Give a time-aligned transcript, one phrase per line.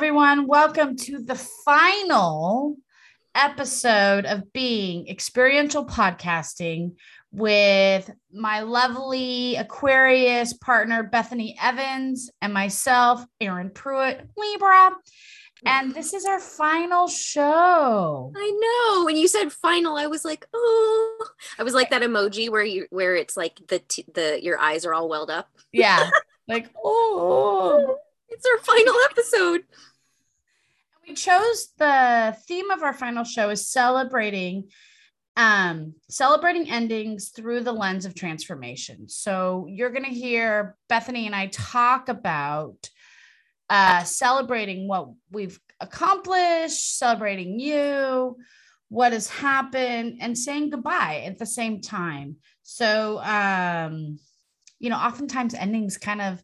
[0.00, 0.46] everyone.
[0.46, 2.78] Welcome to the final
[3.34, 6.92] episode of Being Experiential Podcasting
[7.32, 14.92] with my lovely Aquarius partner, Bethany Evans, and myself, Erin Pruitt, Libra.
[15.66, 18.32] And this is our final show.
[18.34, 19.04] I know.
[19.04, 21.26] When you said final, I was like, oh,
[21.58, 24.86] I was like that emoji where you where it's like the t- the your eyes
[24.86, 25.50] are all welled up.
[25.72, 26.08] Yeah,
[26.48, 27.98] like oh,
[28.30, 29.64] it's our final episode.
[31.10, 34.68] We chose the theme of our final show is celebrating
[35.36, 39.08] um celebrating endings through the lens of transformation.
[39.08, 42.88] So you're going to hear Bethany and I talk about
[43.68, 48.36] uh, celebrating what we've accomplished, celebrating you,
[48.88, 52.36] what has happened, and saying goodbye at the same time.
[52.62, 54.20] So, um,
[54.78, 56.40] you know, oftentimes endings kind of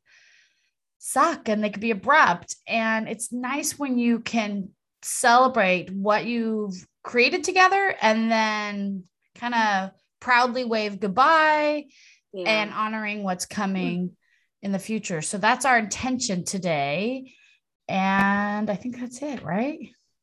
[1.06, 2.56] suck and they can be abrupt.
[2.66, 4.70] And it's nice when you can
[5.02, 9.04] celebrate what you've created together and then
[9.36, 11.84] kind of proudly wave goodbye
[12.32, 12.48] yeah.
[12.48, 14.16] and honoring what's coming
[14.62, 15.22] in the future.
[15.22, 17.32] So that's our intention today.
[17.86, 19.78] And I think that's it, right?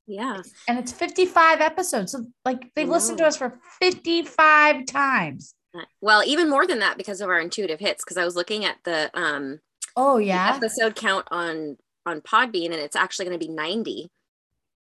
[0.05, 0.41] Yeah.
[0.67, 2.11] And it's 55 episodes.
[2.11, 5.55] So like they've listened to us for 55 times.
[6.01, 8.03] Well, even more than that because of our intuitive hits.
[8.03, 9.59] Because I was looking at the um
[9.95, 10.53] oh yeah?
[10.55, 14.09] episode count on on Podbean and it's actually going to be 90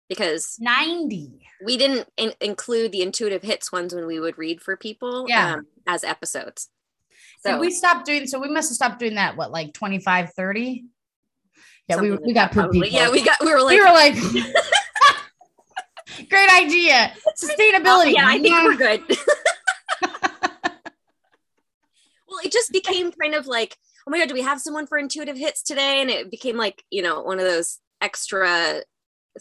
[0.07, 4.75] because 90 we didn't in- include the intuitive hits ones when we would read for
[4.77, 5.55] people yeah.
[5.55, 6.69] Um, as episodes.
[7.41, 10.33] So Did we stopped doing so we must have stopped doing that what like 25
[10.33, 10.85] 30
[11.87, 12.87] yeah we, we got poop people.
[12.87, 14.15] yeah we got we were like we were like
[16.29, 17.13] great idea.
[17.37, 18.13] Sustainability.
[18.13, 19.01] Yeah i think we're good.
[22.27, 23.75] Well it just became kind of like
[24.09, 26.83] oh my god do we have someone for intuitive hits today and it became like
[26.89, 28.81] you know one of those extra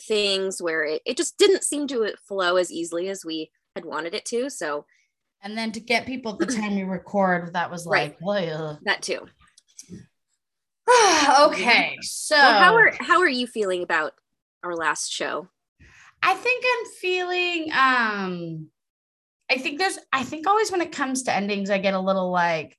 [0.02, 4.14] things where it, it just didn't seem to flow as easily as we had wanted
[4.14, 4.84] it to so
[5.42, 8.78] and then to get people at the time you record, that was like, right.
[8.84, 9.20] that too.
[11.40, 14.12] okay, so well, how are how are you feeling about
[14.64, 15.48] our last show?
[16.22, 18.68] I think I'm feeling um
[19.50, 22.30] I think there's I think always when it comes to endings, I get a little
[22.30, 22.77] like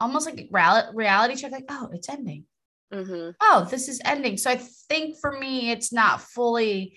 [0.00, 2.44] almost like reality check, like, oh, it's ending.
[2.92, 3.30] Mm-hmm.
[3.40, 4.36] Oh, this is ending.
[4.36, 4.56] So I
[4.88, 6.96] think for me, it's not fully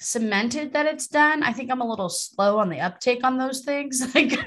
[0.00, 1.42] cemented that it's done.
[1.42, 4.02] I think I'm a little slow on the uptake on those things.
[4.14, 4.38] Like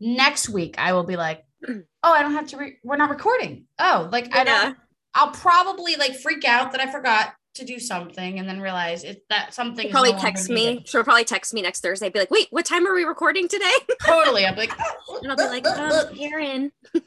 [0.00, 2.56] next week, I will be like, oh, I don't have to.
[2.56, 3.66] Re- we're not recording.
[3.78, 4.40] Oh, like yeah.
[4.40, 4.76] I don't.
[5.14, 9.24] I'll probably like freak out that I forgot to do something and then realize it
[9.28, 9.84] that something.
[9.84, 10.82] She'll probably no text me.
[10.86, 12.08] She'll probably text me next Thursday.
[12.08, 13.72] Be like, wait, what time are we recording today?
[14.06, 14.46] totally.
[14.46, 14.78] I'll be like,
[15.22, 16.72] and I'll be like, oh, Erin.
[16.94, 17.02] and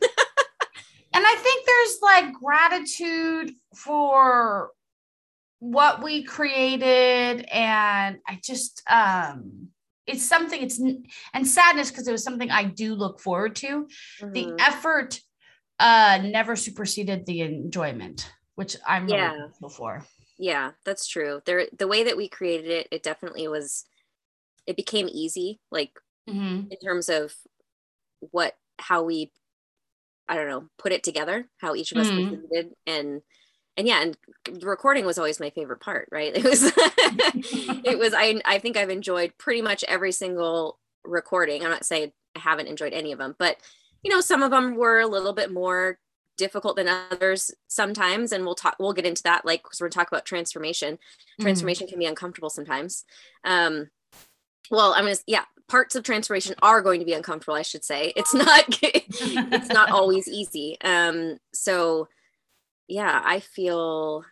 [1.13, 4.71] I think there's like gratitude for
[5.59, 9.69] what we created and i just um
[10.05, 13.87] it's something it's and sadness because it was something i do look forward to
[14.21, 14.31] mm-hmm.
[14.31, 15.19] the effort
[15.79, 20.05] uh never superseded the enjoyment which i'm yeah really for
[20.37, 23.85] yeah that's true there the way that we created it it definitely was
[24.67, 25.91] it became easy like
[26.29, 26.67] mm-hmm.
[26.69, 27.33] in terms of
[28.19, 29.31] what how we
[30.27, 32.35] i don't know put it together how each of us mm-hmm.
[32.87, 33.21] and
[33.77, 34.17] and yeah and
[34.59, 36.63] the recording was always my favorite part right it was
[37.85, 42.11] it was I, I think i've enjoyed pretty much every single recording i'm not saying
[42.35, 43.57] i haven't enjoyed any of them but
[44.03, 45.97] you know some of them were a little bit more
[46.37, 50.07] difficult than others sometimes and we'll talk we'll get into that like because we're talk
[50.07, 51.43] about transformation mm-hmm.
[51.43, 51.91] transformation mm-hmm.
[51.91, 53.05] can be uncomfortable sometimes
[53.45, 53.89] um
[54.69, 58.11] well i'm gonna yeah parts of transformation are going to be uncomfortable i should say
[58.15, 62.07] it's not it's not always easy um so
[62.87, 64.23] yeah, I feel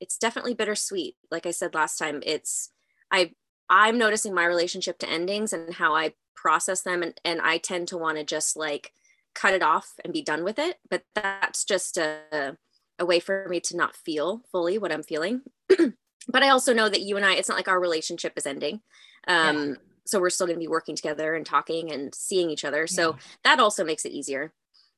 [0.00, 1.16] it's definitely bittersweet.
[1.30, 2.70] Like I said last time, it's
[3.10, 3.32] I
[3.68, 7.88] I'm noticing my relationship to endings and how I process them and, and I tend
[7.88, 8.92] to want to just like
[9.34, 10.78] cut it off and be done with it.
[10.88, 12.56] But that's just a,
[12.98, 15.42] a way for me to not feel fully what I'm feeling.
[15.68, 18.80] but I also know that you and I, it's not like our relationship is ending.
[19.26, 19.74] Um, yeah.
[20.06, 22.86] So we're still going to be working together and talking and seeing each other.
[22.86, 23.16] So yeah.
[23.44, 24.52] that also makes it easier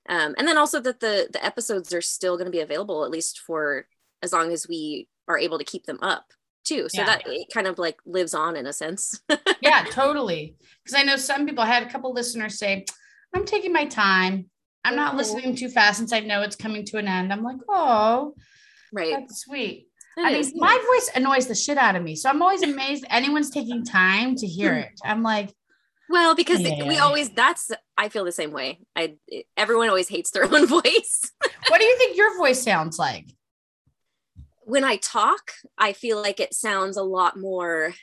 [0.08, 3.10] um, and then also that the the episodes are still going to be available at
[3.10, 3.86] least for
[4.22, 6.24] as long as we are able to keep them up
[6.64, 7.06] too so yeah.
[7.06, 9.20] that it kind of like lives on in a sense
[9.60, 12.84] yeah totally because i know some people I had a couple listeners say
[13.34, 14.46] i'm taking my time
[14.84, 17.56] i'm not listening too fast since i know it's coming to an end i'm like
[17.68, 18.34] oh
[18.92, 22.16] right that's sweet that I mean, my voice annoys the shit out of me.
[22.16, 24.92] So I'm always amazed anyone's taking time to hear it.
[25.02, 25.54] I'm like,
[26.10, 26.86] well, because yeah.
[26.86, 28.80] we always that's I feel the same way.
[28.94, 29.14] I
[29.56, 31.32] everyone always hates their own voice.
[31.68, 33.24] what do you think your voice sounds like?
[34.64, 37.94] when I talk, I feel like it sounds a lot more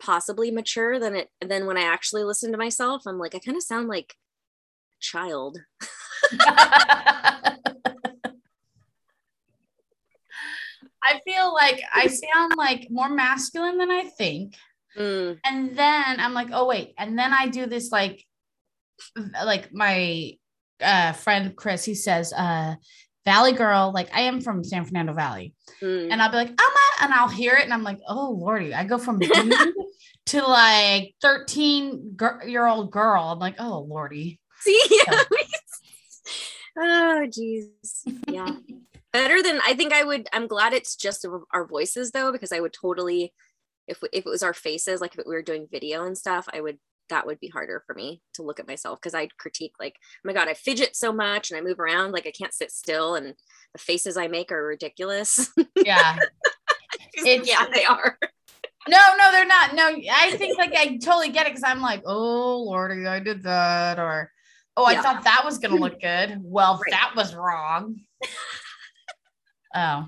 [0.00, 3.02] possibly mature than it than when I actually listen to myself.
[3.06, 4.14] I'm like, I kind of sound like
[4.92, 5.58] a child.
[11.04, 14.56] I feel like I sound like more masculine than I think.
[14.96, 15.38] Mm.
[15.44, 16.94] And then I'm like, oh wait.
[16.98, 18.24] And then I do this like
[19.44, 20.32] like my
[20.80, 22.76] uh friend Chris, he says, uh
[23.24, 25.54] Valley girl, like I am from San Fernando Valley.
[25.80, 26.10] Mm.
[26.10, 28.84] And I'll be like, Amma, and I'll hear it and I'm like, oh lordy, I
[28.84, 29.20] go from
[30.26, 32.16] to like 13
[32.46, 33.24] year old girl.
[33.24, 34.40] I'm like, oh lordy.
[34.60, 35.18] See, so.
[36.78, 37.68] oh geez.
[38.28, 38.54] Yeah.
[39.12, 40.28] Better than I think I would.
[40.32, 43.34] I'm glad it's just our voices though, because I would totally,
[43.86, 46.60] if if it was our faces, like if we were doing video and stuff, I
[46.60, 46.78] would
[47.10, 50.20] that would be harder for me to look at myself because I'd critique like, oh
[50.24, 53.16] my god, I fidget so much and I move around like I can't sit still,
[53.16, 53.34] and
[53.74, 55.50] the faces I make are ridiculous.
[55.76, 56.18] Yeah,
[57.14, 58.18] it's, yeah, they are.
[58.88, 59.74] No, no, they're not.
[59.74, 63.44] No, I think like I totally get it because I'm like, oh lordy, I did
[63.44, 64.30] that, or
[64.76, 65.02] oh, I yeah.
[65.02, 66.38] thought that was gonna look good.
[66.42, 66.90] Well, right.
[66.90, 68.00] that was wrong.
[69.74, 70.06] oh.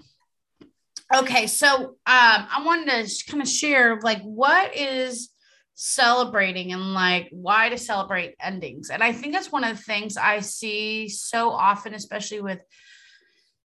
[1.15, 5.31] Okay, so um, I wanted to kind of share like what is
[5.75, 8.91] celebrating and like why to celebrate endings.
[8.91, 12.61] And I think that's one of the things I see so often, especially with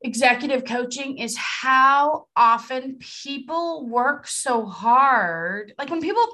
[0.01, 5.73] executive coaching, is how often people work so hard.
[5.77, 6.25] Like when people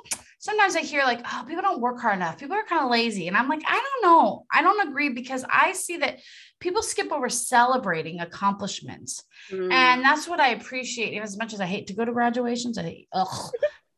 [0.46, 2.38] sometimes I hear like, oh, people don't work hard enough.
[2.38, 3.28] People are kind of lazy.
[3.28, 4.46] And I'm like, I don't know.
[4.54, 6.20] I don't agree because I see that
[6.60, 9.24] people skip over celebrating accomplishments.
[9.52, 9.74] Mm.
[9.74, 11.20] And that's what I appreciate.
[11.20, 13.52] As much as I hate to go to graduations, I hate, ugh.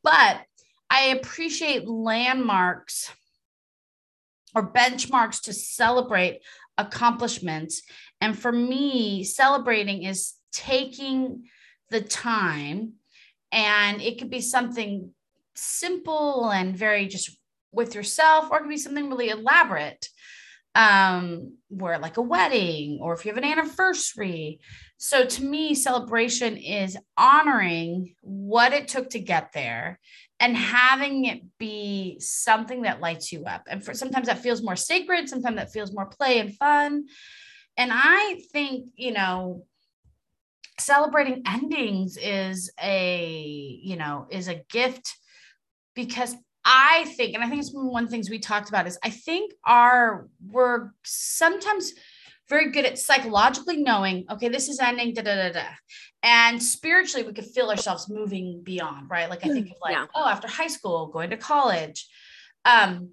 [0.03, 0.41] but
[0.89, 3.11] I appreciate landmarks
[4.55, 6.39] or benchmarks to celebrate
[6.77, 7.83] accomplishments.
[8.21, 11.45] And for me, celebrating is taking
[11.89, 12.93] the time,
[13.51, 15.11] and it could be something
[15.55, 17.37] simple and very just
[17.71, 20.09] with yourself, or it could be something really elaborate,
[20.75, 24.59] um, where like a wedding, or if you have an anniversary.
[24.97, 29.99] So to me, celebration is honoring what it took to get there
[30.39, 33.67] and having it be something that lights you up.
[33.69, 37.05] And for sometimes that feels more sacred, sometimes that feels more play and fun.
[37.77, 39.65] And I think, you know,
[40.79, 45.15] celebrating endings is a, you know, is a gift
[45.95, 46.35] because
[46.65, 49.09] I think, and I think it's one of the things we talked about is I
[49.09, 51.93] think our we're sometimes
[52.49, 55.65] very good at psychologically knowing, okay, this is ending, da da da da.
[56.23, 59.29] And spiritually, we could feel ourselves moving beyond, right?
[59.29, 60.05] Like I think of like, yeah.
[60.15, 62.07] oh, after high school, going to college.
[62.65, 63.11] Um,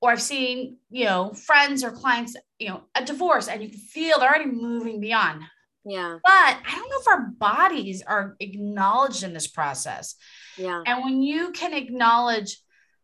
[0.00, 3.78] or I've seen, you know, friends or clients, you know, a divorce, and you can
[3.78, 5.42] feel they're already moving beyond.
[5.84, 6.18] Yeah.
[6.22, 10.16] But I don't know if our bodies are acknowledged in this process.
[10.58, 10.82] Yeah.
[10.84, 12.60] And when you can acknowledge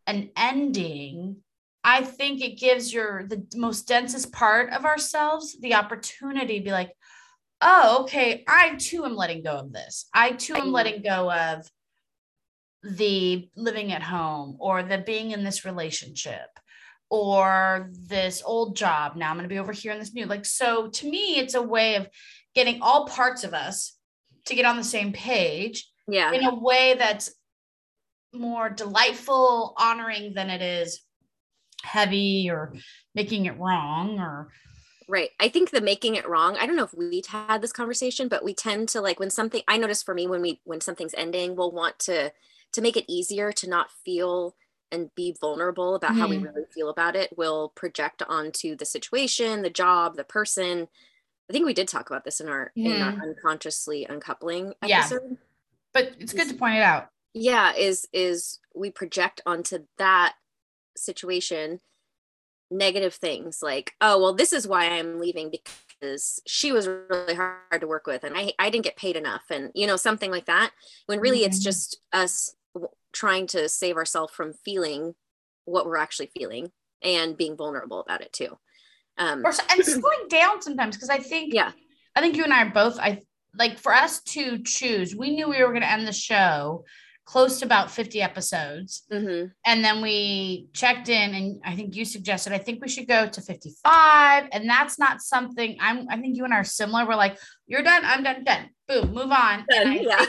[0.07, 1.37] an ending,
[1.85, 6.73] I think it gives your the most densest part of ourselves the opportunity to be
[6.73, 6.93] like,
[7.61, 10.09] oh, okay, I too am letting go of this.
[10.13, 11.69] I too am letting go of
[12.83, 16.49] the living at home or the being in this relationship
[17.13, 19.17] or this old job.
[19.17, 20.25] Now I'm going to be over here in this new.
[20.25, 22.09] Like, so to me, it's a way of
[22.55, 23.99] getting all parts of us
[24.47, 25.87] to get on the same page.
[26.09, 26.33] Yeah.
[26.33, 27.35] In a way that's
[28.33, 31.03] more delightful, honoring than it is
[31.83, 32.73] heavy or
[33.15, 34.49] making it wrong or
[35.09, 38.29] right i think the making it wrong i don't know if we had this conversation
[38.29, 41.13] but we tend to like when something i notice for me when we when something's
[41.15, 42.31] ending we'll want to
[42.73, 44.55] to make it easier to not feel
[44.93, 46.21] and be vulnerable about mm-hmm.
[46.21, 46.47] how we mm-hmm.
[46.47, 50.87] really feel about it will project onto the situation the job the person
[51.49, 52.93] i think we did talk about this in our mm-hmm.
[52.93, 53.23] in our mm-hmm.
[53.23, 55.37] unconsciously uncoupling episode yeah.
[55.93, 60.35] but it's good to point it out yeah is is we project onto that
[60.97, 61.81] situation
[62.71, 67.81] negative things like oh well this is why i'm leaving because she was really hard
[67.81, 70.47] to work with and i i didn't get paid enough and you know something like
[70.47, 70.71] that
[71.07, 71.47] when really mm-hmm.
[71.47, 72.55] it's just us
[73.13, 75.15] trying to save ourselves from feeling
[75.65, 76.71] what we're actually feeling
[77.03, 78.57] and being vulnerable about it too
[79.19, 81.73] um or, and slowing down sometimes because i think yeah
[82.17, 83.21] i think you and i are both i
[83.59, 86.85] like for us to choose we knew we were going to end the show
[87.25, 89.05] close to about 50 episodes.
[89.13, 89.49] Mm-hmm.
[89.65, 93.29] And then we checked in, and I think you suggested, I think we should go
[93.29, 94.49] to 55.
[94.53, 97.07] And that's not something I'm, I think you and I are similar.
[97.07, 98.71] We're like, you're done, I'm done, done.
[98.89, 99.65] Boom, move on.
[99.71, 100.27] yeah.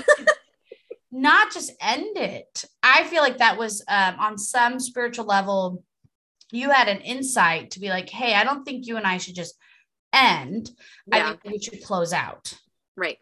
[1.14, 2.66] Not just end it.
[2.82, 5.84] I feel like that was um, on some spiritual level,
[6.52, 9.36] you had an insight to be like, hey, I don't think you and I should
[9.36, 9.56] just
[10.12, 10.72] end.
[11.08, 11.18] Yeah.
[11.18, 12.54] I think we should close out.
[12.98, 13.20] Right.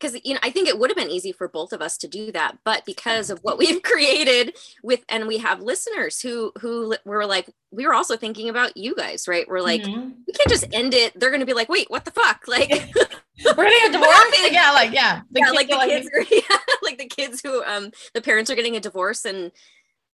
[0.00, 2.08] Because, you know, I think it would have been easy for both of us to
[2.08, 2.58] do that.
[2.64, 7.50] But because of what we've created with, and we have listeners who, who were like,
[7.70, 9.46] we were also thinking about you guys, right?
[9.48, 10.10] We're like, mm-hmm.
[10.26, 11.18] we can't just end it.
[11.18, 12.44] They're going to be like, wait, what the fuck?
[12.48, 12.70] Like,
[13.56, 14.52] we're going to get divorced.
[14.52, 14.72] yeah.
[14.72, 15.22] Like, yeah.
[15.30, 15.50] The yeah.
[15.50, 18.80] Like the kids are, yeah, like the kids who, um, the parents are getting a
[18.80, 19.50] divorce and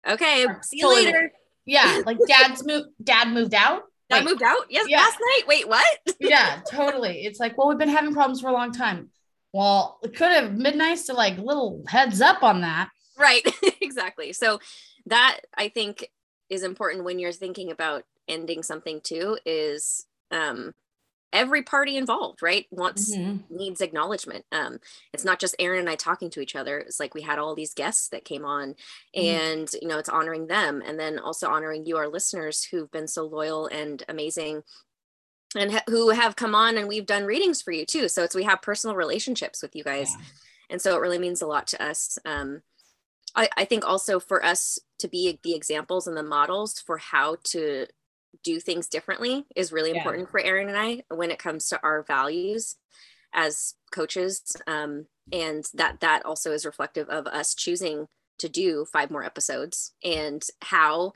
[0.06, 1.32] okay, see you later.
[1.64, 2.02] Yeah.
[2.04, 4.66] Like dad's moved, dad moved out I moved out.
[4.68, 4.98] Yes, yeah.
[4.98, 5.42] last night.
[5.46, 5.84] Wait, what?
[6.20, 7.24] yeah, totally.
[7.24, 9.10] It's like, well, we've been having problems for a long time.
[9.54, 12.90] Well, it could have been nice to like little heads up on that.
[13.16, 13.46] Right.
[13.80, 14.32] exactly.
[14.32, 14.58] So
[15.06, 16.10] that I think
[16.50, 20.72] is important when you're thinking about ending something too is um
[21.32, 23.36] every party involved right wants mm-hmm.
[23.54, 24.78] needs acknowledgement um
[25.12, 27.54] it's not just Erin and i talking to each other it's like we had all
[27.54, 28.74] these guests that came on
[29.14, 29.20] mm-hmm.
[29.20, 33.08] and you know it's honoring them and then also honoring you our listeners who've been
[33.08, 34.62] so loyal and amazing
[35.56, 38.34] and ha- who have come on and we've done readings for you too so it's
[38.34, 40.24] we have personal relationships with you guys yeah.
[40.70, 42.62] and so it really means a lot to us um
[43.36, 47.36] I, I think also for us to be the examples and the models for how
[47.44, 47.86] to
[48.42, 49.98] do things differently is really yeah.
[49.98, 52.76] important for Erin and I when it comes to our values
[53.32, 58.06] as coaches um, and that that also is reflective of us choosing
[58.38, 61.12] to do five more episodes and how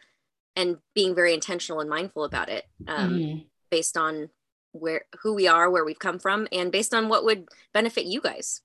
[0.56, 3.38] and being very intentional and mindful about it um, mm-hmm.
[3.70, 4.30] Based on
[4.72, 8.20] where who we are where we've come from and based on what would benefit you
[8.20, 8.60] guys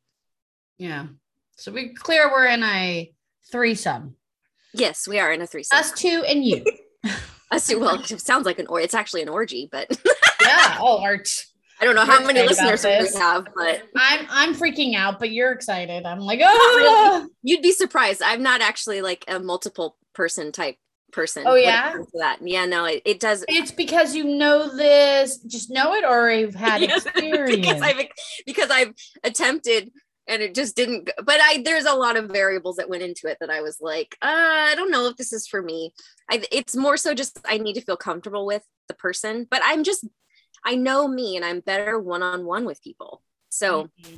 [0.78, 1.08] yeah
[1.56, 3.12] so we clear we're in a
[3.52, 4.16] threesome
[4.74, 6.64] yes we are in a threesome us two and you
[7.54, 7.80] Us two.
[7.80, 9.88] well, it sounds like an or it's actually an orgy, but
[10.42, 10.78] yeah.
[10.80, 11.30] Oh, art.
[11.80, 15.52] I don't know how many listeners we have, but I'm I'm freaking out, but you're
[15.52, 16.06] excited.
[16.06, 16.88] I'm like, oh, really.
[16.90, 17.28] Ah!
[17.44, 18.22] you'd be surprised.
[18.24, 20.78] I'm not actually like a multiple person type
[21.14, 21.44] person.
[21.46, 22.66] Oh yeah, that yeah.
[22.66, 23.46] No, it, it does.
[23.48, 27.62] It's because you know this, just know it, or you've had yes, experience.
[27.62, 28.08] because I've
[28.46, 28.94] because I've
[29.24, 29.92] attempted
[30.28, 33.38] and it just didn't but i there's a lot of variables that went into it
[33.40, 34.28] that i was like uh,
[34.70, 35.94] i don't know if this is for me
[36.30, 39.84] I, it's more so just i need to feel comfortable with the person but i'm
[39.84, 40.08] just
[40.66, 44.16] i know me and i'm better one-on-one with people so mm-hmm.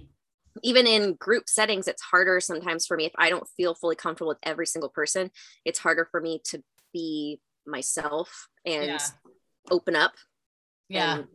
[0.64, 4.30] even in group settings it's harder sometimes for me if i don't feel fully comfortable
[4.30, 5.32] with every single person
[5.66, 6.64] it's harder for me to
[6.96, 8.98] be myself and yeah.
[9.70, 10.14] open up.
[10.88, 11.18] Yeah.
[11.18, 11.28] And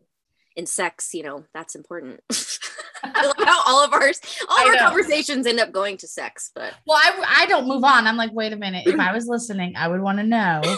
[0.56, 2.20] in sex you know that's important.
[3.02, 4.10] How all of our
[4.48, 7.84] all of our conversations end up going to sex but well I, I don't move
[7.84, 8.06] on.
[8.06, 8.86] I'm like wait a minute.
[8.86, 10.62] If i was listening i would want to know.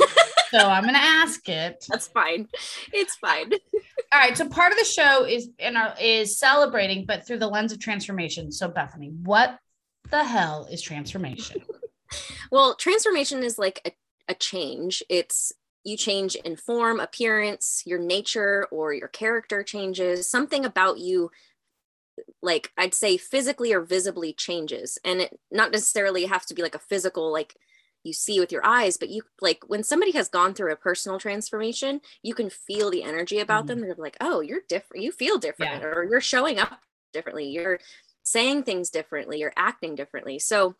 [0.52, 1.82] So i'm gonna ask it.
[1.88, 2.46] That's fine.
[2.92, 3.50] It's fine.
[4.12, 4.36] All right.
[4.36, 7.80] So part of the show is in our is celebrating but through the lens of
[7.80, 8.52] transformation.
[8.52, 9.58] So bethany what
[10.10, 11.62] the hell is transformation?
[12.50, 13.92] Well transformation is like a,
[14.28, 15.52] a change it's
[15.84, 21.30] you change in form appearance your nature or your character changes something about you
[22.42, 24.98] like I'd say physically or visibly changes.
[25.04, 27.56] And it not necessarily have to be like a physical, like
[28.04, 31.18] you see with your eyes, but you like when somebody has gone through a personal
[31.18, 33.80] transformation, you can feel the energy about mm-hmm.
[33.80, 33.80] them.
[33.80, 35.88] They're like, oh, you're different, you feel different, yeah.
[35.88, 36.80] or you're showing up
[37.12, 37.78] differently, you're
[38.24, 40.38] saying things differently, you're acting differently.
[40.38, 40.74] So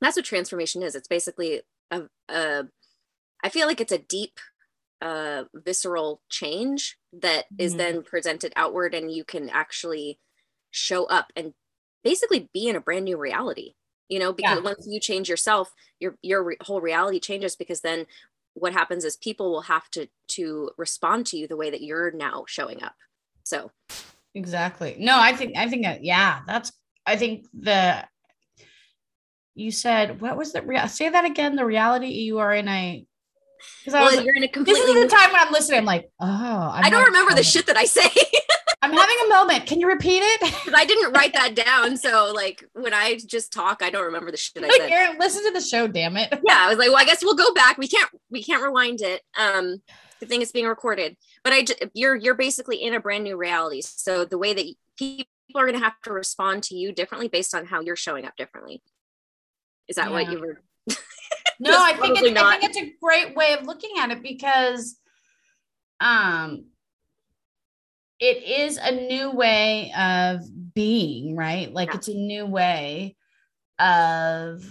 [0.00, 0.94] that's what transformation is.
[0.94, 2.64] It's basically a, a
[3.42, 4.38] I feel like it's a deep
[5.02, 7.78] uh visceral change that is mm-hmm.
[7.78, 10.18] then presented outward and you can actually
[10.70, 11.54] show up and
[12.04, 13.72] basically be in a brand new reality
[14.10, 14.62] you know because yeah.
[14.62, 18.04] once you change yourself your your re- whole reality changes because then
[18.54, 22.10] what happens is people will have to to respond to you the way that you're
[22.10, 22.94] now showing up
[23.42, 23.70] so
[24.34, 26.72] exactly no i think i think yeah that's
[27.06, 28.04] i think the
[29.54, 33.04] you said what was the real say that again the reality you are in a
[33.84, 36.10] because well, you're in a completely this is the time when i'm listening i'm like
[36.20, 38.08] oh I'm I do not remember the shit that i say
[38.82, 39.66] I'm having a moment.
[39.66, 40.40] Can you repeat it?
[40.60, 41.96] Because I didn't write that down.
[41.96, 44.90] So like when I just talk, I don't remember the shit I said.
[44.90, 46.30] Erin, listen to the show, damn it.
[46.46, 47.78] Yeah, I was like, well, I guess we'll go back.
[47.78, 49.22] We can't we can't rewind it.
[49.38, 49.82] Um,
[50.20, 51.16] the thing is being recorded.
[51.44, 51.64] But I
[51.94, 53.82] you're you're basically in a brand new reality.
[53.82, 54.66] So the way that
[54.98, 58.24] people are going to have to respond to you differently based on how you're showing
[58.24, 58.82] up differently.
[59.90, 60.12] Is that yeah.
[60.12, 60.62] what you were?
[61.60, 64.96] no, I think it's, I think it's a great way of looking at it because
[66.00, 66.64] um
[68.20, 70.42] it is a new way of
[70.74, 71.72] being, right?
[71.72, 71.96] Like yeah.
[71.96, 73.16] it's a new way
[73.78, 74.62] of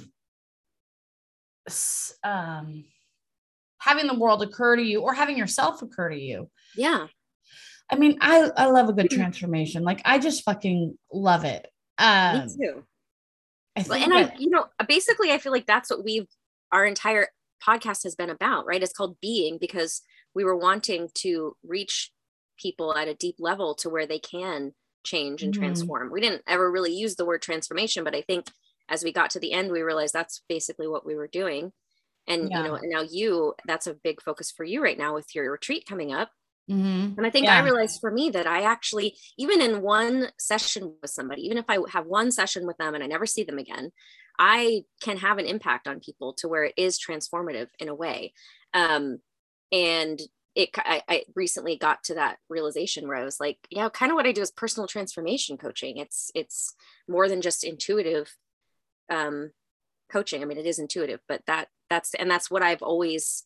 [2.24, 2.86] um,
[3.80, 6.50] having the world occur to you or having yourself occur to you.
[6.76, 7.08] Yeah.
[7.92, 9.84] I mean, I, I love a good transformation.
[9.84, 11.68] Like I just fucking love it.
[11.98, 12.84] Um, Me too.
[13.90, 16.28] I and that- I, you know, basically, I feel like that's what we've
[16.72, 17.28] our entire
[17.66, 18.82] podcast has been about, right?
[18.82, 20.02] It's called being because
[20.34, 22.12] we were wanting to reach
[22.58, 25.62] people at a deep level to where they can change and mm-hmm.
[25.62, 26.12] transform.
[26.12, 28.48] We didn't ever really use the word transformation, but I think
[28.90, 31.72] as we got to the end, we realized that's basically what we were doing.
[32.28, 32.64] And yeah.
[32.64, 35.86] you know, now you, that's a big focus for you right now with your retreat
[35.88, 36.30] coming up.
[36.70, 37.18] Mm-hmm.
[37.18, 37.58] And I think yeah.
[37.58, 41.66] I realized for me that I actually, even in one session with somebody, even if
[41.68, 43.92] I have one session with them and I never see them again,
[44.38, 48.34] I can have an impact on people to where it is transformative in a way.
[48.74, 49.20] Um,
[49.72, 50.20] and
[50.56, 54.16] it, I, I recently got to that realization where I was like, yeah, kind of
[54.16, 55.98] what I do is personal transformation coaching.
[55.98, 56.76] It's, it's
[57.08, 58.36] more than just intuitive
[59.10, 59.52] um,
[60.12, 60.42] coaching.
[60.42, 63.44] I mean, it is intuitive, but that that's, and that's what I've always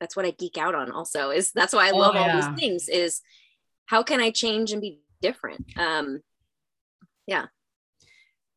[0.00, 2.20] that's what I geek out on also is that's why I oh, love yeah.
[2.20, 3.20] all these things is
[3.86, 5.66] how can I change and be different?
[5.78, 6.20] Um
[7.26, 7.46] yeah.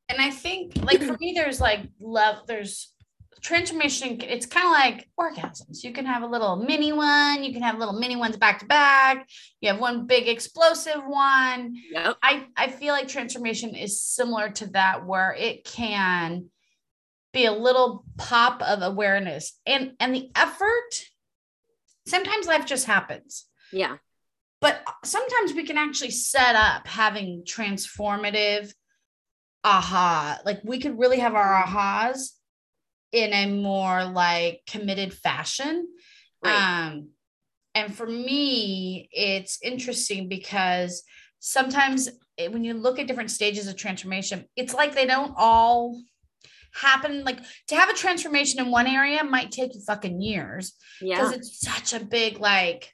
[0.10, 2.93] And I think like for me there's like love there's
[3.41, 7.62] transformation it's kind of like orgasms you can have a little mini one you can
[7.62, 9.27] have little mini ones back to back
[9.62, 12.17] you have one big explosive one yep.
[12.22, 16.50] i i feel like transformation is similar to that where it can
[17.31, 21.05] be a little pop of awareness and and the effort
[22.10, 23.46] sometimes life just happens.
[23.72, 23.98] Yeah.
[24.62, 28.74] But sometimes we can actually set up having transformative
[29.63, 30.39] aha.
[30.46, 32.32] Like we could really have our ahas
[33.12, 35.88] in a more like committed fashion.
[36.44, 36.88] Right.
[36.88, 37.10] Um,
[37.75, 41.04] and for me, it's interesting because
[41.39, 46.01] sometimes when you look at different stages of transformation, it's like they don't all
[46.74, 50.74] happen like to have a transformation in one area might take you fucking years.
[51.00, 51.38] Because yeah.
[51.38, 52.94] it's such a big like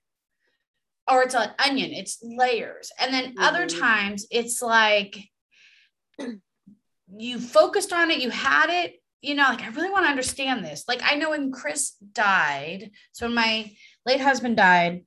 [1.10, 2.91] or it's an onion it's layers.
[3.00, 3.44] And then mm-hmm.
[3.44, 5.17] other times it's like
[7.17, 10.63] you focused on it you had it you know like i really want to understand
[10.63, 10.86] this.
[10.88, 13.72] Like i know when chris died so when my
[14.05, 15.05] late husband died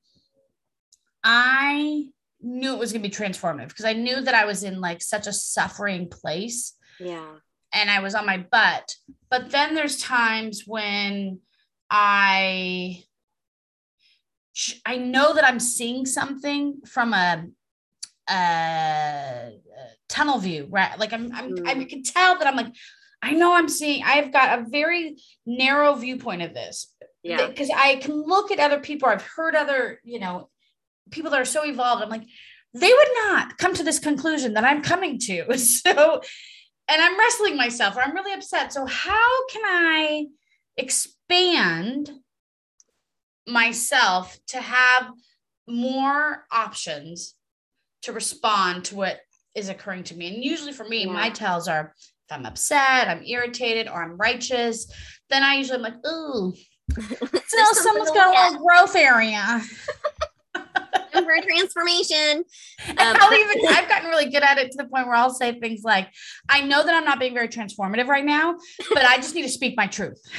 [1.23, 2.05] i
[2.41, 5.01] knew it was going to be transformative because i knew that i was in like
[5.01, 6.73] such a suffering place.
[6.99, 7.35] Yeah
[7.73, 8.95] and I was on my butt.
[9.29, 11.39] But then there's times when
[11.89, 13.03] I
[14.85, 17.45] I know that I'm seeing something from a,
[18.29, 19.51] a,
[20.09, 20.99] tunnel view, right?
[20.99, 21.67] Like I'm, I'm mm.
[21.67, 22.73] I can tell that I'm like,
[23.21, 24.03] I know I'm seeing.
[24.03, 26.93] I've got a very narrow viewpoint of this.
[27.23, 27.47] Yeah.
[27.47, 29.07] Because I can look at other people.
[29.07, 30.49] I've heard other, you know,
[31.11, 32.01] people that are so evolved.
[32.01, 32.25] I'm like,
[32.73, 35.45] they would not come to this conclusion that I'm coming to.
[35.57, 36.21] So
[36.89, 38.73] and I'm wrestling myself or I'm really upset.
[38.73, 40.25] So, how can I
[40.77, 42.11] expand
[43.47, 45.11] myself to have
[45.67, 47.35] more options
[48.01, 49.19] to respond to what
[49.55, 50.33] is occurring to me?
[50.33, 51.13] And usually for me, yeah.
[51.13, 54.91] my tells are if I'm upset, I'm irritated, or I'm righteous,
[55.29, 56.53] then I usually am like, ooh,
[56.93, 59.61] still someone's got a little growth area.
[61.23, 62.43] for a transformation.
[62.89, 65.59] Um, I'll even, I've gotten really good at it to the point where I'll say
[65.59, 66.09] things like,
[66.47, 68.55] I know that I'm not being very transformative right now,
[68.93, 70.21] but I just need to speak my truth.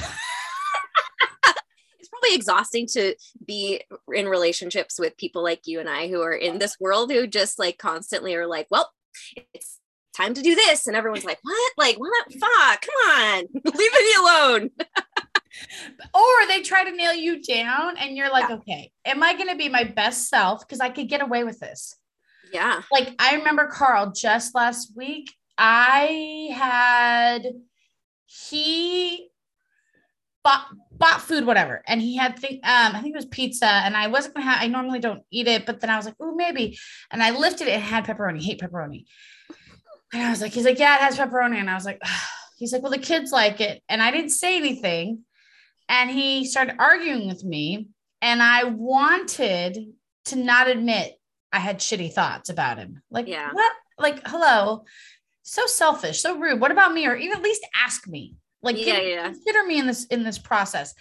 [1.99, 3.15] it's probably exhausting to
[3.45, 3.81] be
[4.13, 7.59] in relationships with people like you and I who are in this world who just
[7.59, 8.89] like constantly are like, well,
[9.53, 9.79] it's
[10.15, 10.87] time to do this.
[10.87, 11.73] And everyone's like, what?
[11.77, 12.33] Like, what?
[12.33, 14.69] Fuck, come on, leave me alone
[16.13, 18.55] or they try to nail you down and you're like, yeah.
[18.55, 20.61] okay, am I going to be my best self?
[20.61, 21.95] Because I could get away with this.
[22.53, 22.81] Yeah.
[22.91, 27.47] Like I remember Carl just last week, I had,
[28.25, 29.29] he
[30.43, 31.81] bought, bought food, whatever.
[31.87, 34.51] And he had, th- um, I think it was pizza and I wasn't going to
[34.51, 36.77] have, I normally don't eat it, but then I was like, oh, maybe.
[37.11, 39.05] And I lifted it and had pepperoni, hate pepperoni.
[40.13, 41.57] And I was like, he's like, yeah, it has pepperoni.
[41.57, 42.21] And I was like, Ugh.
[42.57, 43.81] he's like, well, the kids like it.
[43.89, 45.23] And I didn't say anything
[45.91, 47.89] and he started arguing with me
[48.21, 49.93] and i wanted
[50.25, 51.13] to not admit
[51.51, 53.51] i had shitty thoughts about him like yeah.
[53.51, 54.83] what like hello
[55.43, 58.85] so selfish so rude what about me or even at least ask me like yeah,
[58.85, 59.25] get, yeah.
[59.25, 60.95] consider me in this in this process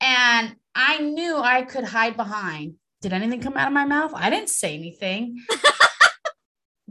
[0.00, 4.28] and i knew i could hide behind did anything come out of my mouth i
[4.28, 5.38] didn't say anything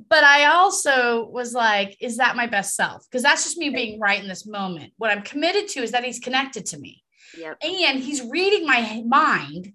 [0.10, 3.04] but I also was like, is that my best self?
[3.10, 4.94] Because that's just me being right in this moment.
[4.98, 7.04] What I'm committed to is that he's connected to me.
[7.38, 7.58] Yep.
[7.62, 9.74] And he's reading my mind.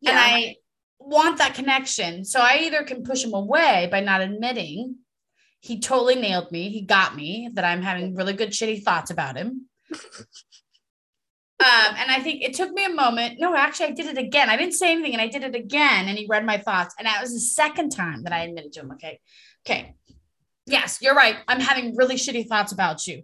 [0.00, 0.10] Yeah.
[0.10, 0.56] And I
[0.98, 2.24] want that connection.
[2.24, 4.96] So I either can push him away by not admitting
[5.60, 6.70] he totally nailed me.
[6.70, 9.66] He got me that I'm having really good shitty thoughts about him.
[9.92, 9.96] um,
[11.60, 13.38] and I think it took me a moment.
[13.38, 14.48] No, actually, I did it again.
[14.48, 16.08] I didn't say anything and I did it again.
[16.08, 16.94] And he read my thoughts.
[16.98, 19.20] And that was the second time that I admitted to him, okay,
[19.66, 19.94] okay,
[20.66, 21.36] yes, you're right.
[21.46, 23.22] I'm having really shitty thoughts about you.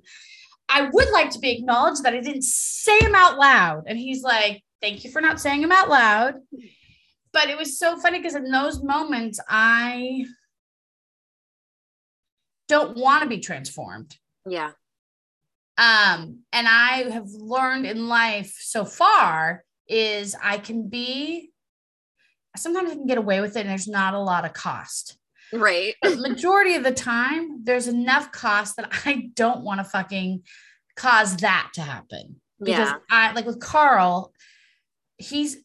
[0.69, 3.85] I would like to be acknowledged that I didn't say him out loud.
[3.87, 6.35] And he's like, thank you for not saying him out loud.
[7.33, 10.25] But it was so funny because in those moments, I
[12.69, 14.17] don't want to be transformed.
[14.49, 14.71] Yeah.
[15.79, 21.51] Um, and I have learned in life so far is I can be
[22.57, 25.19] sometimes I can get away with it and there's not a lot of cost.
[25.53, 25.95] Right.
[26.05, 30.43] Majority of the time, there's enough cost that I don't want to fucking
[30.97, 32.41] cause that to happen.
[32.59, 32.99] Because yeah.
[33.11, 34.33] I like with Carl,
[35.19, 35.59] he's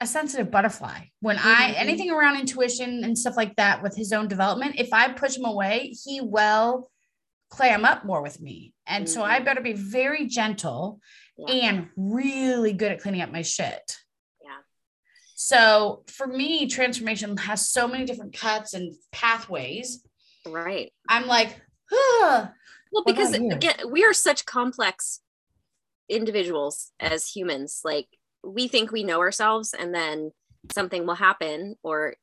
[0.00, 1.00] a sensitive butterfly.
[1.20, 1.48] When mm-hmm.
[1.48, 5.36] I anything around intuition and stuff like that with his own development, if I push
[5.36, 6.90] him away, he will
[7.50, 8.74] clam up more with me.
[8.86, 9.12] And mm-hmm.
[9.12, 9.44] so I mm-hmm.
[9.44, 11.00] better be very gentle
[11.36, 11.54] yeah.
[11.54, 13.98] and really good at cleaning up my shit.
[15.44, 20.02] So for me, transformation has so many different cuts and pathways.
[20.46, 20.90] Right.
[21.06, 21.60] I'm like,
[21.92, 22.50] ah,
[22.90, 25.20] well, because again, we are such complex
[26.08, 27.82] individuals as humans.
[27.84, 28.06] Like
[28.42, 30.32] we think we know ourselves and then
[30.72, 32.14] something will happen or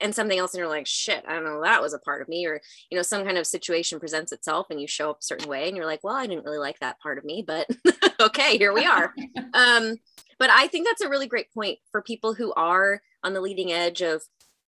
[0.00, 2.28] and something else and you're like shit i don't know that was a part of
[2.28, 5.22] me or you know some kind of situation presents itself and you show up a
[5.22, 7.68] certain way and you're like well i didn't really like that part of me but
[8.20, 9.14] okay here we are
[9.54, 9.96] um
[10.38, 13.72] but i think that's a really great point for people who are on the leading
[13.72, 14.22] edge of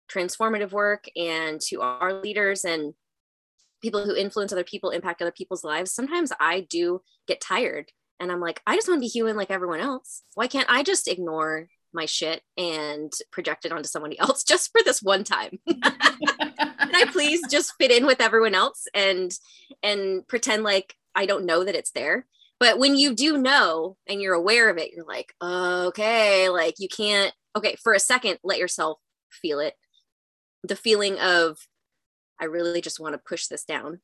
[0.09, 2.93] transformative work and who are leaders and
[3.81, 5.93] people who influence other people impact other people's lives.
[5.93, 9.51] Sometimes i do get tired and i'm like i just want to be human like
[9.51, 10.23] everyone else.
[10.33, 14.81] Why can't i just ignore my shit and project it onto somebody else just for
[14.83, 15.59] this one time?
[15.67, 19.31] Can i please just fit in with everyone else and
[19.83, 22.25] and pretend like i don't know that it's there
[22.59, 26.87] but when you do know and you're aware of it you're like okay like you
[26.87, 28.99] can't okay for a second let yourself
[29.31, 29.75] feel it.
[30.63, 31.57] The feeling of
[32.39, 33.99] i really just want to push this down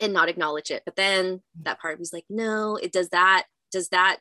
[0.00, 0.82] and not acknowledge it.
[0.84, 1.40] But then mm.
[1.64, 4.18] that part of me's like no it does that does that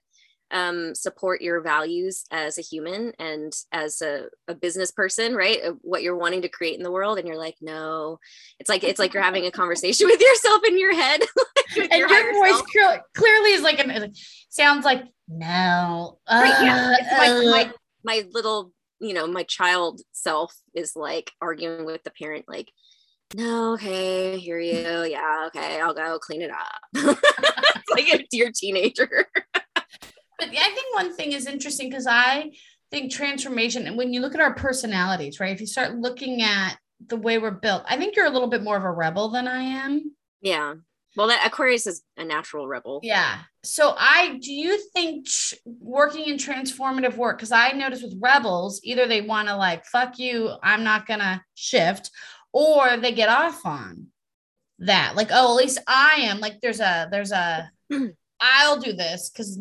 [0.52, 5.60] um, support your values as a human and as a, a business person, right?
[5.82, 7.20] What you're wanting to create in the world.
[7.20, 8.20] And you're like, no,
[8.60, 11.22] it's like, it's like you're having a conversation with yourself in your head.
[11.78, 14.14] and your, your voice cl- clearly is like, an,
[14.50, 16.20] sounds like, no.
[16.28, 16.96] Uh, right, yeah.
[17.18, 17.52] my, uh.
[17.52, 17.72] my,
[18.04, 22.70] my little, you know, my child self is like arguing with the parent, like,
[23.36, 25.04] no, okay, hear you.
[25.04, 26.82] Yeah, okay, I'll go clean it up.
[27.76, 29.28] it's like a dear teenager.
[30.40, 32.52] But I think one thing is interesting because I
[32.92, 35.54] think transformation, and when you look at our personalities, right?
[35.54, 38.64] If you start looking at the way we're built, I think you're a little bit
[38.64, 40.16] more of a rebel than I am.
[40.42, 40.76] Yeah.
[41.16, 43.00] Well, that Aquarius is a natural rebel.
[43.04, 43.40] Yeah.
[43.64, 45.28] So I do you think
[45.66, 50.20] working in transformative work because I notice with rebels either they want to like fuck
[50.20, 52.12] you, I'm not gonna shift,
[52.54, 54.08] or they get off on
[54.80, 55.16] that.
[55.16, 56.40] Like, oh, at least I am.
[56.40, 57.70] Like, there's a there's a
[58.40, 59.60] I'll do this because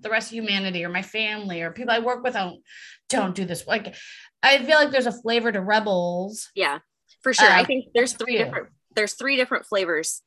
[0.00, 2.62] the rest of humanity or my family or people I work with don't
[3.08, 3.66] don't do this.
[3.66, 3.94] Like
[4.42, 6.48] I feel like there's a flavor to rebels.
[6.54, 6.78] Yeah,
[7.22, 7.48] for sure.
[7.48, 10.22] Uh, I think there's three different there's three different flavors,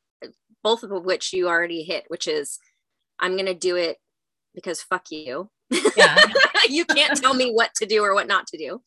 [0.62, 2.58] both of which you already hit, which is
[3.18, 3.98] I'm gonna do it
[4.54, 5.50] because fuck you.
[5.96, 6.16] Yeah.
[6.68, 8.82] you can't tell me what to do or what not to do.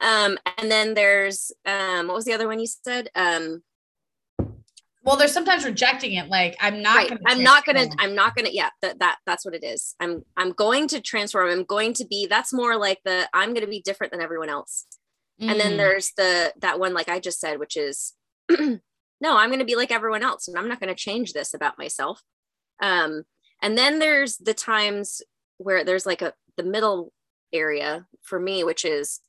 [0.00, 3.08] Um, and then there's um, what was the other one you said?
[3.14, 3.62] Um,
[5.04, 7.08] well there's sometimes rejecting it like i'm not right.
[7.08, 10.24] gonna i'm not gonna i'm not gonna yeah that, that that's what it is i'm
[10.36, 13.82] i'm going to transform i'm going to be that's more like the i'm gonna be
[13.82, 14.86] different than everyone else
[15.40, 15.50] mm.
[15.50, 15.76] and then mm.
[15.76, 18.14] there's the that one like i just said which is
[18.50, 18.80] no
[19.24, 22.22] i'm gonna be like everyone else and i'm not gonna change this about myself
[22.80, 23.24] um
[23.60, 25.22] and then there's the times
[25.58, 27.12] where there's like a the middle
[27.52, 29.20] area for me which is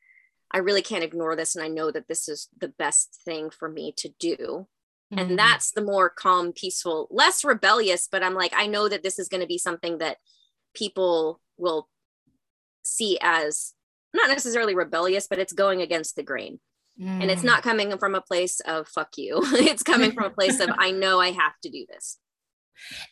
[0.51, 3.69] i really can't ignore this and i know that this is the best thing for
[3.69, 4.67] me to do
[5.13, 5.31] Mm-hmm.
[5.31, 9.19] And that's the more calm, peaceful, less rebellious, but I'm like, I know that this
[9.19, 10.17] is going to be something that
[10.73, 11.87] people will
[12.83, 13.73] see as
[14.13, 16.59] not necessarily rebellious, but it's going against the grain.
[16.99, 17.21] Mm.
[17.21, 17.45] And it's mm.
[17.45, 19.41] not coming from a place of fuck you.
[19.53, 22.19] it's coming from a place of I know I have to do this.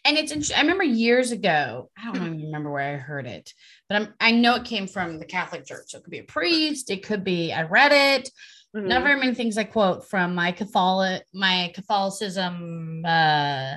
[0.03, 3.53] And it's I remember years ago, I don't even remember where I heard it,
[3.87, 5.91] but I'm, I know it came from the Catholic Church.
[5.91, 8.29] So it could be a priest, it could be I read it,
[8.75, 8.87] Mm-hmm.
[8.87, 13.75] Not very many things I quote from my Catholic my Catholicism uh,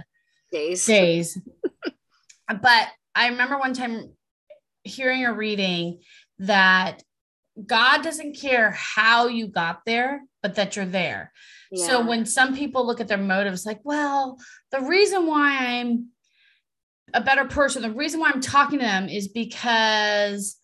[0.52, 0.86] days.
[0.86, 1.38] Days.
[2.48, 4.12] but I remember one time
[4.84, 6.00] hearing or reading
[6.38, 7.02] that
[7.66, 11.32] God doesn't care how you got there, but that you're there.
[11.70, 11.86] Yeah.
[11.86, 14.38] So when some people look at their motives, like, well,
[14.70, 16.08] the reason why I'm
[17.12, 20.56] a better person, the reason why I'm talking to them is because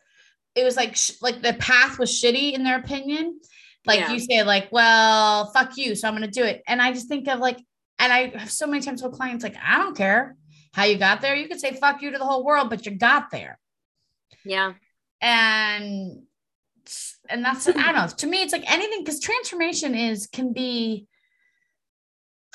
[0.54, 3.38] it was like sh- like the path was shitty in their opinion
[3.86, 4.12] like yeah.
[4.12, 5.94] you say, like, well, fuck you.
[5.94, 6.62] So I'm going to do it.
[6.66, 7.58] And I just think of like,
[7.98, 10.36] and I have so many times told clients, like, I don't care
[10.72, 11.34] how you got there.
[11.34, 13.58] You could say fuck you to the whole world, but you got there.
[14.44, 14.74] Yeah.
[15.20, 16.22] And,
[17.28, 18.06] and that's, I don't know.
[18.06, 21.06] To me, it's like anything because transformation is, can be,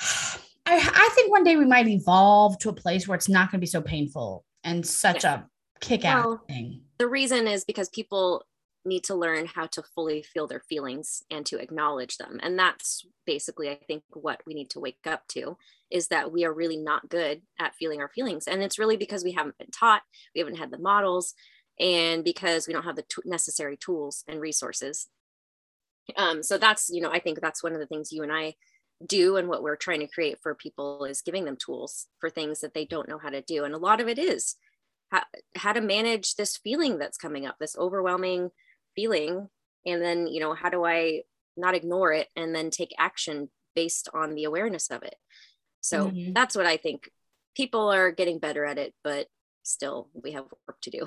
[0.68, 3.60] I, I think one day we might evolve to a place where it's not going
[3.60, 5.42] to be so painful and such yeah.
[5.42, 6.82] a kick ass well, thing.
[6.98, 8.44] The reason is because people
[8.86, 12.38] need to learn how to fully feel their feelings and to acknowledge them.
[12.42, 15.58] And that's basically, I think, what we need to wake up to
[15.90, 18.46] is that we are really not good at feeling our feelings.
[18.46, 20.02] And it's really because we haven't been taught,
[20.34, 21.34] we haven't had the models,
[21.78, 25.08] and because we don't have the t- necessary tools and resources.
[26.16, 28.54] Um, so that's, you know, I think that's one of the things you and I
[29.04, 32.60] do and what we're trying to create for people is giving them tools for things
[32.60, 33.64] that they don't know how to do.
[33.64, 34.54] And a lot of it is
[35.10, 35.22] how,
[35.54, 38.50] how to manage this feeling that's coming up, this overwhelming
[38.96, 39.48] feeling
[39.84, 41.20] and then you know how do i
[41.56, 45.14] not ignore it and then take action based on the awareness of it
[45.80, 46.32] so mm-hmm.
[46.32, 47.10] that's what i think
[47.56, 49.26] people are getting better at it but
[49.62, 51.06] still we have work to do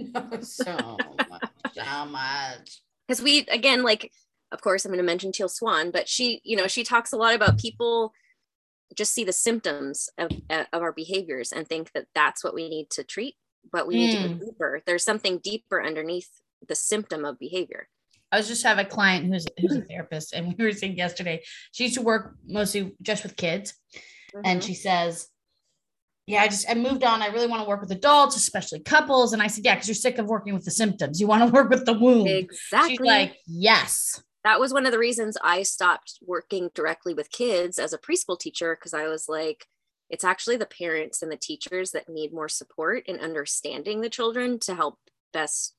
[0.42, 0.96] so
[1.30, 4.12] much so much because we again like
[4.50, 7.16] of course i'm going to mention teal swan but she you know she talks a
[7.16, 8.12] lot about people
[8.94, 12.90] just see the symptoms of, of our behaviors and think that that's what we need
[12.90, 13.36] to treat
[13.72, 14.22] but we need mm.
[14.22, 14.40] to go mm.
[14.40, 16.28] deeper there's something deeper underneath
[16.68, 17.88] the symptom of behavior.
[18.30, 21.42] I was just have a client who's who's a therapist, and we were saying yesterday
[21.72, 23.74] she used to work mostly just with kids,
[24.34, 24.40] mm-hmm.
[24.44, 25.28] and she says,
[26.26, 27.20] "Yeah, I just I moved on.
[27.20, 29.94] I really want to work with adults, especially couples." And I said, "Yeah, because you're
[29.94, 31.20] sick of working with the symptoms.
[31.20, 32.90] You want to work with the wound." Exactly.
[32.90, 37.78] She's like, "Yes." That was one of the reasons I stopped working directly with kids
[37.78, 39.66] as a preschool teacher because I was like,
[40.10, 44.58] it's actually the parents and the teachers that need more support in understanding the children
[44.60, 44.98] to help
[45.32, 45.74] best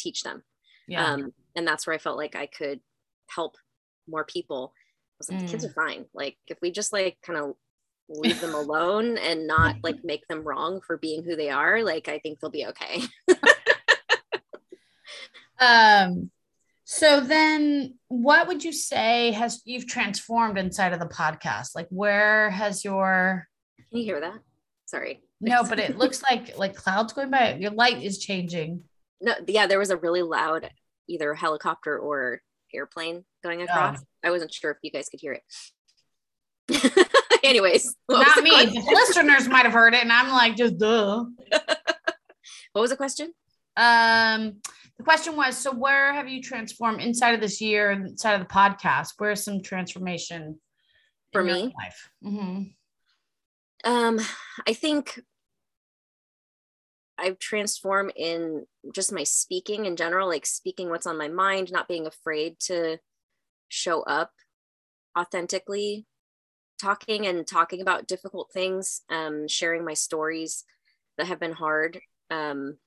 [0.00, 0.42] teach them.
[0.88, 1.04] Yeah.
[1.12, 2.80] Um, and that's where I felt like I could
[3.28, 3.56] help
[4.08, 4.72] more people.
[4.74, 5.46] I was like, mm.
[5.46, 5.74] the kids are mm.
[5.74, 6.06] fine.
[6.14, 7.54] Like if we just like kind of
[8.08, 12.08] leave them alone and not like make them wrong for being who they are, like
[12.08, 13.02] I think they'll be okay.
[15.60, 16.30] um
[16.84, 21.76] so then what would you say has you've transformed inside of the podcast?
[21.76, 23.46] Like where has your
[23.90, 24.38] Can you hear that?
[24.86, 25.22] Sorry.
[25.40, 27.54] No, but it looks like like clouds going by.
[27.54, 28.82] Your light is changing
[29.20, 30.70] no yeah there was a really loud
[31.08, 32.40] either helicopter or
[32.72, 33.98] airplane going across.
[34.00, 34.28] Oh.
[34.28, 37.08] i wasn't sure if you guys could hear it.
[37.42, 38.50] Anyways not me.
[38.50, 41.24] the listeners might have heard it and i'm like just duh.
[42.72, 43.32] What was the question?
[43.76, 44.60] Um
[44.96, 48.46] the question was so where have you transformed inside of this year inside of the
[48.54, 49.14] podcast?
[49.18, 50.60] Where's some transformation
[51.32, 51.72] for me?
[51.76, 52.10] life?
[52.24, 53.90] Mm-hmm.
[53.90, 54.20] um
[54.68, 55.20] i think
[57.20, 61.88] I've transformed in just my speaking in general, like speaking what's on my mind, not
[61.88, 62.98] being afraid to
[63.68, 64.32] show up
[65.18, 66.06] authentically,
[66.80, 70.64] talking and talking about difficult things, um, sharing my stories
[71.18, 72.78] that have been hard, um,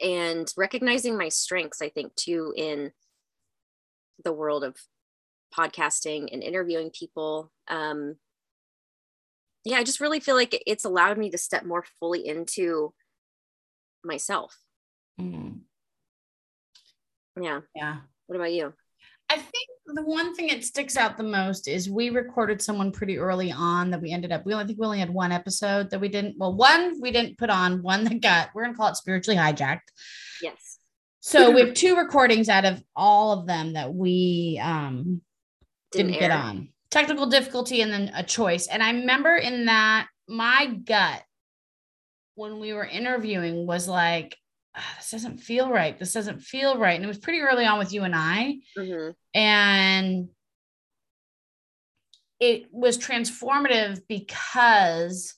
[0.00, 2.90] and recognizing my strengths, I think, too, in
[4.24, 4.76] the world of
[5.56, 7.52] podcasting and interviewing people.
[7.68, 8.16] Um,
[9.64, 12.92] yeah, I just really feel like it's allowed me to step more fully into
[14.04, 14.56] myself.
[15.20, 15.60] Mm.
[17.40, 17.60] Yeah.
[17.74, 17.96] Yeah.
[18.26, 18.74] What about you?
[19.30, 23.16] I think the one thing that sticks out the most is we recorded someone pretty
[23.16, 25.90] early on that we ended up, we only I think we only had one episode
[25.90, 28.76] that we didn't, well, one we didn't put on, one that got, we're going to
[28.76, 29.80] call it spiritually hijacked.
[30.42, 30.78] Yes.
[31.20, 35.22] So we have two recordings out of all of them that we um
[35.90, 38.68] didn't, didn't get on technical difficulty and then a choice.
[38.68, 41.22] And I remember in that my gut
[42.36, 44.36] when we were interviewing was like,
[44.76, 45.98] oh, this doesn't feel right.
[45.98, 46.94] This doesn't feel right.
[46.94, 48.58] And it was pretty early on with you and I.
[48.78, 49.10] Mm-hmm.
[49.36, 50.28] And
[52.38, 55.34] it was transformative because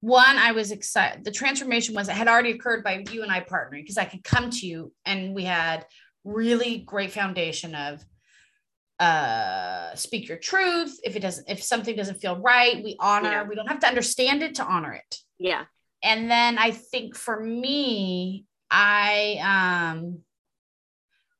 [0.00, 1.24] one, I was excited.
[1.24, 4.22] The transformation was it had already occurred by you and I partnering because I could
[4.22, 5.86] come to you and we had
[6.24, 8.04] really great foundation of
[8.98, 10.98] uh speak your truth.
[11.04, 13.30] If it doesn't if something doesn't feel right we honor.
[13.30, 13.42] Yeah.
[13.44, 15.18] we don't have to understand it to honor it.
[15.38, 15.64] Yeah.
[16.02, 19.38] And then i think for me i
[19.88, 20.20] um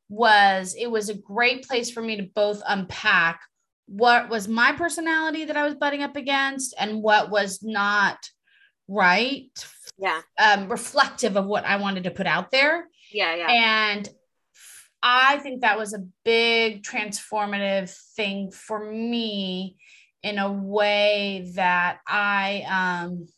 [0.09, 3.40] was it was a great place for me to both unpack
[3.87, 8.16] what was my personality that i was butting up against and what was not
[8.88, 9.51] right
[9.99, 10.21] yeah.
[10.38, 12.88] um reflective of what i wanted to put out there.
[13.12, 13.47] Yeah yeah.
[13.49, 14.09] And
[15.02, 19.76] I think that was a big transformative thing for me
[20.22, 23.28] in a way that I um,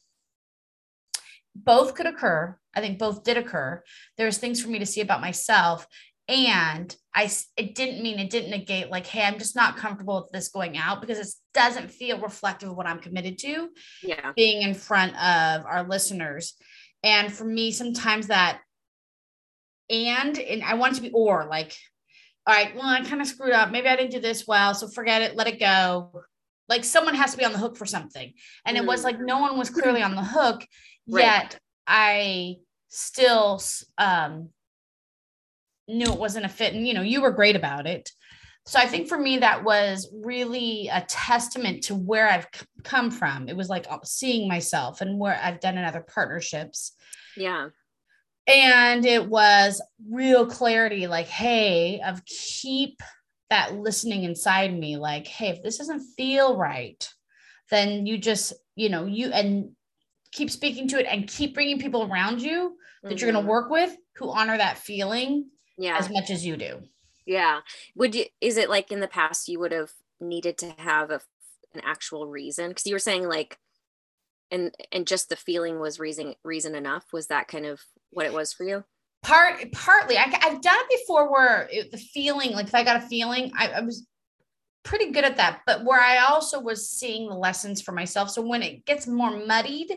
[1.54, 2.56] both could occur.
[2.74, 3.82] I think both did occur.
[4.16, 5.86] There's things for me to see about myself.
[6.28, 10.30] And I, it didn't mean it didn't negate like, hey, I'm just not comfortable with
[10.30, 13.68] this going out because it doesn't feel reflective of what I'm committed to.
[14.02, 14.32] Yeah.
[14.36, 16.54] Being in front of our listeners.
[17.02, 18.60] And for me, sometimes that
[19.90, 21.76] and and I want it to be or like,
[22.46, 23.70] all right, well, I kind of screwed up.
[23.70, 24.74] Maybe I didn't do this well.
[24.74, 26.22] So forget it, let it go.
[26.68, 28.32] like someone has to be on the hook for something
[28.64, 28.80] and mm.
[28.80, 30.64] it was like no one was clearly on the hook
[31.08, 31.24] right.
[31.24, 32.56] yet i
[32.88, 33.60] still
[33.96, 34.50] um
[35.88, 38.10] knew it wasn't a fit and you know you were great about it
[38.66, 42.46] so i think for me that was really a testament to where i've
[42.84, 46.92] come from it was like seeing myself and where i've done in other partnerships
[47.36, 47.68] yeah
[48.48, 49.80] and it was
[50.10, 53.00] real clarity like hey of keep
[53.50, 57.08] that listening inside me like hey if this doesn't feel right
[57.70, 59.70] then you just you know you and
[60.32, 63.18] keep speaking to it and keep bringing people around you that mm-hmm.
[63.18, 65.96] you're going to work with who honor that feeling yeah.
[65.96, 66.80] as much as you do.
[67.26, 67.60] Yeah.
[67.94, 71.20] Would you is it like in the past you would have needed to have a,
[71.74, 72.68] an actual reason?
[72.68, 73.58] Because you were saying like
[74.50, 77.06] and and just the feeling was reason reason enough.
[77.12, 78.84] Was that kind of what it was for you
[79.22, 83.02] part partly I, have done it before where it, the feeling like if i got
[83.02, 84.06] a feeling I, I was
[84.84, 88.42] pretty good at that but where i also was seeing the lessons for myself so
[88.42, 89.92] when it gets more muddied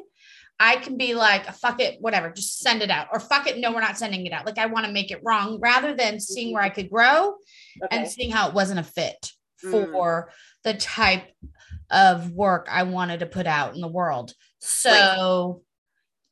[0.62, 3.08] I can be like, fuck it, whatever, just send it out.
[3.12, 4.45] Or fuck it, no, we're not sending it out.
[4.45, 7.34] Like I want to make it wrong rather than seeing where I could grow
[7.84, 7.97] okay.
[7.97, 9.32] and seeing how it wasn't a fit
[9.65, 9.71] mm.
[9.71, 10.34] for mm.
[10.63, 11.26] the type
[11.89, 14.36] of work I wanted to put out in the world.
[14.60, 15.63] So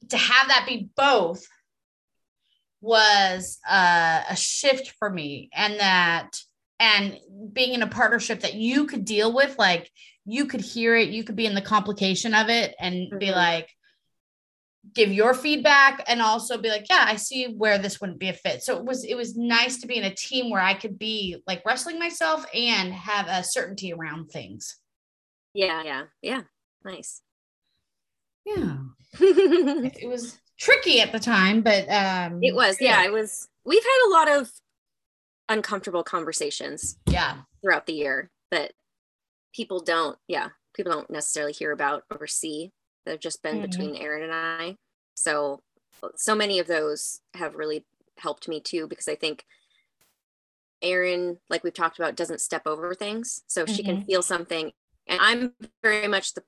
[0.03, 0.09] right.
[0.11, 1.43] to have that be both
[2.81, 6.39] was uh, a shift for me and that
[6.79, 7.19] and
[7.51, 9.91] being in a partnership that you could deal with like
[10.25, 13.17] you could hear it you could be in the complication of it and mm-hmm.
[13.17, 13.69] be like
[14.93, 18.33] give your feedback and also be like yeah i see where this wouldn't be a
[18.33, 18.63] fit.
[18.63, 21.37] So it was it was nice to be in a team where i could be
[21.45, 24.77] like wrestling myself and have a certainty around things.
[25.53, 26.41] Yeah yeah yeah.
[26.83, 27.21] Nice.
[28.45, 28.77] Yeah.
[29.19, 34.07] It was tricky at the time but um it was yeah it was we've had
[34.07, 34.51] a lot of
[35.47, 38.73] uncomfortable conversations yeah throughout the year that
[39.53, 42.71] people don't yeah people don't necessarily hear about or see
[43.05, 43.63] that have just been mm-hmm.
[43.63, 44.77] between Erin and I.
[45.15, 45.61] So,
[46.15, 47.85] so many of those have really
[48.17, 49.45] helped me too, because I think
[50.81, 53.41] Erin, like we've talked about, doesn't step over things.
[53.47, 53.73] So mm-hmm.
[53.73, 54.05] she can mm-hmm.
[54.05, 54.71] feel something.
[55.07, 56.43] And I'm very much the,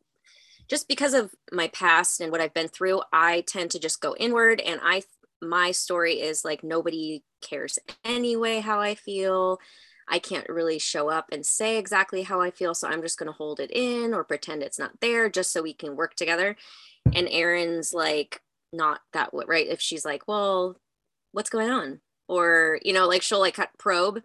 [0.71, 4.15] just because of my past and what I've been through, I tend to just go
[4.15, 4.62] inward.
[4.62, 5.03] And I,
[5.41, 9.60] my story is like nobody cares anyway how I feel.
[10.07, 12.73] I can't really show up and say exactly how I feel.
[12.73, 15.62] So I'm just going to hold it in or pretend it's not there just so
[15.62, 16.55] we can work together.
[17.13, 18.39] And Erin's like,
[18.71, 19.67] not that right?
[19.67, 20.77] If she's like, well,
[21.34, 21.99] what's going on?
[22.29, 24.21] Or, you know, like she'll like probe.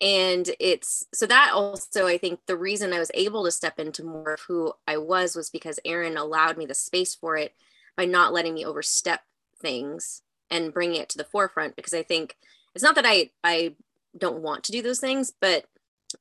[0.00, 4.04] And it's so that also, I think the reason I was able to step into
[4.04, 7.52] more of who I was was because Erin allowed me the space for it
[7.96, 9.22] by not letting me overstep
[9.60, 11.74] things and bringing it to the forefront.
[11.74, 12.36] Because I think
[12.74, 13.74] it's not that I, I
[14.16, 15.64] don't want to do those things, but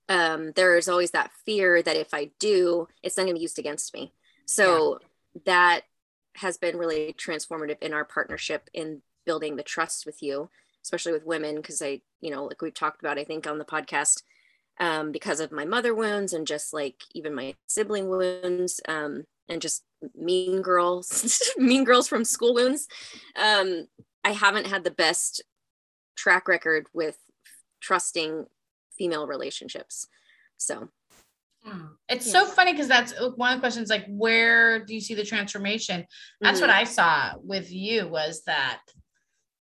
[0.09, 3.43] um, there is always that fear that if I do, it's not going to be
[3.43, 4.11] used against me.
[4.45, 4.99] So
[5.35, 5.41] yeah.
[5.45, 5.81] that
[6.35, 10.49] has been really transformative in our partnership in building the trust with you,
[10.87, 13.65] especially with women, because I, you know, like we've talked about, I think on the
[13.65, 14.23] podcast,
[14.79, 19.61] um, because of my mother wounds and just like even my sibling wounds um, and
[19.61, 19.83] just
[20.15, 22.87] mean girls, mean girls from school wounds.
[23.35, 23.87] Um,
[24.23, 25.43] I haven't had the best
[26.15, 27.17] track record with
[27.81, 28.45] trusting
[28.97, 30.07] female relationships.
[30.55, 30.87] So
[31.65, 31.87] hmm.
[32.07, 32.31] it's yeah.
[32.31, 35.25] so funny because that's uh, one of the questions like where do you see the
[35.25, 36.05] transformation
[36.41, 36.69] that's mm-hmm.
[36.69, 38.81] what i saw with you was that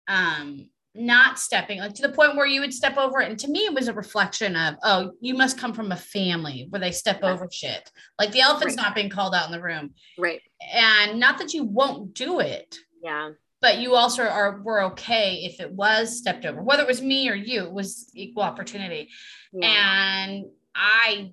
[0.08, 3.30] um not stepping like to the point where you would step over it.
[3.30, 6.66] And to me it was a reflection of oh you must come from a family
[6.70, 7.32] where they step yeah.
[7.32, 7.90] over shit.
[8.18, 8.82] Like the elephant's right.
[8.82, 9.94] not being called out in the room.
[10.18, 10.40] Right.
[10.72, 13.30] And not that you won't do it yeah.
[13.60, 17.28] but you also are were okay if it was stepped over whether it was me
[17.28, 19.08] or you it was equal opportunity.
[19.52, 20.26] Yeah.
[20.26, 21.32] and i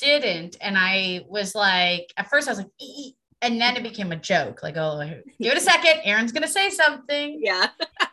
[0.00, 0.56] didn't.
[0.60, 4.16] And i was like at first i was like ee, and then it became a
[4.16, 4.62] joke.
[4.62, 5.02] Like oh
[5.38, 6.00] give it a second.
[6.04, 7.40] Erin's gonna say something.
[7.42, 7.68] Yeah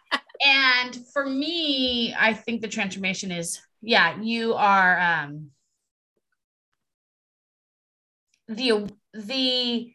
[0.44, 5.50] and for me i think the transformation is yeah you are um
[8.48, 9.94] the the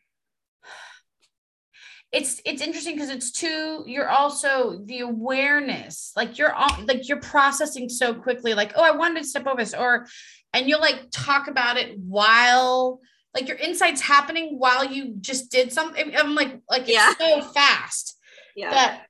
[2.11, 7.21] it's it's interesting because it's too you're also the awareness like you're all like you're
[7.21, 10.07] processing so quickly like oh i wanted to step over this or
[10.55, 13.01] and you'll like talk about it while
[13.35, 17.13] like your insights happening while you just did something i'm like like it's yeah.
[17.19, 18.17] so fast
[18.57, 19.08] yeah that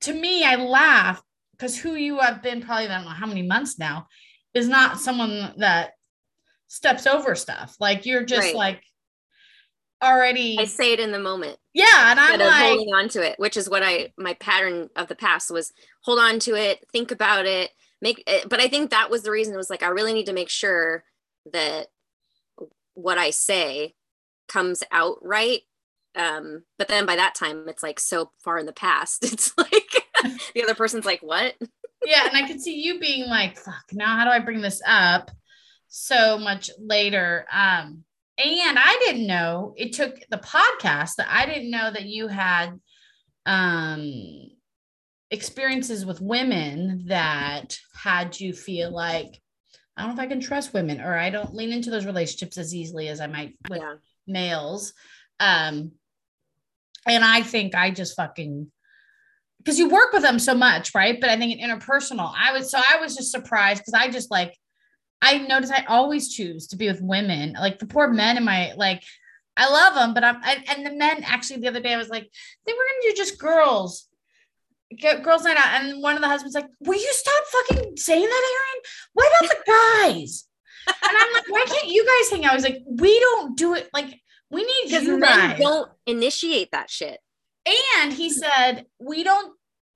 [0.00, 1.22] to me i laugh
[1.52, 4.06] because who you have been probably i don't know how many months now
[4.54, 5.92] is not someone that
[6.68, 8.54] steps over stuff like you're just right.
[8.54, 8.82] like
[10.02, 11.58] already I say it in the moment.
[11.72, 15.08] Yeah, and I'm like holding on to it, which is what I my pattern of
[15.08, 15.72] the past was
[16.02, 17.70] hold on to it, think about it,
[18.00, 20.26] make it, but I think that was the reason it was like I really need
[20.26, 21.04] to make sure
[21.52, 21.88] that
[22.94, 23.94] what I say
[24.48, 25.60] comes out right.
[26.16, 29.24] Um, but then by that time, it's like so far in the past.
[29.32, 30.04] It's like
[30.54, 31.54] the other person's like, what?
[32.04, 32.26] yeah.
[32.26, 35.30] And I could see you being like, fuck, now how do I bring this up
[35.88, 37.46] so much later?
[37.52, 38.04] Um,
[38.38, 42.78] and I didn't know it took the podcast that I didn't know that you had
[43.46, 44.50] um
[45.30, 49.40] experiences with women that had you feel like
[49.96, 52.58] I don't know if I can trust women or I don't lean into those relationships
[52.58, 53.94] as easily as I might with yeah.
[54.26, 54.92] males.
[55.40, 55.92] Um,
[57.06, 58.70] and I think I just fucking
[59.58, 61.20] because you work with them so much, right?
[61.20, 64.30] But I think in interpersonal, I was so I was just surprised because I just
[64.30, 64.56] like
[65.22, 67.54] I notice I always choose to be with women.
[67.58, 69.02] Like the poor men in my like
[69.56, 72.08] I love them, but I'm I, and the men actually the other day I was
[72.08, 72.30] like,
[72.66, 74.08] they were gonna do just girls
[74.96, 78.22] get girls night out and one of the husbands like will you stop fucking saying
[78.22, 78.82] that erin
[79.14, 80.44] what about the guys
[80.86, 83.74] and i'm like why can't you guys hang out i was like we don't do
[83.74, 84.20] it like
[84.50, 87.18] we need you guys don't initiate that shit
[87.98, 89.54] and he said we don't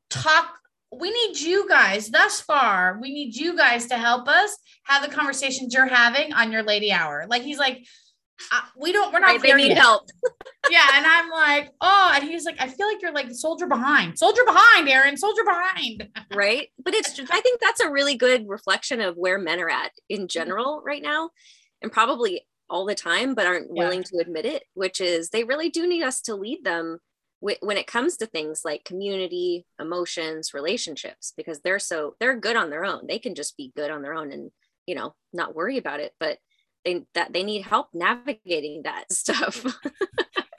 [0.08, 0.56] talk
[0.92, 5.14] we need you guys thus far we need you guys to help us have the
[5.14, 7.84] conversations you're having on your lady hour like he's like
[8.52, 9.78] uh, we don't, we're not, right, they need yet.
[9.78, 10.08] help.
[10.70, 10.86] yeah.
[10.94, 14.42] And I'm like, oh, and he's like, I feel like you're like soldier behind, soldier
[14.46, 16.08] behind, Erin, soldier behind.
[16.34, 16.68] right.
[16.82, 20.28] But it's, I think that's a really good reflection of where men are at in
[20.28, 21.30] general right now
[21.82, 23.82] and probably all the time, but aren't yeah.
[23.82, 26.98] willing to admit it, which is they really do need us to lead them
[27.40, 32.68] when it comes to things like community, emotions, relationships, because they're so, they're good on
[32.68, 33.06] their own.
[33.06, 34.50] They can just be good on their own and,
[34.86, 36.12] you know, not worry about it.
[36.20, 36.38] But
[36.84, 39.64] they that they need help navigating that stuff.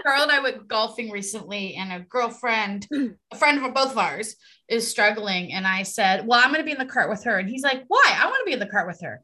[0.03, 3.15] Carl and I went golfing recently, and a girlfriend, mm.
[3.31, 4.35] a friend of both of ours,
[4.67, 5.53] is struggling.
[5.53, 7.37] And I said, Well, I'm going to be in the cart with her.
[7.37, 8.17] And he's like, Why?
[8.17, 9.21] I want to be in the cart with her.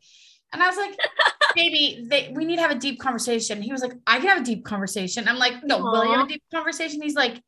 [0.54, 0.98] And I was like,
[1.56, 3.62] Baby, they, we need to have a deep conversation.
[3.62, 5.28] He was like, I can have a deep conversation.
[5.28, 5.92] I'm like, No, Aww.
[5.92, 7.02] will you have a deep conversation?
[7.02, 7.42] He's like,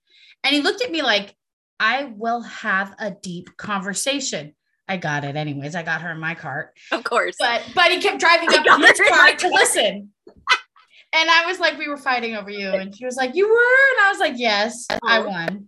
[0.43, 1.35] and he looked at me like,
[1.79, 4.55] I will have a deep conversation.
[4.87, 5.75] I got it anyways.
[5.75, 6.73] I got her in my cart.
[6.91, 7.35] Of course.
[7.39, 10.09] But but he kept driving up in his car to listen.
[11.13, 12.69] and I was like, we were fighting over you.
[12.69, 13.97] And she was like, You were?
[13.97, 15.67] And I was like, Yes, oh, I won.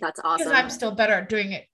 [0.00, 0.48] That's awesome.
[0.48, 1.66] Because I'm still better at doing it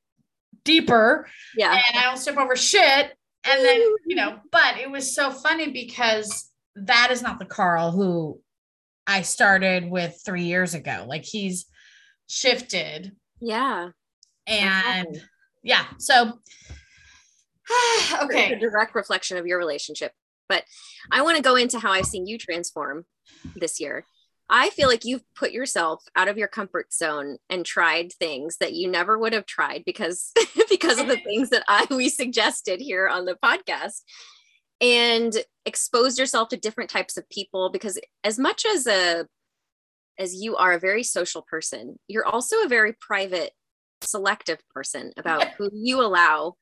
[0.64, 1.26] deeper.
[1.57, 1.72] Yeah.
[1.72, 3.12] And I don't step over shit.
[3.45, 7.90] And then, you know, but it was so funny because that is not the Carl
[7.90, 8.40] who
[9.07, 11.05] I started with three years ago.
[11.07, 11.66] Like he's
[12.28, 13.12] shifted.
[13.40, 13.88] Yeah.
[14.47, 15.20] And
[15.62, 15.84] yeah.
[15.99, 16.32] So
[18.22, 18.53] okay.
[18.53, 20.12] a direct reflection of your relationship.
[20.49, 20.64] But
[21.11, 23.07] I want to go into how I've seen you transform
[23.57, 24.05] this year.
[24.55, 28.74] I feel like you've put yourself out of your comfort zone and tried things that
[28.74, 30.30] you never would have tried because
[30.68, 34.03] because of the things that I we suggested here on the podcast.
[34.82, 35.32] And
[35.64, 39.26] exposed yourself to different types of people because as much as a
[40.18, 43.53] as you are a very social person, you're also a very private
[44.03, 46.57] selective person about who you allow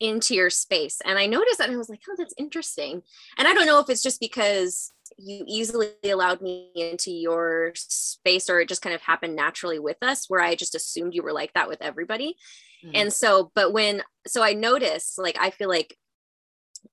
[0.00, 1.00] into your space.
[1.04, 3.02] And I noticed that I was like, oh, that's interesting.
[3.38, 8.50] And I don't know if it's just because you easily allowed me into your space
[8.50, 11.32] or it just kind of happened naturally with us where I just assumed you were
[11.32, 12.36] like that with everybody.
[12.84, 12.96] Mm-hmm.
[12.96, 15.96] And so, but when, so I noticed, like, I feel like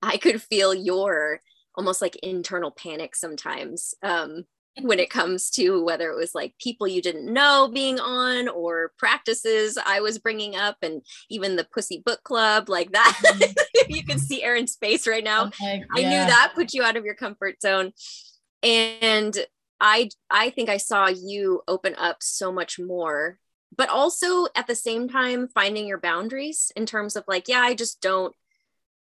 [0.02, 1.40] I could feel your
[1.74, 3.94] almost like internal panic sometimes.
[4.02, 4.44] Um,
[4.80, 8.92] when it comes to whether it was like people you didn't know being on or
[8.98, 13.20] practices I was bringing up, and even the Pussy Book Club, like that.
[13.24, 13.52] Mm-hmm.
[13.88, 15.46] you can see Erin's face right now.
[15.46, 15.84] Okay, yeah.
[15.94, 17.92] I knew that put you out of your comfort zone.
[18.62, 19.36] And
[19.80, 23.38] I I think I saw you open up so much more,
[23.76, 27.74] but also at the same time finding your boundaries in terms of like, yeah, I
[27.74, 28.34] just don't,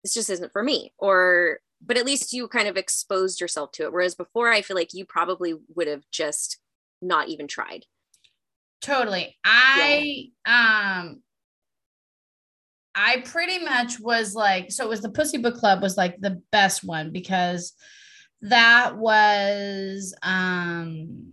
[0.02, 0.92] this just isn't for me.
[0.98, 3.92] Or but at least you kind of exposed yourself to it.
[3.92, 6.58] Whereas before, I feel like you probably would have just
[7.00, 7.84] not even tried.
[8.80, 9.36] Totally.
[9.44, 11.00] I, yeah.
[11.00, 11.22] um,
[12.94, 16.42] I pretty much was like, so it was the Pussy Book Club was like the
[16.50, 17.72] best one because
[18.42, 21.32] that was, um,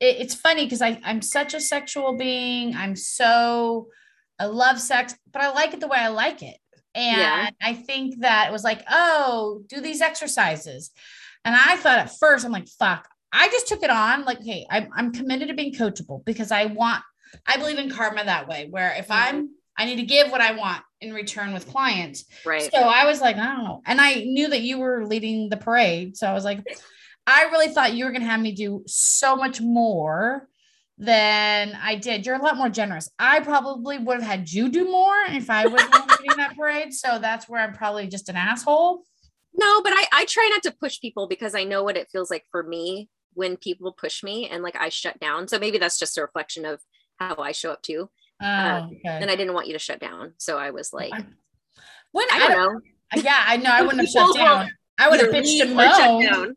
[0.00, 2.74] it, it's funny because I I'm such a sexual being.
[2.74, 3.88] I'm so,
[4.38, 6.56] I love sex, but I like it the way I like it.
[6.98, 7.50] And yeah.
[7.62, 10.90] I think that it was like, oh, do these exercises.
[11.44, 14.24] And I thought at first, I'm like, fuck, I just took it on.
[14.24, 17.04] Like, hey, I'm, I'm committed to being coachable because I want,
[17.46, 19.36] I believe in karma that way, where if mm-hmm.
[19.36, 22.24] I'm, I need to give what I want in return with clients.
[22.44, 22.68] Right.
[22.68, 23.80] So I was like, I don't know.
[23.86, 26.16] And I knew that you were leading the parade.
[26.16, 26.64] So I was like,
[27.28, 30.48] I really thought you were going to have me do so much more
[30.98, 32.26] than I did.
[32.26, 33.08] You're a lot more generous.
[33.18, 35.80] I probably would have had you do more if I was
[36.20, 36.92] leading that parade.
[36.92, 39.04] So that's where I'm probably just an asshole.
[39.54, 42.30] No, but I, I try not to push people because I know what it feels
[42.30, 45.46] like for me when people push me and like I shut down.
[45.48, 46.80] So maybe that's just a reflection of
[47.16, 48.10] how I show up too.
[48.42, 49.00] Oh, uh, okay.
[49.04, 50.34] and I didn't want you to shut down.
[50.38, 51.12] So I was like,
[52.12, 52.80] when I I don't know.
[53.22, 53.70] Yeah, I know.
[53.70, 54.70] I wouldn't have shut down.
[54.98, 56.54] I would have pitched a moan.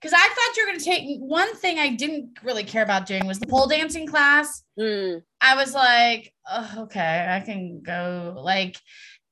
[0.00, 3.06] Because I thought you were going to take one thing I didn't really care about
[3.06, 4.62] doing was the pole dancing class.
[4.78, 5.22] Mm.
[5.40, 8.34] I was like, oh, okay, I can go.
[8.38, 8.76] Like,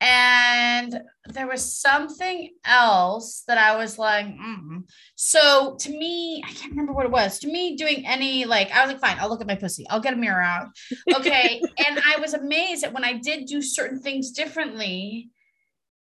[0.01, 4.83] and there was something else that I was like, mm.
[5.15, 7.39] so to me, I can't remember what it was.
[7.39, 10.01] To me, doing any like, I was like, fine, I'll look at my pussy, I'll
[10.01, 10.67] get a mirror out,
[11.15, 11.63] okay.
[11.87, 15.31] and I was amazed that when I did do certain things differently,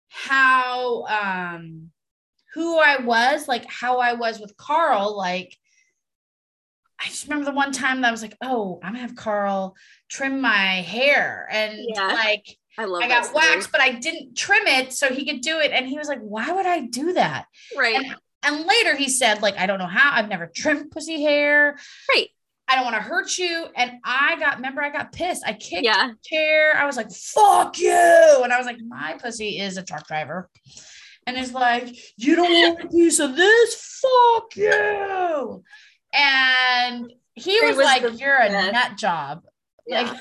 [0.09, 1.91] how um
[2.57, 5.57] who I was, like how I was with Carl, like.
[6.99, 9.77] I just remember the one time that I was like, "Oh, I'm gonna have Carl
[10.09, 12.07] trim my hair," and yeah.
[12.07, 15.59] like I love I got waxed, but I didn't trim it so he could do
[15.59, 15.73] it.
[15.73, 17.47] And he was like, why would I do that?
[17.77, 17.95] Right.
[17.95, 21.79] And, and later he said, like, I don't know how I've never trimmed pussy hair.
[22.09, 22.29] Right.
[22.69, 23.67] I don't want to hurt you.
[23.77, 25.45] And I got, remember, I got pissed.
[25.47, 26.09] I kicked yeah.
[26.09, 26.77] the chair.
[26.77, 28.41] I was like, fuck you.
[28.43, 30.51] And I was like, my pussy is a truck driver.
[31.27, 34.01] And it's like, you don't want a piece of this?
[34.01, 35.65] Fuck you.
[36.15, 39.43] And he was, was, like, you're a nut job.
[39.87, 40.03] Yeah.
[40.03, 40.21] Like,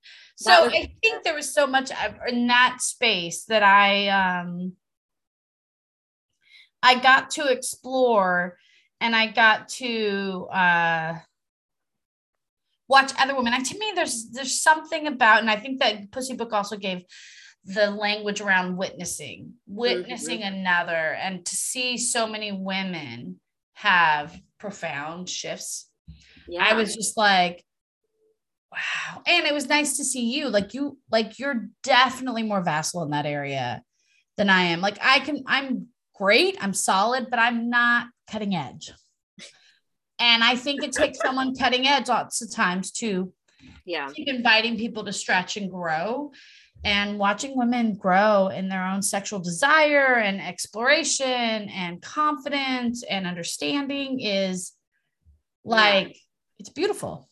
[0.36, 1.90] so was- I think there was so much
[2.28, 4.72] in that space that I um
[6.82, 8.56] I got to explore
[9.00, 11.14] and I got to uh
[12.90, 13.54] watch other women.
[13.54, 17.04] And to me, there's there's something about, and I think that Pussy Book also gave
[17.64, 20.54] the language around witnessing, witnessing mm-hmm.
[20.54, 23.40] another, and to see so many women
[23.74, 25.88] have profound shifts.
[26.48, 26.64] Yeah.
[26.64, 27.64] I was just like,
[28.72, 29.22] Wow.
[29.26, 30.48] And it was nice to see you.
[30.48, 33.82] Like you, like you're definitely more vassal in that area
[34.36, 34.80] than I am.
[34.80, 38.92] Like I can, I'm great, I'm solid, but I'm not cutting edge.
[40.20, 43.32] And I think it takes someone cutting edge lots of times to
[43.84, 44.08] yeah.
[44.14, 46.30] keep inviting people to stretch and grow
[46.84, 54.20] and watching women grow in their own sexual desire and exploration and confidence and understanding
[54.20, 54.72] is
[55.64, 56.14] like yeah.
[56.58, 57.28] it's beautiful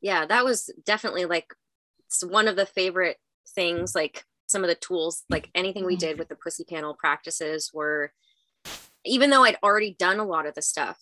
[0.00, 1.54] yeah that was definitely like
[2.24, 3.16] one of the favorite
[3.54, 6.18] things like some of the tools like anything we did mm-hmm.
[6.18, 8.12] with the pussy panel practices were
[9.04, 10.98] even though i'd already done a lot of the stuff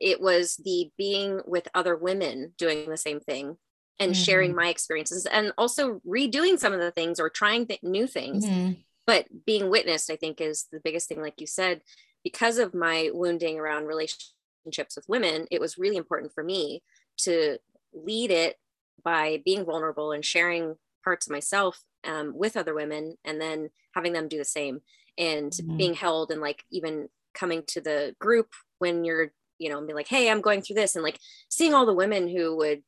[0.00, 3.56] it was the being with other women doing the same thing
[3.98, 4.22] and mm-hmm.
[4.22, 8.44] sharing my experiences and also redoing some of the things or trying th- new things
[8.44, 8.72] mm-hmm.
[9.06, 11.80] but being witnessed i think is the biggest thing like you said
[12.24, 16.82] because of my wounding around relationships with women it was really important for me
[17.16, 17.58] to
[17.92, 18.56] lead it
[19.02, 20.74] by being vulnerable and sharing
[21.04, 24.80] parts of myself um, with other women and then having them do the same
[25.16, 25.76] and mm-hmm.
[25.76, 30.08] being held and like even coming to the group when you're you know be like
[30.08, 31.18] hey i'm going through this and like
[31.48, 32.82] seeing all the women who would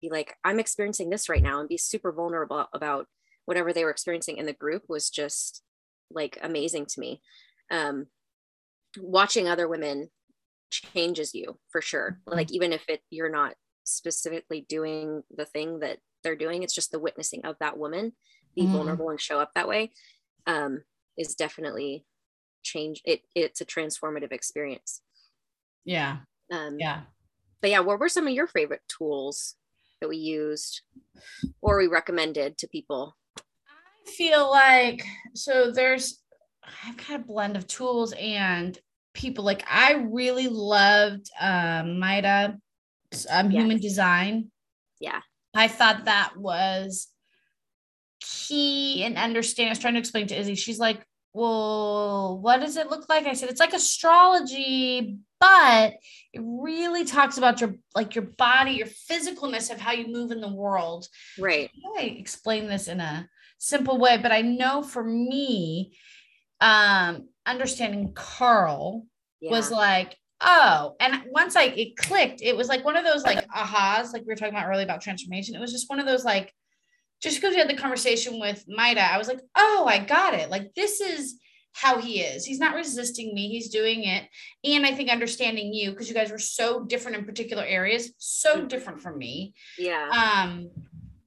[0.00, 3.06] be like i'm experiencing this right now and be super vulnerable about
[3.48, 5.62] whatever they were experiencing in the group was just
[6.10, 7.22] like amazing to me.
[7.70, 8.08] Um
[8.98, 10.10] watching other women
[10.70, 12.18] changes you for sure.
[12.20, 12.36] Mm-hmm.
[12.36, 16.90] like even if it you're not specifically doing the thing that they're doing it's just
[16.90, 18.12] the witnessing of that woman
[18.54, 18.72] be mm.
[18.72, 19.92] vulnerable and show up that way
[20.46, 20.82] um,
[21.16, 22.04] is definitely
[22.62, 25.00] change it it's a transformative experience.
[25.86, 26.18] Yeah.
[26.52, 27.00] Um, yeah.
[27.62, 29.54] but yeah what were some of your favorite tools
[30.00, 30.82] that we used
[31.60, 35.02] or we recommended to people i feel like
[35.34, 36.22] so there's
[36.86, 38.78] i've got a blend of tools and
[39.14, 42.58] people like i really loved um maida
[43.30, 43.60] um, yes.
[43.60, 44.50] human design.
[45.00, 45.20] Yeah.
[45.54, 47.08] I thought that was
[48.20, 49.70] key in understanding.
[49.70, 50.54] I was trying to explain to Izzy.
[50.54, 53.26] She's like, well, what does it look like?
[53.26, 55.94] I said, it's like astrology, but
[56.32, 60.40] it really talks about your like your body, your physicalness of how you move in
[60.40, 61.06] the world.
[61.38, 61.70] Right.
[61.98, 63.28] I explain this in a
[63.58, 65.96] simple way, but I know for me,
[66.60, 69.06] um, understanding Carl
[69.40, 69.50] yeah.
[69.50, 73.46] was like, oh and once i it clicked it was like one of those like
[73.48, 76.24] ahas like we were talking about earlier about transformation it was just one of those
[76.24, 76.52] like
[77.20, 80.48] just because we had the conversation with maida i was like oh i got it
[80.48, 81.40] like this is
[81.78, 84.24] how he is he's not resisting me he's doing it
[84.64, 88.56] and i think understanding you because you guys were so different in particular areas so
[88.56, 88.66] mm-hmm.
[88.66, 90.70] different from me yeah um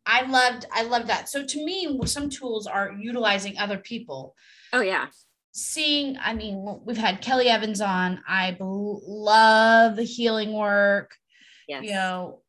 [0.06, 4.36] i loved i loved that so to me some tools are utilizing other people
[4.74, 5.08] oh yeah
[5.54, 8.22] seeing, I mean, we've had Kelly Evans on.
[8.28, 11.12] I love the healing work.
[11.68, 11.84] Yes.
[11.84, 12.42] You know,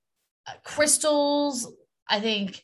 [0.46, 1.72] uh, crystals.
[2.08, 2.62] I think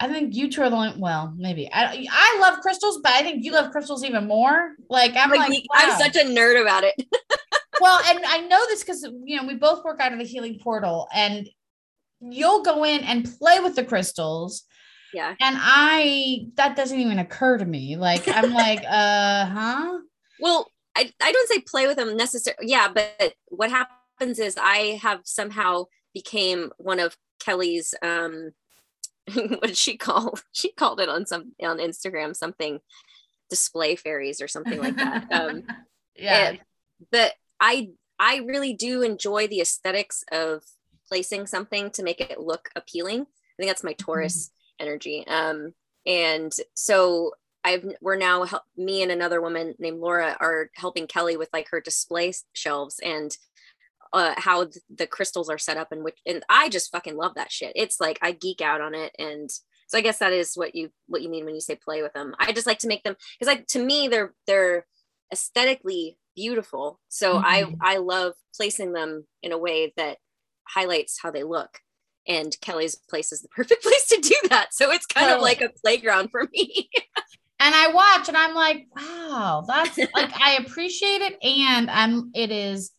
[0.00, 3.22] I think you two are the only, well, maybe I I love crystals, but I
[3.22, 4.76] think you love crystals even more.
[4.88, 5.80] Like I'm like, like wow.
[5.80, 6.94] I'm such a nerd about it.
[7.80, 10.58] well, and I know this because you know we both work out of the healing
[10.62, 11.48] portal, and
[12.20, 14.64] you'll go in and play with the crystals.
[15.12, 15.34] Yeah.
[15.40, 17.96] And I that doesn't even occur to me.
[17.96, 19.98] Like I'm like, uh huh.
[20.40, 22.68] Well, I, I don't say play with them necessarily.
[22.68, 25.84] Yeah, but what happens is I have somehow
[26.14, 28.52] became one of Kelly's um
[29.34, 32.80] what did she call she called it on some on Instagram something
[33.50, 35.26] display fairies or something like that.
[35.32, 35.62] Um
[36.16, 36.56] yeah.
[37.10, 40.64] But I I really do enjoy the aesthetics of
[41.08, 43.22] placing something to make it look appealing.
[43.22, 44.86] I think that's my Taurus mm-hmm.
[44.86, 45.26] energy.
[45.26, 45.74] Um
[46.06, 47.32] and so
[47.64, 51.68] I've we're now help, me and another woman named Laura are helping Kelly with like
[51.70, 53.36] her display shelves and
[54.12, 57.52] uh, how the crystals are set up and which and I just fucking love that
[57.52, 57.72] shit.
[57.74, 59.50] It's like I geek out on it and
[59.88, 62.12] so I guess that is what you what you mean when you say play with
[62.12, 62.34] them.
[62.38, 64.86] I just like to make them because like to me they're they're
[65.32, 67.00] aesthetically beautiful.
[67.08, 67.74] So mm-hmm.
[67.82, 70.18] I I love placing them in a way that
[70.68, 71.80] highlights how they look.
[72.26, 74.74] And Kelly's place is the perfect place to do that.
[74.74, 76.90] So it's kind of like a playground for me.
[77.60, 82.50] and I watch and I'm like, wow, that's like I appreciate it and I'm it
[82.50, 82.92] is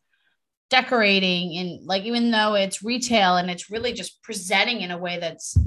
[0.69, 5.17] decorating and like even though it's retail and it's really just presenting in a way
[5.19, 5.57] that's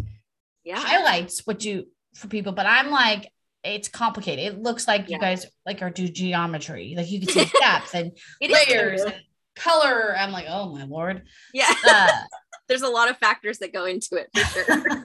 [0.64, 0.78] yeah.
[0.78, 3.28] highlights what you for people but i'm like
[3.64, 4.44] it's complicated.
[4.44, 5.16] It looks like yeah.
[5.16, 6.94] you guys like are do geometry.
[6.96, 9.14] Like you can see depth and layers and
[9.55, 10.16] color.
[10.16, 11.22] I'm like oh my lord.
[11.53, 11.72] Yeah.
[11.86, 12.09] Uh,
[12.68, 14.84] there's a lot of factors that go into it for sure.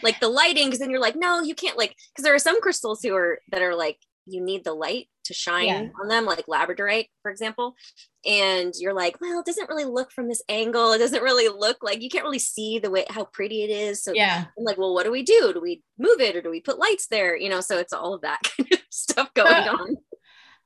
[0.00, 2.60] Like the lighting because then you're like no you can't like because there are some
[2.60, 5.88] crystals who are that are like you need the light to shine yeah.
[6.00, 7.74] on them, like labradorite, for example.
[8.26, 10.92] And you're like, well, it doesn't really look from this angle.
[10.92, 14.02] It doesn't really look like you can't really see the way how pretty it is.
[14.02, 15.52] So yeah, I'm like, well, what do we do?
[15.52, 17.36] Do we move it or do we put lights there?
[17.36, 19.96] You know, so it's all of that kind of stuff going on.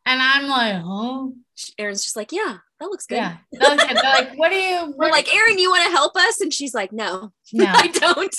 [0.05, 1.35] And I'm like, oh,
[1.79, 3.17] Erin's just like, yeah, that looks good.
[3.17, 3.37] Yeah.
[3.53, 4.95] They're like, what do you?
[4.99, 6.41] We're like, Erin, you want to help us?
[6.41, 8.35] And she's like, no, no, I don't.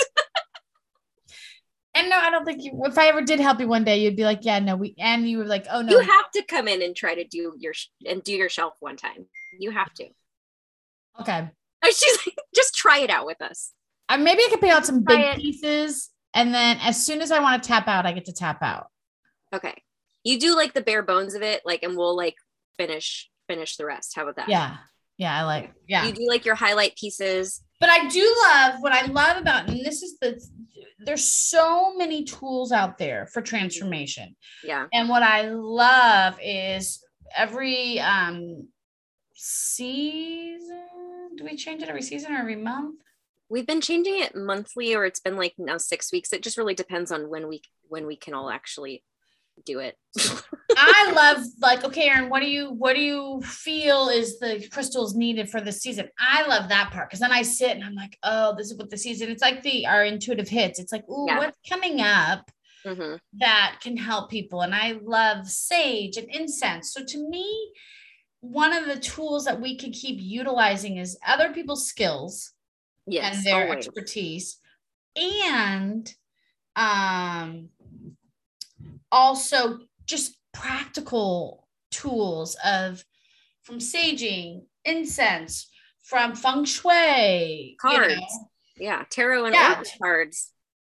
[1.96, 2.82] And no, I don't think you.
[2.86, 5.30] If I ever did help you one day, you'd be like, "Yeah, no, we." And
[5.30, 7.74] you were like, "Oh no." You have to come in and try to do your
[8.08, 9.28] and do your shelf one time.
[9.60, 10.08] You have to.
[11.22, 11.50] Okay.
[11.86, 13.74] She's like, just try it out with us.
[14.10, 17.40] Uh, maybe I could pick out some big pieces, and then as soon as I
[17.40, 18.88] want to tap out, I get to tap out.
[19.54, 19.76] Okay.
[20.24, 22.36] You do like the bare bones of it, like, and we'll like
[22.78, 24.14] finish finish the rest.
[24.16, 24.50] How about that?
[24.50, 24.78] Yeah.
[25.18, 25.74] Yeah, I like.
[25.88, 26.06] Yeah.
[26.06, 27.62] You do like your highlight pieces.
[27.84, 30.42] But I do love what I love about, and this is the
[31.00, 34.38] there's so many tools out there for transformation.
[34.64, 34.88] Yeah.
[34.94, 37.04] And what I love is
[37.36, 38.70] every um
[39.34, 40.88] season.
[41.36, 43.02] Do we change it every season or every month?
[43.50, 46.32] We've been changing it monthly or it's been like now 6 weeks.
[46.32, 49.04] It just really depends on when we when we can all actually
[49.66, 49.98] do it.
[50.76, 55.16] I love like okay, Erin, what do you what do you feel is the crystals
[55.16, 56.10] needed for the season?
[56.20, 58.90] I love that part because then I sit and I'm like, oh, this is what
[58.90, 59.30] the season.
[59.30, 60.80] It's like the our intuitive hits.
[60.80, 61.38] It's like, oh, yeah.
[61.38, 62.50] what's coming up
[62.86, 63.16] mm-hmm.
[63.40, 64.62] that can help people?
[64.62, 66.94] And I love sage and incense.
[66.94, 67.74] So to me,
[68.42, 72.52] one of the tools that we can keep utilizing is other people's skills
[73.08, 73.88] yes, and their always.
[73.88, 74.60] expertise
[75.16, 76.14] and
[76.76, 77.70] um
[79.14, 83.06] also just practical tools of
[83.62, 85.70] from saging, incense,
[86.02, 88.14] from feng shui, cards.
[88.14, 88.28] You know.
[88.78, 89.84] Yeah, tarot and yeah.
[90.02, 90.52] cards.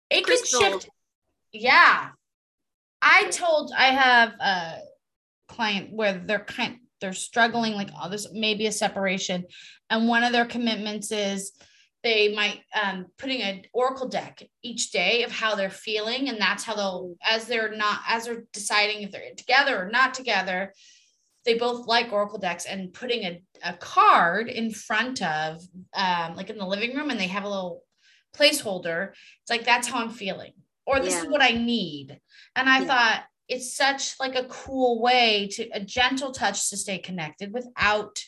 [0.09, 0.89] It can shift.
[1.51, 2.09] Yeah.
[3.01, 4.78] I told I have a
[5.47, 9.43] client where they're kind they're struggling like oh there's maybe a separation
[9.89, 11.51] and one of their commitments is
[12.04, 16.64] they might um, putting an oracle deck each day of how they're feeling and that's
[16.64, 20.74] how they'll as they're not as they're deciding if they're together or not together
[21.45, 25.62] they both like oracle decks and putting a, a card in front of
[25.93, 27.84] um, like in the living room and they have a little
[28.36, 29.10] placeholder
[29.41, 30.54] it's like that's how i'm feeling
[30.86, 31.22] or this yeah.
[31.22, 32.20] is what i need
[32.56, 32.86] and i yeah.
[32.86, 38.24] thought it's such like a cool way to a gentle touch to stay connected without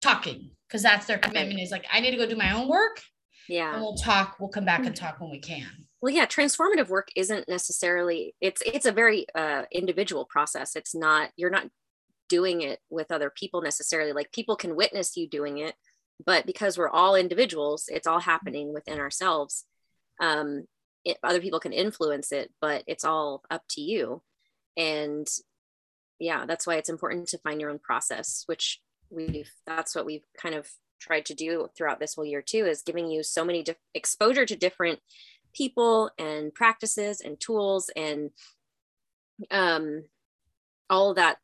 [0.00, 3.00] talking because that's their commitment is like i need to go do my own work
[3.48, 3.72] yeah.
[3.72, 5.04] and we'll talk we'll come back and mm-hmm.
[5.04, 5.66] talk when we can.
[6.00, 10.76] Well yeah transformative work isn't necessarily it's it's a very uh, individual process.
[10.76, 11.68] It's not you're not
[12.28, 14.12] doing it with other people necessarily.
[14.12, 15.74] Like people can witness you doing it
[16.24, 19.64] but because we're all individuals it's all happening within ourselves.
[20.20, 20.64] Um
[21.04, 24.22] it, other people can influence it but it's all up to you.
[24.76, 25.26] And
[26.20, 28.80] yeah that's why it's important to find your own process which
[29.10, 30.68] we've that's what we've kind of
[31.00, 34.56] tried to do throughout this whole year too is giving you so many exposure to
[34.56, 34.98] different
[35.54, 38.30] people and practices and tools and
[39.50, 40.04] um,
[40.90, 41.38] all that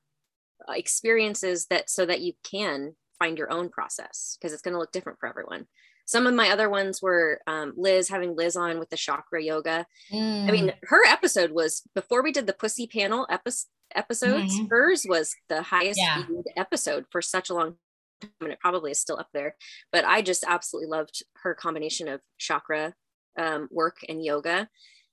[0.68, 4.92] experiences that so that you can find your own process because it's going to look
[4.92, 5.66] different for everyone.
[6.06, 9.86] Some of my other ones were um, Liz having Liz on with the chakra yoga.
[10.12, 10.48] Mm.
[10.48, 10.74] I mean, mm.
[10.84, 13.50] her episode was before we did the pussy panel epi-
[13.94, 14.54] episodes.
[14.54, 14.66] Mm-hmm.
[14.70, 16.24] Hers was the highest yeah.
[16.56, 17.76] episode for such a long
[18.20, 19.56] time, and it probably is still up there.
[19.92, 22.94] But I just absolutely loved her combination of chakra
[23.38, 24.68] um, work and yoga.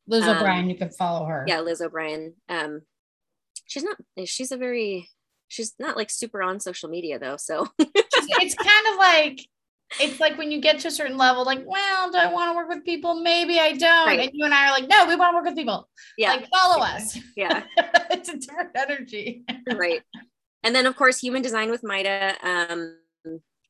[0.08, 1.46] Liz um, O'Brien, you can follow her.
[1.48, 2.34] Yeah, Liz O'Brien.
[2.50, 2.82] Um,
[3.66, 3.98] she's not.
[4.26, 5.10] She's a very.
[5.48, 9.46] She's not like super on social media though, so it's kind of like
[10.00, 12.56] it's like when you get to a certain level, like, well, do I want to
[12.56, 13.22] work with people?
[13.22, 14.08] Maybe I don't.
[14.08, 14.20] Right.
[14.20, 15.90] And you and I are like, no, we want to work with people.
[16.18, 16.32] Yeah.
[16.32, 17.18] Like, follow us.
[17.36, 17.64] Yeah.
[18.12, 19.44] it's a different energy.
[19.74, 20.02] right.
[20.64, 22.36] And then, of course, human design with Maida.
[22.44, 22.98] Um,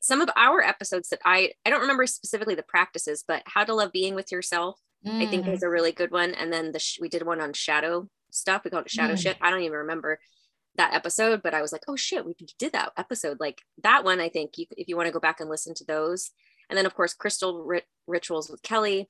[0.01, 3.73] some of our episodes that I, I don't remember specifically the practices, but how to
[3.73, 5.21] love being with yourself, mm.
[5.21, 5.67] I think is mm.
[5.67, 6.33] a really good one.
[6.33, 8.63] And then the sh- we did one on shadow stuff.
[8.63, 9.21] We called it shadow mm.
[9.21, 9.37] shit.
[9.41, 10.19] I don't even remember
[10.75, 13.39] that episode, but I was like, oh shit, we did that episode.
[13.39, 15.85] Like that one, I think you, if you want to go back and listen to
[15.85, 16.31] those.
[16.69, 19.09] And then, of course, crystal rit- rituals with Kelly.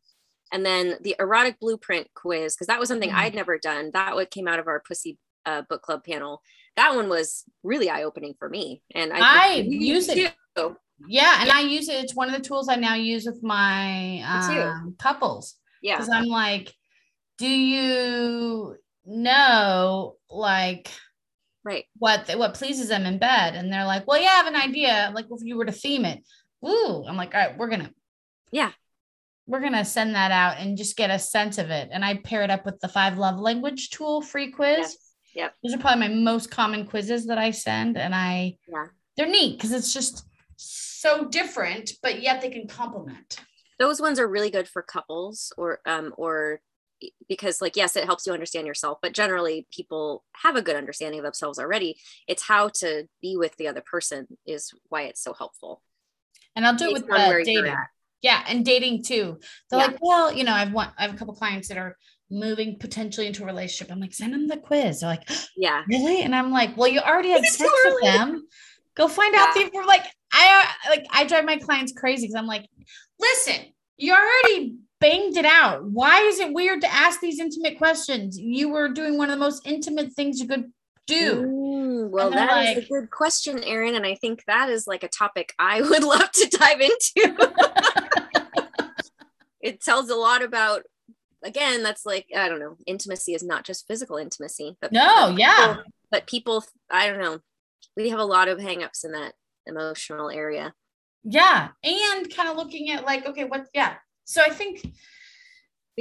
[0.51, 3.16] And then the erotic blueprint quiz, because that was something mm.
[3.16, 3.91] I'd never done.
[3.93, 6.41] That what came out of our pussy uh, book club panel.
[6.76, 8.82] That one was really eye opening for me.
[8.95, 10.34] And I, I use it.
[10.55, 10.76] Too.
[11.07, 11.55] Yeah, and yeah.
[11.55, 12.03] I use it.
[12.03, 15.55] It's one of the tools I now use with my um, couples.
[15.82, 15.95] Yeah.
[15.95, 16.74] Because I'm like,
[17.38, 20.89] do you know, like,
[21.64, 21.86] right.
[21.97, 23.55] what what pleases them in bed.
[23.55, 25.12] And they're like well yeah i have an idea.
[25.14, 26.24] Like if you were to theme it.
[26.66, 27.91] Ooh i'm like all right we're gonna
[28.51, 28.72] yeah.
[29.47, 31.89] we're gonna send that out and just get a sense of it.
[31.91, 34.78] And i pair it up with the five love language tool free quiz.
[34.80, 34.97] Yes.
[35.36, 35.55] yep.
[35.64, 38.88] Those are probably my most common quizzes that i send and i yeah.
[39.18, 40.26] they're neat because it's just
[40.57, 43.39] so different but yet they can complement.
[43.80, 46.62] Those ones are really good for couples or um or
[47.28, 51.20] because like yes it helps you understand yourself but generally people have a good understanding
[51.20, 51.97] of themselves already.
[52.28, 55.82] It's how to be with the other person is why it's so helpful.
[56.56, 57.74] And i'll do it with uh, dating.
[58.22, 59.39] yeah and dating too.
[59.70, 59.88] They're yeah.
[59.88, 61.97] like well you know i've one i have a couple clients that are
[62.30, 63.91] moving potentially into a relationship.
[63.91, 65.02] I'm like send them the quiz.
[65.02, 65.84] They're like yeah.
[65.88, 66.22] really?
[66.22, 68.47] And i'm like well you already had sex with them.
[68.95, 69.45] Go find yeah.
[69.47, 72.66] out if you're like i like i drive my clients crazy because i'm like
[73.20, 73.66] listen
[73.97, 75.84] you already banged it out.
[75.84, 78.39] Why is it weird to ask these intimate questions?
[78.39, 80.72] You were doing one of the most intimate things you could
[81.08, 81.41] do.
[81.41, 83.95] Mm, Ooh, well, that like, is a good question, Erin.
[83.95, 87.52] And I think that is like a topic I would love to dive into.
[89.62, 90.84] it tells a lot about,
[91.43, 95.39] again, that's like, I don't know, intimacy is not just physical intimacy, but no, but
[95.39, 95.78] yeah.
[96.12, 97.39] But people, I don't know,
[97.97, 99.34] we have a lot of hangups in that
[99.66, 100.74] emotional area.
[101.24, 101.70] Yeah.
[101.84, 103.95] And kind of looking at like, okay, what, yeah,
[104.26, 104.86] so I think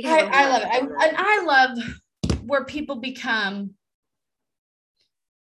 [0.05, 0.69] I, I, love it.
[0.69, 1.79] I, and I love
[2.47, 3.75] where people become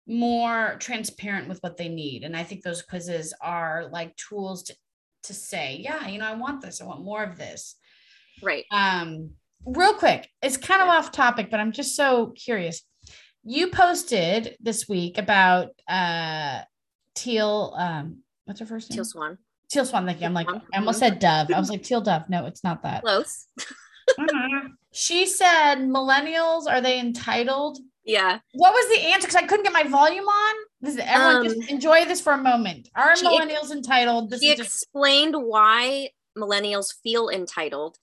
[0.08, 2.24] more transparent with what they need.
[2.24, 4.76] And I think those quizzes are like tools to,
[5.24, 6.82] to say, yeah, you know, I want this.
[6.82, 7.76] I want more of this.
[8.42, 8.66] Right.
[8.72, 9.32] Um,
[9.66, 12.82] real quick, it's kind of off topic, but I'm just so curious.
[13.44, 16.62] You posted this week about uh
[17.14, 18.98] Teal um what's her first name?
[18.98, 19.38] Teal Swan.
[19.72, 20.26] Teal Swan, thank you.
[20.28, 21.50] I'm like, I almost said Dove.
[21.52, 22.24] I was like, Teal Dove.
[22.30, 23.04] No, it's not that.
[23.04, 23.48] Close.
[23.60, 24.68] uh-huh.
[24.92, 27.78] She said, millennials, are they entitled?
[28.04, 28.40] Yeah.
[28.54, 29.28] What was the answer?
[29.28, 30.56] Because I couldn't get my volume on.
[30.82, 32.90] This is, everyone um, just enjoy this for a moment.
[32.96, 34.32] Are millennials ex- entitled?
[34.32, 37.98] This she explained just- why millennials feel entitled.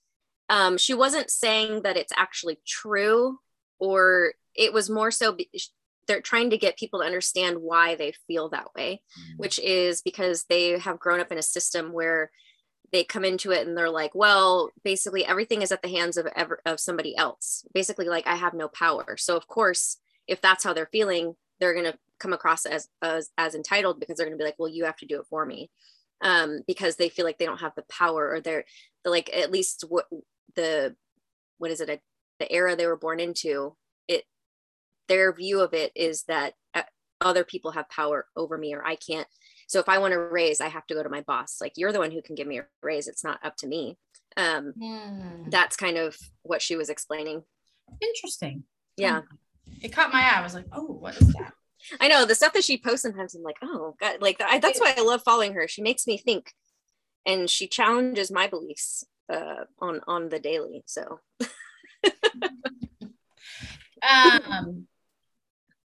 [0.49, 3.37] Um, she wasn't saying that it's actually true,
[3.77, 5.49] or it was more so be-
[6.09, 9.37] they're trying to get people to understand why they feel that way, mm-hmm.
[9.37, 12.31] which is because they have grown up in a system where
[12.91, 16.25] they come into it and they're like, well, basically everything is at the hands of
[16.35, 17.63] ever, of somebody else.
[17.75, 19.17] Basically, like I have no power.
[19.17, 19.97] So of course,
[20.27, 24.25] if that's how they're feeling, they're gonna come across as as, as entitled because they're
[24.25, 25.69] gonna be like, well, you have to do it for me,
[26.21, 28.65] um, because they feel like they don't have the power or they're,
[29.03, 30.07] they're like at least what
[30.55, 30.95] the
[31.59, 31.99] what is it a,
[32.39, 33.75] the era they were born into
[35.09, 36.83] their view of it is that uh,
[37.19, 39.27] other people have power over me or I can't.
[39.67, 41.57] So if I want a raise, I have to go to my boss.
[41.59, 43.07] Like you're the one who can give me a raise.
[43.07, 43.97] It's not up to me.
[44.37, 45.51] Um, mm.
[45.51, 47.43] That's kind of what she was explaining.
[48.01, 48.63] Interesting.
[48.95, 49.21] Yeah.
[49.81, 50.39] It caught my eye.
[50.39, 51.53] I was like, oh, what is that?
[51.99, 53.35] I know the stuff that she posts sometimes.
[53.35, 55.67] I'm like, oh God, like that, that's why I love following her.
[55.67, 56.53] She makes me think,
[57.25, 60.83] and she challenges my beliefs uh, on on the daily.
[60.85, 61.21] So,
[64.03, 64.87] um,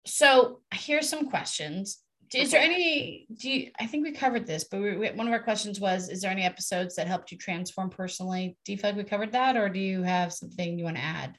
[0.08, 2.02] so here's some questions
[2.34, 3.26] Is there any?
[3.40, 3.70] Do you?
[3.80, 6.30] I think we covered this, but we, we, one of our questions was: Is there
[6.30, 8.56] any episodes that helped you transform personally?
[8.64, 11.02] Do you feel like we covered that, or do you have something you want to
[11.02, 11.38] add?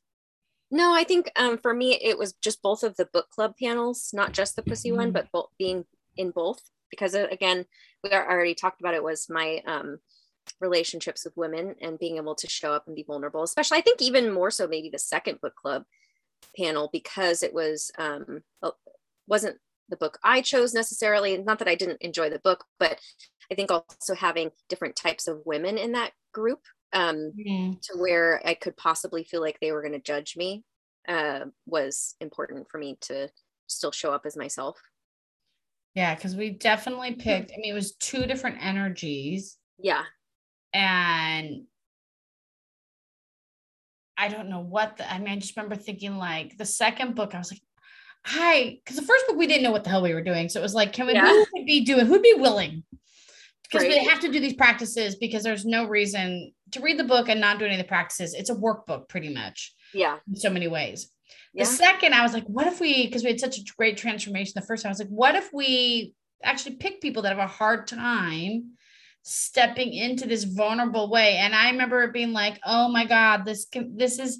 [0.71, 4.09] No, I think um, for me it was just both of the book club panels,
[4.13, 7.65] not just the pussy one, but both being in both because uh, again,
[8.03, 9.99] we already talked about it was my um,
[10.59, 13.43] relationships with women and being able to show up and be vulnerable.
[13.43, 15.83] Especially, I think even more so maybe the second book club
[16.57, 18.41] panel because it was um,
[19.27, 19.57] wasn't
[19.89, 21.37] the book I chose necessarily.
[21.37, 22.99] Not that I didn't enjoy the book, but
[23.51, 26.61] I think also having different types of women in that group
[26.93, 27.73] um, mm-hmm.
[27.81, 30.63] to where I could possibly feel like they were going to judge me
[31.07, 33.29] uh, was important for me to
[33.67, 34.79] still show up as myself.
[35.95, 39.57] Yeah, because we definitely picked, I mean, it was two different energies.
[39.79, 40.03] Yeah.
[40.73, 41.63] And
[44.19, 47.33] I don't know what the, I mean, I just remember thinking like the second book,
[47.33, 47.61] I was like,
[48.25, 50.49] hi, because the first book we didn't know what the hell we were doing.
[50.49, 51.25] So it was like, can we yeah.
[51.25, 52.83] who would be doing, who'd be willing?
[53.63, 54.01] Because right.
[54.01, 57.39] we have to do these practices because there's no reason to read the book and
[57.39, 58.33] not do any of the practices.
[58.33, 59.73] It's a workbook pretty much.
[59.93, 60.17] Yeah.
[60.27, 61.09] In so many ways.
[61.53, 61.63] Yeah.
[61.63, 64.53] The second, I was like, what if we, because we had such a great transformation
[64.55, 66.13] the first time, I was like, what if we
[66.43, 68.71] actually pick people that have a hard time
[69.29, 71.37] stepping into this vulnerable way?
[71.37, 74.39] And I remember it being like, oh my God, this can, this is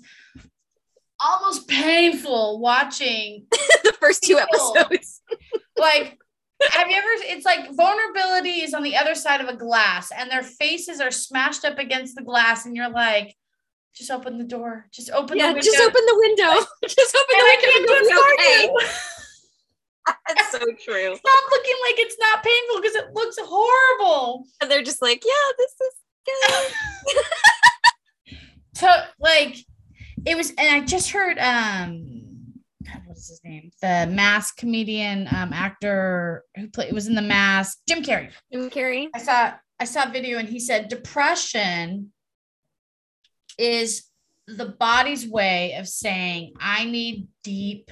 [1.20, 3.46] almost painful watching
[3.84, 5.22] the first two episodes.
[5.78, 6.18] like,
[6.72, 7.08] have you ever?
[7.22, 11.12] It's like vulnerability is on the other side of a glass, and their faces are
[11.12, 13.36] smashed up against the glass, and you're like,
[13.96, 14.88] just open the door.
[14.92, 15.66] Just open yeah, the window.
[15.66, 16.66] Just open the window.
[16.88, 17.52] just open the window.
[17.52, 18.90] I can't do it okay.
[20.28, 21.16] That's so true.
[21.16, 24.46] Stop looking like it's not painful because it looks horrible.
[24.62, 25.94] And they're just like, yeah, this is
[26.26, 26.74] good.
[28.76, 28.88] so
[29.20, 29.58] like
[30.26, 32.20] it was, and I just heard um
[33.06, 33.72] what's his name?
[33.82, 38.32] The mask comedian, um, actor who played it was in the mask, Jim Carrey.
[38.52, 39.08] Jim Carrey.
[39.14, 42.12] I saw I saw a video and he said depression
[43.58, 44.04] is
[44.48, 47.92] the body's way of saying, I need deep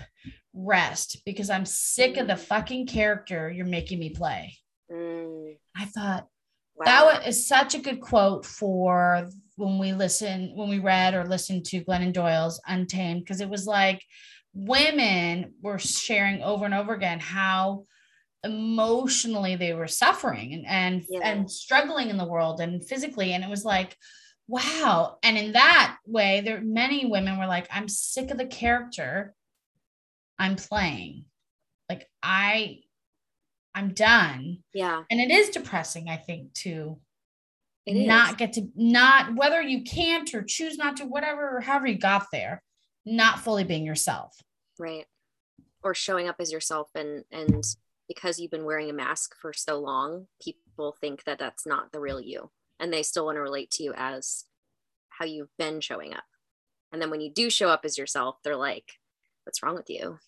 [0.58, 4.58] rest because I'm sick of the fucking character you're making me play.
[4.92, 5.56] Mm.
[5.76, 6.28] I thought
[6.76, 6.86] wow.
[6.86, 11.66] that is such a good quote for when we listen, when we read or listened
[11.66, 14.04] to Glennon Doyle's Untamed, because it was like
[14.54, 17.86] women were sharing over and over again how
[18.44, 21.20] emotionally they were suffering and and, yeah.
[21.24, 23.34] and struggling in the world and physically.
[23.34, 23.96] And it was like,
[24.48, 25.18] wow.
[25.24, 29.34] And in that way, there many women were like, I'm sick of the character
[30.40, 31.26] I'm playing.
[31.90, 32.80] Like I
[33.74, 34.64] I'm done.
[34.74, 35.04] Yeah.
[35.12, 36.98] And it is depressing, I think, to
[37.86, 38.36] it not is.
[38.36, 42.26] get to not whether you can't or choose not to, whatever, or however you got
[42.32, 42.64] there,
[43.06, 44.36] not fully being yourself.
[44.80, 45.06] Right.
[45.84, 47.64] Or showing up as yourself and and
[48.08, 52.00] because you've been wearing a mask for so long, people think that that's not the
[52.00, 54.46] real you and they still want to relate to you as
[55.10, 56.24] how you've been showing up.
[56.92, 58.94] And then when you do show up as yourself, they're like,
[59.48, 60.20] what's wrong with you?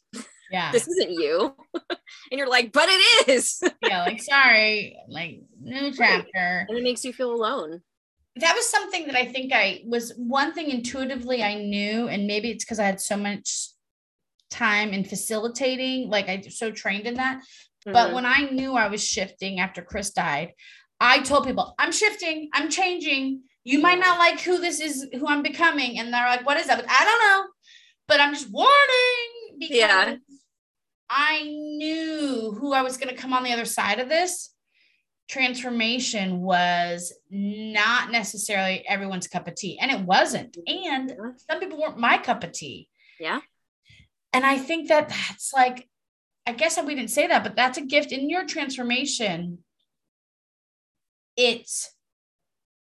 [0.49, 0.71] Yeah.
[0.71, 1.53] this isn't you.
[1.89, 1.99] and
[2.31, 3.61] you're like, but it is.
[3.83, 6.65] yeah, like sorry, like new chapter.
[6.67, 7.81] And it makes you feel alone.
[8.37, 12.49] That was something that I think I was one thing intuitively I knew, and maybe
[12.49, 13.69] it's because I had so much
[14.49, 17.39] time in facilitating, like I so trained in that.
[17.39, 17.91] Mm-hmm.
[17.91, 20.53] But when I knew I was shifting after Chris died,
[20.99, 23.41] I told people, I'm shifting, I'm changing.
[23.65, 25.99] You might not like who this is, who I'm becoming.
[25.99, 26.79] And they're like, what is that?
[26.79, 27.49] Like, I don't know.
[28.09, 30.15] But I'm just warning because yeah.
[31.09, 34.53] I knew who I was going to come on the other side of this.
[35.29, 40.57] Transformation was not necessarily everyone's cup of tea, and it wasn't.
[40.67, 41.13] And
[41.49, 42.89] some people weren't my cup of tea.
[43.19, 43.39] Yeah.
[44.33, 45.87] And I think that that's like,
[46.45, 49.59] I guess we didn't say that, but that's a gift in your transformation
[51.39, 51.95] it's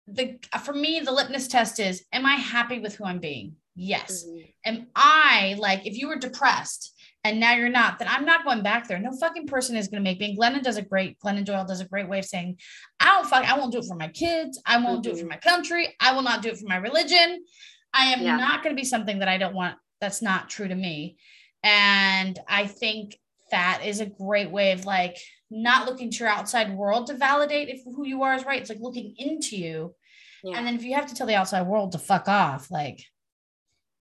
[0.06, 4.24] the for me the litmus test is am i happy with who i'm being yes
[4.24, 4.40] mm-hmm.
[4.64, 6.92] am i like if you were depressed
[7.24, 10.02] and now you're not then i'm not going back there no fucking person is going
[10.02, 12.24] to make me and glennon does a great glennon doyle does a great way of
[12.24, 12.56] saying
[13.00, 15.02] i don't fuck i won't do it for my kids i won't mm-hmm.
[15.02, 15.28] do it for mm-hmm.
[15.28, 17.44] my country i will not do it for my religion
[17.92, 18.36] i am yeah.
[18.36, 21.16] not going to be something that i don't want that's not true to me
[21.62, 23.16] and i think
[23.50, 25.18] that is a great way of like
[25.50, 28.60] not looking to your outside world to validate if who you are is right.
[28.60, 29.94] It's like looking into you.
[30.42, 30.58] Yeah.
[30.58, 33.04] And then if you have to tell the outside world to fuck off, like,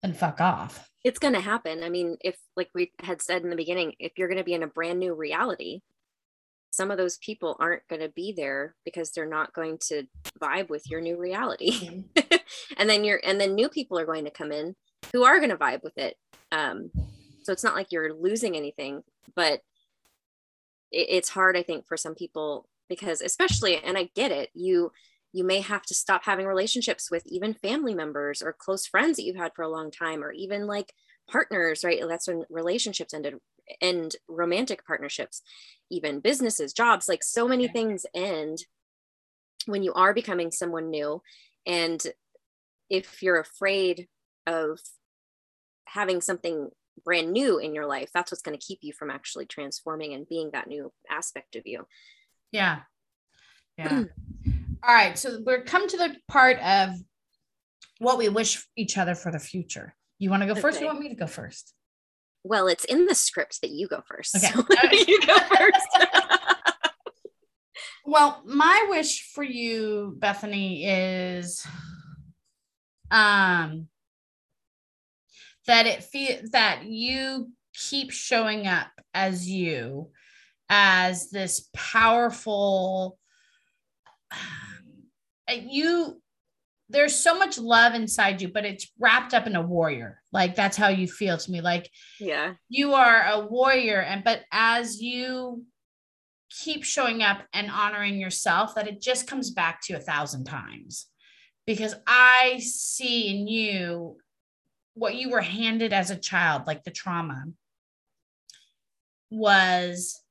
[0.05, 0.89] then fuck off.
[1.03, 1.83] It's going to happen.
[1.83, 4.53] I mean, if, like we had said in the beginning, if you're going to be
[4.53, 5.81] in a brand new reality,
[6.71, 10.03] some of those people aren't going to be there because they're not going to
[10.41, 11.71] vibe with your new reality.
[12.17, 12.35] Mm-hmm.
[12.77, 14.75] and then you're, and then new people are going to come in
[15.13, 16.15] who are going to vibe with it.
[16.51, 16.89] Um,
[17.43, 19.03] so it's not like you're losing anything,
[19.35, 19.61] but
[20.91, 24.91] it, it's hard i think for some people because especially and i get it you
[25.35, 29.23] you may have to stop having relationships with even family members or close friends that
[29.23, 30.93] you've had for a long time or even like
[31.29, 32.01] partners right?
[32.07, 33.35] That's when relationships ended
[33.81, 35.41] and romantic partnerships
[35.89, 38.59] even businesses jobs like so many things end
[39.65, 41.21] when you are becoming someone new.
[41.65, 42.01] And
[42.89, 44.07] if you're afraid
[44.47, 44.79] of
[45.85, 46.69] having something
[47.03, 50.29] brand new in your life that's what's going to keep you from actually transforming and
[50.29, 51.85] being that new aspect of you.
[52.53, 52.81] Yeah.
[53.77, 54.03] Yeah
[54.87, 56.91] all right so we're come to the part of
[57.99, 59.95] what we wish each other for the future.
[60.19, 60.85] You want to go first okay.
[60.85, 61.73] or you want me to go first?
[62.43, 64.47] Well it's in the script that you go first okay.
[64.47, 64.63] so
[65.07, 66.07] you go first.
[68.07, 71.65] Well my wish for you bethany is
[73.09, 73.87] um
[75.65, 80.11] that it feel that you keep showing up as you
[80.69, 83.17] as this powerful
[85.49, 86.21] Uh, you
[86.89, 90.21] there's so much love inside you but it's wrapped up in a warrior.
[90.31, 91.61] Like that's how you feel to me.
[91.61, 91.89] Like
[92.19, 92.53] yeah.
[92.69, 95.63] you are a warrior and but as you
[96.49, 100.45] keep showing up and honoring yourself that it just comes back to you a thousand
[100.45, 101.07] times.
[101.65, 104.17] Because i see in you
[104.93, 107.45] what you were handed as a child, like the trauma,
[109.29, 110.21] was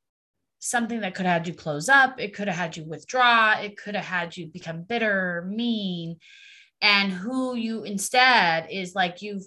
[0.64, 2.18] something that could have had you close up.
[2.18, 3.60] It could have had you withdraw.
[3.60, 6.16] It could have had you become bitter, mean.
[6.80, 9.44] And who you instead is like you've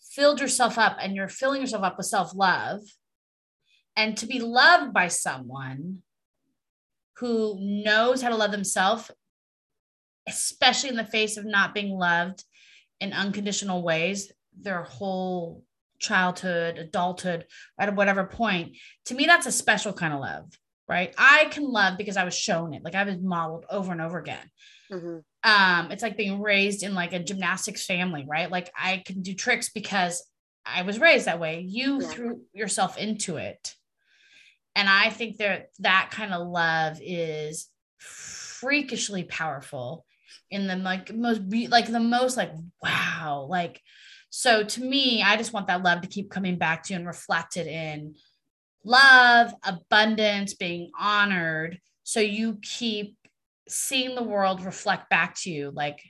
[0.00, 2.80] filled yourself up and you're filling yourself up with self love.
[3.96, 5.98] And to be loved by someone
[7.18, 9.10] who knows how to love themselves,
[10.26, 12.44] especially in the face of not being loved
[13.00, 15.64] in unconditional ways their whole
[15.98, 17.46] childhood, adulthood,
[17.78, 18.76] at whatever point,
[19.06, 20.46] to me, that's a special kind of love,
[20.88, 21.14] right?
[21.18, 24.18] I can love because I was shown it, like I was modeled over and over
[24.18, 24.50] again.
[24.90, 25.18] Mm-hmm.
[25.44, 28.50] Um, it's like being raised in like a gymnastics family, right?
[28.50, 30.24] Like I can do tricks because
[30.64, 31.60] I was raised that way.
[31.60, 32.08] You yeah.
[32.08, 33.74] threw yourself into it.
[34.74, 37.68] And I think that that kind of love is
[37.98, 40.04] freakishly powerful
[40.50, 43.80] in the like most be- like the most like wow like
[44.30, 47.06] so to me i just want that love to keep coming back to you and
[47.06, 48.14] reflected in
[48.84, 51.80] love abundance being honored.
[52.04, 53.16] So you keep
[53.68, 56.00] seeing the world reflect back to you like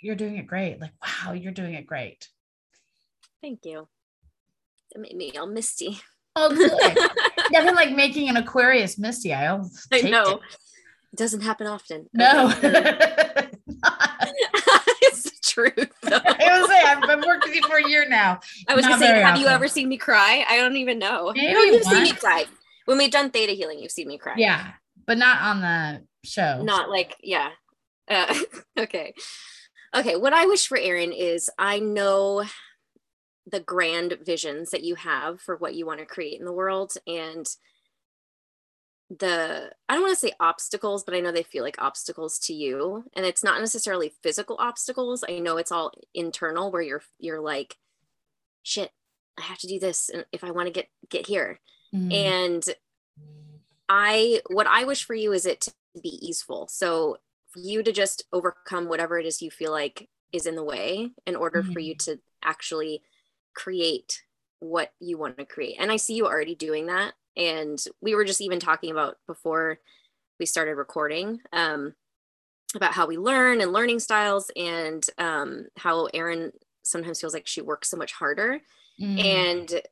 [0.00, 0.80] you're doing it great.
[0.80, 2.28] Like wow you're doing it great.
[3.40, 3.88] Thank you.
[4.94, 6.00] It made me all misty.
[6.34, 6.98] Oh good.
[7.52, 9.32] Nothing like making an aquarius misty.
[9.32, 10.24] I'll i know.
[10.24, 10.40] it.
[11.12, 12.08] it doesn't happen often.
[12.12, 12.48] No.
[12.48, 13.50] The
[15.52, 15.74] truth.
[16.02, 16.18] Though.
[16.24, 18.40] I was saying, I've been working with you for a year now.
[18.68, 19.40] I was Not gonna say, have often.
[19.42, 20.44] you ever seen me cry?
[20.48, 21.32] I don't even know.
[21.34, 22.46] Maybe no, you've seen me cry.
[22.86, 24.34] When we've done theta healing, you've seen me cry.
[24.36, 24.72] Yeah,
[25.06, 26.62] but not on the show.
[26.62, 27.50] Not like, yeah.
[28.08, 28.34] Uh,
[28.78, 29.14] okay.
[29.94, 30.16] Okay.
[30.16, 32.44] What I wish for Erin is I know
[33.46, 36.92] the grand visions that you have for what you want to create in the world.
[37.06, 37.46] And
[39.18, 42.54] the I don't want to say obstacles, but I know they feel like obstacles to
[42.54, 43.04] you.
[43.14, 45.24] And it's not necessarily physical obstacles.
[45.28, 47.76] I know it's all internal where you're you're like,
[48.62, 48.90] shit,
[49.38, 51.60] I have to do this if I want to get get here.
[51.94, 52.12] Mm-hmm.
[52.12, 52.64] And
[53.88, 56.68] I what I wish for you is it to be easeful.
[56.68, 57.18] So
[57.50, 61.10] for you to just overcome whatever it is you feel like is in the way
[61.26, 61.72] in order mm-hmm.
[61.72, 63.02] for you to actually
[63.54, 64.22] create
[64.60, 65.76] what you want to create.
[65.78, 69.78] And I see you already doing that and we were just even talking about before
[70.38, 71.94] we started recording um,
[72.74, 76.52] about how we learn and learning styles and um, how Erin
[76.82, 78.60] sometimes feels like she works so much harder.
[79.00, 79.24] Mm.
[79.24, 79.82] And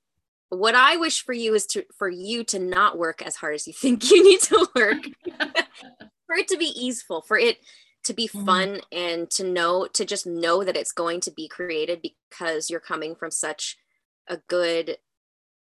[0.49, 3.67] what I wish for you is to for you to not work as hard as
[3.67, 5.05] you think you need to work.
[6.27, 7.59] for it to be easeful, for it
[8.05, 8.45] to be mm.
[8.45, 8.83] fun mm.
[8.93, 13.15] and to know to just know that it's going to be created because you're coming
[13.15, 13.77] from such
[14.29, 14.97] a good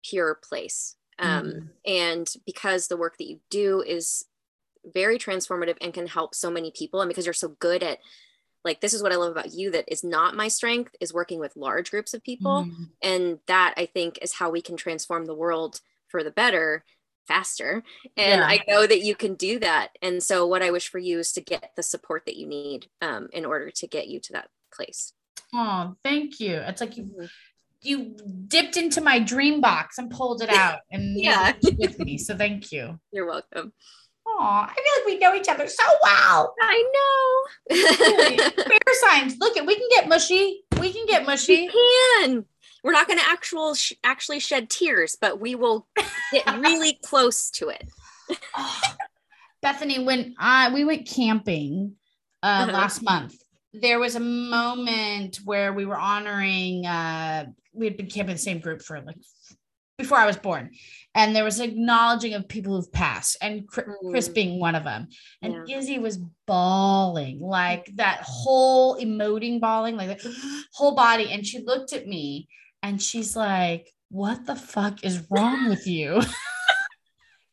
[0.03, 4.25] pure place um, mm and because the work that you do is
[4.93, 7.99] very transformative and can help so many people and because you're so good at
[8.65, 11.39] like this is what i love about you that is not my strength is working
[11.39, 12.65] with large groups of people.
[12.65, 16.83] Mm and that i think is how we can transform the world for the better
[17.25, 17.83] faster.
[18.17, 18.47] And yeah.
[18.47, 19.89] i know that you can do that.
[20.01, 22.87] And so what i wish for you is to get the support that you need
[23.01, 25.13] um, in order to get you to that place.
[25.53, 26.55] Oh thank you.
[26.55, 27.25] It's like you mm-hmm
[27.81, 28.15] you
[28.47, 32.17] dipped into my dream box and pulled it out and yeah with me.
[32.17, 32.99] So thank you.
[33.11, 33.73] You're welcome.
[34.27, 36.53] Oh, I feel like we know each other so well.
[36.61, 37.77] I know.
[38.63, 39.37] Fair signs.
[39.39, 40.63] Look at we can get mushy.
[40.81, 41.69] We can get mushy.
[41.73, 42.45] We can.
[42.83, 45.87] we're not going to actual sh- actually shed tears, but we will
[46.33, 47.87] get really close to it.
[49.61, 51.95] Bethany, when I we went camping
[52.43, 52.71] uh, uh-huh.
[52.73, 53.35] last month,
[53.73, 56.85] there was a moment where we were honoring.
[56.85, 59.17] Uh, we had been camping the same group for like
[59.97, 60.71] before I was born,
[61.15, 64.33] and there was acknowledging of people who've passed, and Chris mm.
[64.33, 65.07] being one of them.
[65.41, 65.77] And yeah.
[65.77, 71.31] Izzy was bawling, like that whole emoting bawling, like the whole body.
[71.31, 72.47] And she looked at me,
[72.83, 76.21] and she's like, "What the fuck is wrong with you?"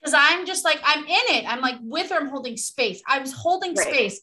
[0.04, 1.50] because I'm just like, I'm in it.
[1.50, 3.00] I'm like with her, I'm holding space.
[3.08, 3.86] I was holding right.
[3.86, 4.20] space.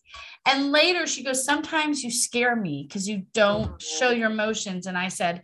[0.48, 3.98] And later she goes, Sometimes you scare me because you don't mm-hmm.
[4.00, 4.86] show your emotions.
[4.86, 5.44] And I said,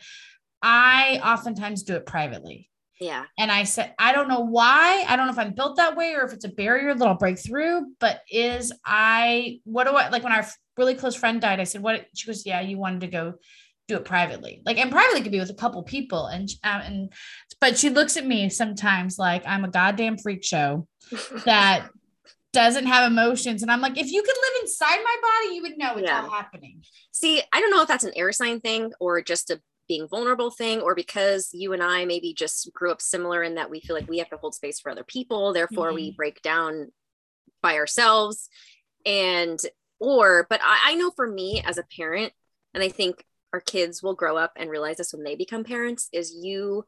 [0.62, 2.70] I oftentimes do it privately.
[3.00, 3.26] Yeah.
[3.38, 5.06] And I said, I don't know why.
[5.08, 7.18] I don't know if I'm built that way or if it's a barrier that I'll
[7.18, 11.60] break through, but is I, what do I, like when our really close friend died,
[11.60, 13.34] I said, what, she goes, yeah, you wanted to go
[13.88, 14.62] do it privately.
[14.66, 16.28] Like, and privately could be with a couple people.
[16.28, 17.14] And, um, and,
[17.62, 20.88] but she looks at me sometimes like I'm a goddamn freak show
[21.46, 21.90] that
[22.54, 23.62] doesn't have emotions.
[23.62, 26.22] And I'm like, if you could live inside my body, you would know it's yeah.
[26.22, 26.84] all happening.
[27.12, 30.52] See, I don't know if that's an air sign thing or just a being vulnerable
[30.52, 33.96] thing, or because you and I maybe just grew up similar in that we feel
[33.96, 35.54] like we have to hold space for other people.
[35.54, 35.96] Therefore, mm-hmm.
[35.96, 36.92] we break down
[37.62, 38.50] by ourselves.
[39.06, 39.60] And,
[40.00, 42.34] or, but I, I know for me as a parent,
[42.74, 43.24] and I think
[43.54, 46.86] our kids will grow up and realize this when they become parents is you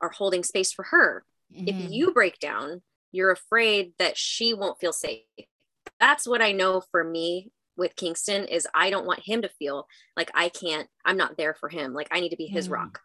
[0.00, 1.24] are holding space for her
[1.54, 1.68] mm-hmm.
[1.68, 2.82] if you break down
[3.12, 5.22] you're afraid that she won't feel safe
[6.00, 9.86] that's what i know for me with kingston is i don't want him to feel
[10.16, 12.74] like i can't i'm not there for him like i need to be his mm-hmm.
[12.74, 13.00] rock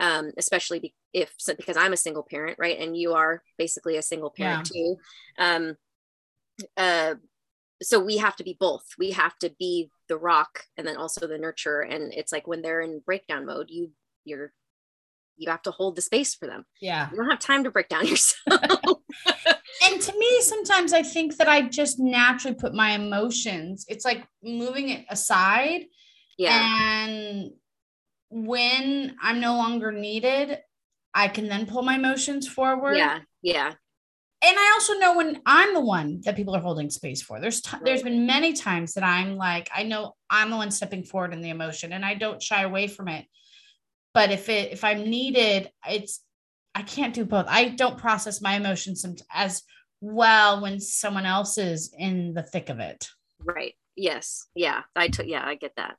[0.00, 4.02] um, especially be, if because i'm a single parent right and you are basically a
[4.02, 4.80] single parent yeah.
[4.82, 4.96] too
[5.38, 5.76] um,
[6.76, 7.14] uh,
[7.84, 8.84] so we have to be both.
[8.98, 12.62] We have to be the rock and then also the nurture and it's like when
[12.62, 13.90] they're in breakdown mode you
[14.24, 14.52] you're
[15.36, 16.64] you have to hold the space for them.
[16.80, 17.10] Yeah.
[17.10, 18.50] You don't have time to break down yourself.
[19.86, 24.24] And to me sometimes i think that i just naturally put my emotions it's like
[24.42, 25.82] moving it aside.
[26.38, 27.06] Yeah.
[27.06, 27.50] And
[28.30, 30.58] when i'm no longer needed
[31.12, 32.96] i can then pull my emotions forward.
[32.96, 33.74] Yeah yeah
[34.46, 37.40] and I also know when I'm the one that people are holding space for.
[37.40, 41.02] There's t- there's been many times that I'm like, I know I'm the one stepping
[41.02, 43.24] forward in the emotion, and I don't shy away from it.
[44.12, 46.20] But if it if I'm needed, it's
[46.74, 47.46] I can't do both.
[47.48, 49.62] I don't process my emotions as
[50.02, 53.08] well when someone else is in the thick of it.
[53.38, 53.74] Right.
[53.96, 54.46] Yes.
[54.54, 54.82] Yeah.
[54.94, 55.26] I took.
[55.26, 55.96] Yeah, I get that.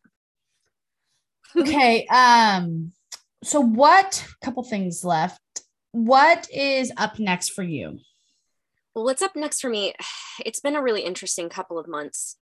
[1.58, 2.06] okay.
[2.08, 2.92] Um.
[3.44, 4.24] So what?
[4.44, 5.42] Couple things left.
[5.94, 8.00] What is up next for you?
[8.96, 9.94] Well, what's up next for me?
[10.46, 12.36] It's been a really interesting couple of months.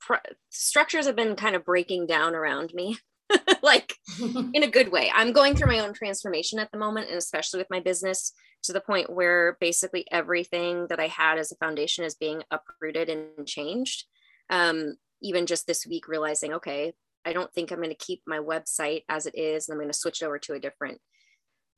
[0.00, 2.98] Pro- structures have been kind of breaking down around me,
[3.64, 3.96] like
[4.54, 5.10] in a good way.
[5.12, 8.32] I'm going through my own transformation at the moment, and especially with my business
[8.62, 13.08] to the point where basically everything that I had as a foundation is being uprooted
[13.08, 14.04] and changed.
[14.50, 16.92] Um, even just this week, realizing, okay,
[17.24, 19.90] I don't think I'm going to keep my website as it is, and I'm going
[19.90, 21.00] to switch over to a different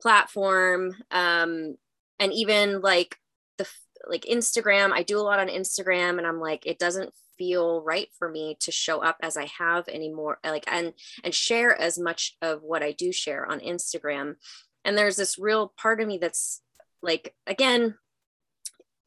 [0.02, 0.94] platform.
[1.10, 1.76] Um,
[2.20, 3.16] and even like
[3.56, 3.66] the
[4.08, 8.08] like Instagram, I do a lot on Instagram and I'm like, it doesn't feel right
[8.18, 10.38] for me to show up as I have anymore.
[10.44, 10.92] Like, and,
[11.22, 14.36] and share as much of what I do share on Instagram.
[14.84, 16.62] And there's this real part of me that's
[17.02, 17.96] like, again,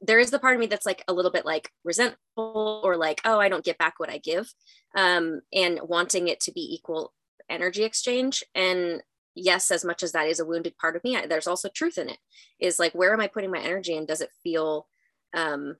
[0.02, 3.22] there is the part of me that's like a little bit like resentful or like,
[3.26, 4.52] oh, I don't get back what I give.
[4.96, 7.14] Um, and wanting it to be equal
[7.50, 8.44] energy exchange.
[8.54, 9.02] And
[9.38, 12.10] yes as much as that is a wounded part of me there's also truth in
[12.10, 12.18] it
[12.60, 14.88] is like where am i putting my energy and does it feel
[15.34, 15.76] um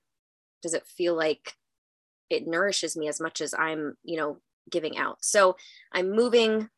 [0.62, 1.54] does it feel like
[2.30, 4.38] it nourishes me as much as i'm you know
[4.70, 5.18] giving out?
[5.22, 5.56] So
[5.94, 6.70] i'm moving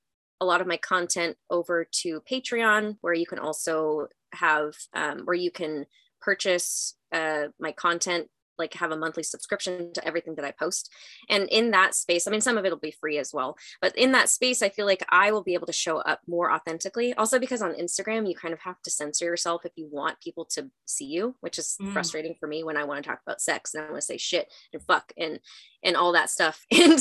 [0.42, 5.36] a lot of my content over to patreon where you can also have um, where
[5.36, 5.86] you can
[6.22, 8.28] purchase uh, my content
[8.60, 10.92] like have a monthly subscription to everything that I post.
[11.30, 14.12] And in that space, I mean, some of it'll be free as well, but in
[14.12, 17.14] that space, I feel like I will be able to show up more authentically.
[17.14, 20.46] Also, because on Instagram, you kind of have to censor yourself if you want people
[20.52, 21.92] to see you, which is mm.
[21.94, 24.18] frustrating for me when I want to talk about sex and I want to say
[24.18, 25.40] shit and fuck and
[25.84, 26.66] and all that stuff.
[26.80, 27.00] And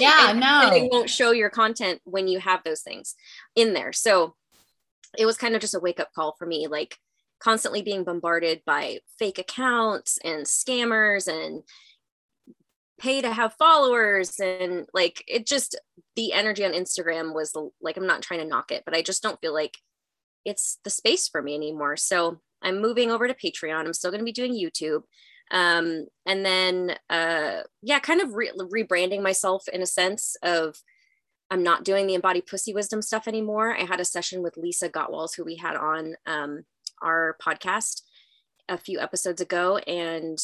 [0.00, 3.14] yeah, and, no, and they won't show your content when you have those things
[3.54, 3.92] in there.
[3.92, 4.34] So
[5.16, 6.66] it was kind of just a wake up call for me.
[6.66, 6.98] Like
[7.40, 11.62] constantly being bombarded by fake accounts and scammers and
[12.98, 14.38] pay to have followers.
[14.40, 15.78] And like it just
[16.16, 19.22] the energy on Instagram was like I'm not trying to knock it but I just
[19.22, 19.76] don't feel like
[20.44, 21.96] it's the space for me anymore.
[21.96, 23.84] So I'm moving over to Patreon.
[23.84, 25.02] I'm still going to be doing YouTube.
[25.50, 30.76] Um and then uh yeah kind of re- rebranding myself in a sense of
[31.50, 33.76] I'm not doing the embodied pussy wisdom stuff anymore.
[33.76, 36.64] I had a session with Lisa Gottwalls, who we had on um,
[37.02, 38.02] our podcast
[38.68, 40.38] a few episodes ago, and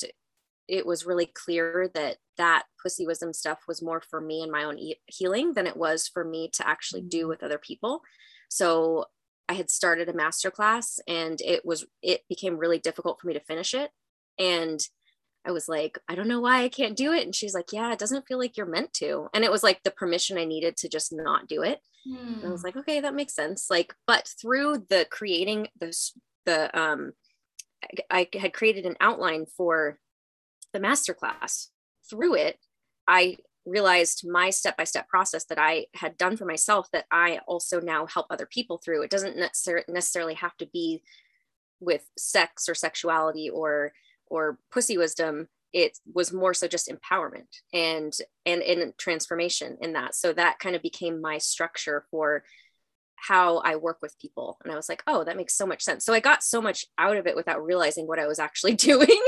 [0.68, 4.64] it was really clear that that pussy wisdom stuff was more for me and my
[4.64, 8.02] own e- healing than it was for me to actually do with other people.
[8.48, 9.06] So
[9.48, 13.34] I had started a master class and it was it became really difficult for me
[13.34, 13.90] to finish it
[14.38, 14.80] and
[15.44, 17.24] I was like, I don't know why I can't do it.
[17.24, 19.28] And she's like, Yeah, it doesn't feel like you're meant to.
[19.32, 21.80] And it was like the permission I needed to just not do it.
[22.06, 22.46] Hmm.
[22.46, 22.66] I was hmm.
[22.66, 23.66] like, okay, that makes sense.
[23.70, 26.12] Like, but through the creating this,
[26.46, 27.12] the, um,
[28.10, 29.98] I had created an outline for
[30.72, 31.68] the masterclass.
[32.08, 32.58] Through it,
[33.06, 33.36] I
[33.66, 37.80] realized my step by step process that I had done for myself that I also
[37.80, 39.02] now help other people through.
[39.02, 41.02] It doesn't necessarily have to be
[41.80, 43.92] with sex or sexuality or
[44.26, 48.12] or pussy wisdom it was more so just empowerment and
[48.44, 52.44] and in transformation in that so that kind of became my structure for
[53.20, 54.58] how I work with people.
[54.62, 56.04] And I was like oh that makes so much sense.
[56.04, 59.20] So I got so much out of it without realizing what I was actually doing.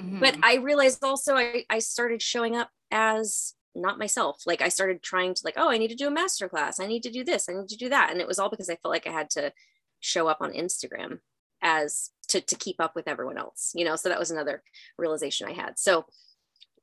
[0.00, 0.20] Mm-hmm.
[0.20, 4.42] but I realized also I, I started showing up as not myself.
[4.46, 6.86] Like I started trying to like oh I need to do a master class I
[6.86, 7.48] need to do this.
[7.48, 8.10] I need to do that.
[8.10, 9.52] And it was all because I felt like I had to
[10.00, 11.18] show up on Instagram
[11.62, 13.96] as to, to keep up with everyone else you know?
[13.96, 14.62] So that was another
[14.98, 15.78] realization i had.
[15.78, 16.04] So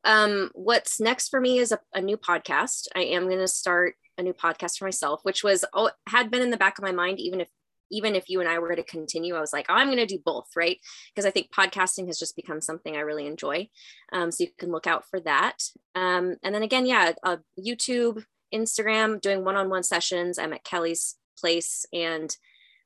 [0.06, 2.88] um what's next for me is a, a new podcast.
[2.96, 6.42] I am going to start a new podcast for myself which was oh, had been
[6.42, 7.48] in the back of my mind even if
[7.92, 10.06] even if you and I were to continue, I was like, oh, I'm going to
[10.06, 10.78] do both, right?
[11.14, 13.68] Because I think podcasting has just become something I really enjoy.
[14.12, 15.58] Um, so you can look out for that.
[15.96, 18.24] Um, and then again, yeah, uh, YouTube,
[18.54, 20.38] Instagram, doing one on one sessions.
[20.38, 22.36] I'm at Kelly's place and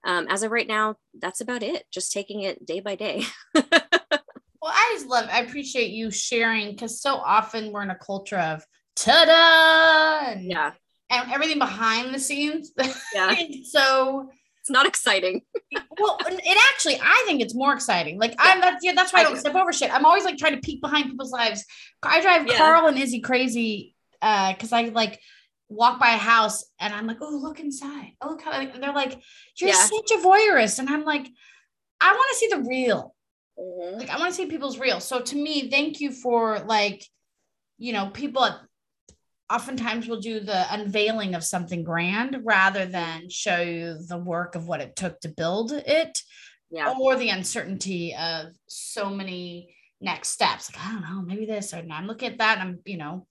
[0.06, 1.86] um, as of right now, that's about it.
[1.92, 3.24] Just taking it day by day.
[3.54, 3.64] well,
[4.64, 8.66] I just love, I appreciate you sharing because so often we're in a culture of
[8.98, 10.74] ta-da, yeah,
[11.22, 12.72] and everything behind the scenes.
[13.14, 13.36] Yeah.
[13.64, 14.30] so
[14.60, 15.42] it's not exciting.
[16.00, 18.18] well, it actually, I think it's more exciting.
[18.18, 18.38] Like yeah.
[18.44, 19.94] I'm that's yeah, that's why I don't I step over shit.
[19.94, 21.66] I'm always like trying to peek behind people's lives.
[22.02, 22.58] I drive yeah.
[22.58, 25.20] Carl and Izzy crazy uh because I like
[25.70, 28.12] walk by a house and I'm like, oh, look inside.
[28.22, 29.20] Oh, look how and they're like,
[29.60, 29.76] you're yeah.
[29.76, 30.80] such a voyeurist.
[30.80, 31.28] And I'm like,
[32.00, 33.16] I want to see the real.
[33.60, 34.00] Mm-hmm.
[34.00, 35.00] Like I want to see people's real.
[35.00, 37.06] So to me, thank you for like,
[37.78, 38.48] you know, people
[39.54, 44.68] oftentimes we'll do the unveiling of something grand rather than show you the work of
[44.68, 46.22] what it took to build it.
[46.72, 46.94] Yeah.
[47.00, 50.72] Or the uncertainty of so many next steps.
[50.74, 53.28] Like, I don't know, maybe this or I'm looking at that and I'm, you know,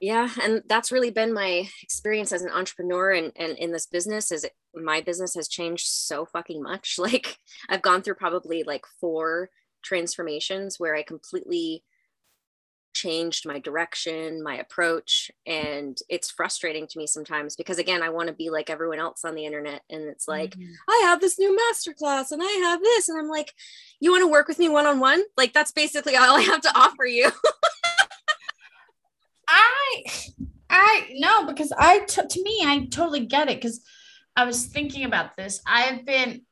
[0.00, 4.32] yeah and that's really been my experience as an entrepreneur and, and in this business
[4.32, 7.36] is my business has changed so fucking much like
[7.68, 9.50] i've gone through probably like four
[9.82, 11.84] transformations where i completely
[13.00, 18.28] changed my direction my approach and it's frustrating to me sometimes because again i want
[18.28, 20.72] to be like everyone else on the internet and it's like mm-hmm.
[20.88, 23.54] i have this new masterclass and i have this and i'm like
[24.00, 27.04] you want to work with me one-on-one like that's basically all i have to offer
[27.04, 27.30] you
[29.50, 30.04] I
[30.68, 33.80] I no because I t- to me I totally get it because
[34.36, 35.60] I was thinking about this.
[35.66, 36.42] I have been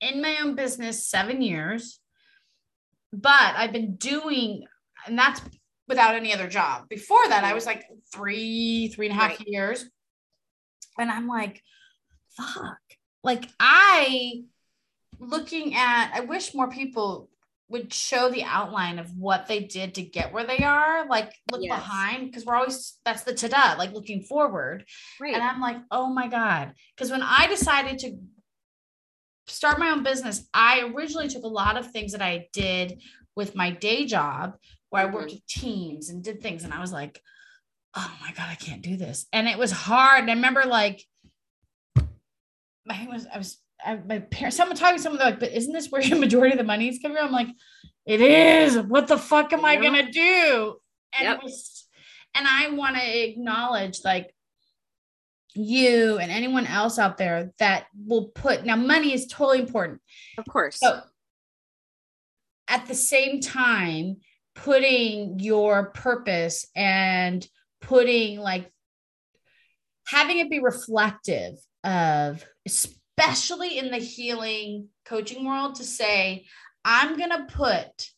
[0.00, 2.00] in my own business seven years,
[3.12, 4.64] but I've been doing,
[5.06, 5.40] and that's
[5.88, 6.88] without any other job.
[6.88, 9.48] Before that, I was like three, three and a half right.
[9.48, 9.84] years.
[10.98, 11.62] And I'm like,
[12.36, 12.78] fuck.
[13.22, 14.44] Like I
[15.18, 17.28] looking at, I wish more people
[17.68, 21.62] would show the outline of what they did to get where they are like look
[21.62, 21.74] yes.
[21.74, 24.84] behind because we're always that's the ta-da like looking forward
[25.20, 25.34] right.
[25.34, 28.18] and i'm like oh my god because when i decided to
[29.46, 33.00] start my own business i originally took a lot of things that i did
[33.34, 34.54] with my day job
[34.94, 35.16] where mm-hmm.
[35.16, 37.20] i worked with teams and did things and i was like
[37.94, 41.04] oh my god i can't do this and it was hard and i remember like
[42.90, 45.72] I was I was I, my parents, someone talking to someone, they're like, but isn't
[45.72, 47.26] this where your majority of the money is coming from?
[47.26, 47.48] I'm like,
[48.06, 48.78] it is.
[48.78, 50.76] What the fuck am I gonna do?
[51.18, 51.42] And yep.
[51.42, 51.86] was,
[52.34, 54.34] and I want to acknowledge like
[55.54, 60.00] you and anyone else out there that will put now money is totally important.
[60.38, 60.78] Of course.
[60.80, 61.00] So
[62.68, 64.16] at the same time,
[64.54, 67.46] putting your purpose and
[67.80, 68.70] putting like
[70.06, 76.46] having it be reflective of especially in the healing coaching world, to say,
[76.84, 78.10] I'm going to put,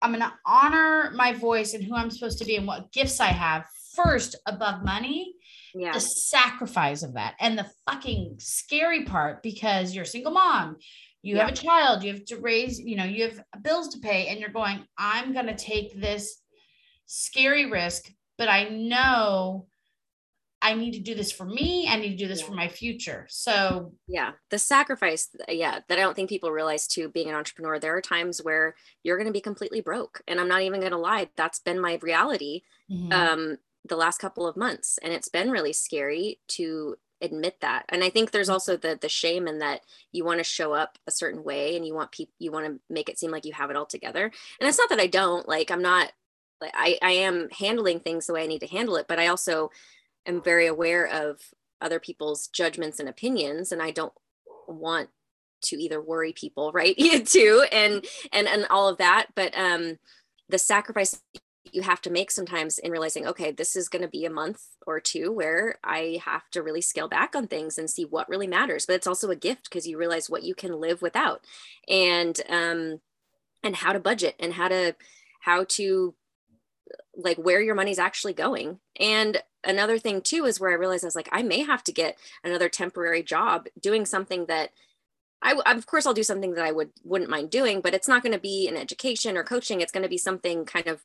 [0.00, 3.20] I'm going to honor my voice and who I'm supposed to be and what gifts
[3.20, 3.64] I have
[3.94, 5.34] first above money.
[5.74, 5.92] Yeah.
[5.92, 10.76] The sacrifice of that and the fucking scary part because you're a single mom,
[11.22, 11.44] you yeah.
[11.44, 14.40] have a child, you have to raise, you know, you have bills to pay, and
[14.40, 16.40] you're going, I'm going to take this
[17.06, 19.66] scary risk, but I know
[20.60, 21.88] I need to do this for me.
[21.88, 22.46] I need to do this yeah.
[22.46, 23.26] for my future.
[23.28, 27.78] So, yeah, the sacrifice, yeah, that I don't think people realize too, being an entrepreneur,
[27.78, 30.20] there are times where you're going to be completely broke.
[30.26, 33.12] And I'm not even going to lie, that's been my reality mm-hmm.
[33.12, 33.58] um,
[33.88, 34.98] the last couple of months.
[35.02, 37.84] And it's been really scary to admit that.
[37.88, 38.54] And I think there's mm-hmm.
[38.54, 39.82] also the the shame in that
[40.12, 42.80] you want to show up a certain way and you want people you want to
[42.88, 44.24] make it seem like you have it all together.
[44.60, 46.12] And it's not that I don't, like I'm not
[46.60, 49.28] like I, I am handling things the way I need to handle it, but I
[49.28, 49.70] also
[50.26, 51.40] am very aware of
[51.80, 54.12] other people's judgments and opinions and i don't
[54.66, 55.08] want
[55.62, 56.96] to either worry people right
[57.26, 59.98] too and and and all of that but um
[60.48, 61.20] the sacrifice
[61.72, 64.62] you have to make sometimes in realizing okay this is going to be a month
[64.86, 68.46] or two where i have to really scale back on things and see what really
[68.46, 71.44] matters but it's also a gift because you realize what you can live without
[71.88, 73.00] and um
[73.62, 74.94] and how to budget and how to
[75.40, 76.14] how to
[77.16, 78.78] like where your money's actually going.
[78.98, 81.92] And another thing too is where I realized I was like, I may have to
[81.92, 84.70] get another temporary job doing something that
[85.40, 88.22] I, of course, I'll do something that I would wouldn't mind doing, but it's not
[88.22, 89.80] going to be an education or coaching.
[89.80, 91.02] It's going to be something kind of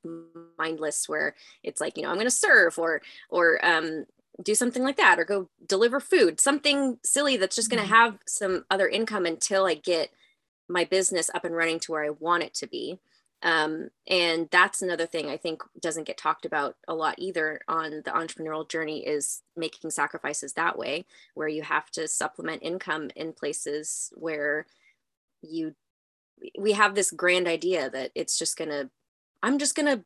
[0.57, 4.05] mindless, where it's like, you know, I'm going to serve or or um,
[4.41, 7.95] do something like that, or go deliver food, something silly that's just going to mm-hmm.
[7.95, 10.09] have some other income until I get
[10.67, 12.99] my business up and running to where I want it to be.
[13.43, 18.01] Um, and that's another thing I think doesn't get talked about a lot either on
[18.05, 23.33] the entrepreneurial journey is making sacrifices that way, where you have to supplement income in
[23.33, 24.65] places where
[25.41, 25.75] you
[26.57, 28.89] we have this grand idea that it's just gonna
[29.41, 30.03] I'm just gonna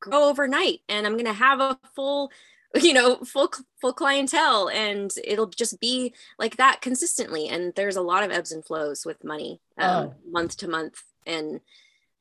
[0.00, 2.32] grow overnight and I'm gonna have a full
[2.74, 8.02] you know full full clientele and it'll just be like that consistently and there's a
[8.02, 10.14] lot of ebbs and flows with money um, oh.
[10.28, 11.60] month to month and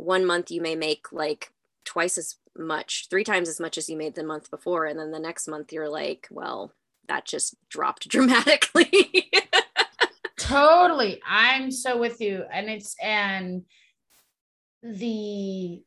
[0.02, 1.52] one month you may make like
[1.86, 4.86] twice as much, three times as much as you made the month before.
[4.86, 6.74] And then the next month you're like, well,
[7.08, 9.32] that just dropped dramatically.
[10.40, 11.22] totally.
[11.28, 12.44] I'm so with you.
[12.52, 13.64] And it's, and
[14.84, 15.84] the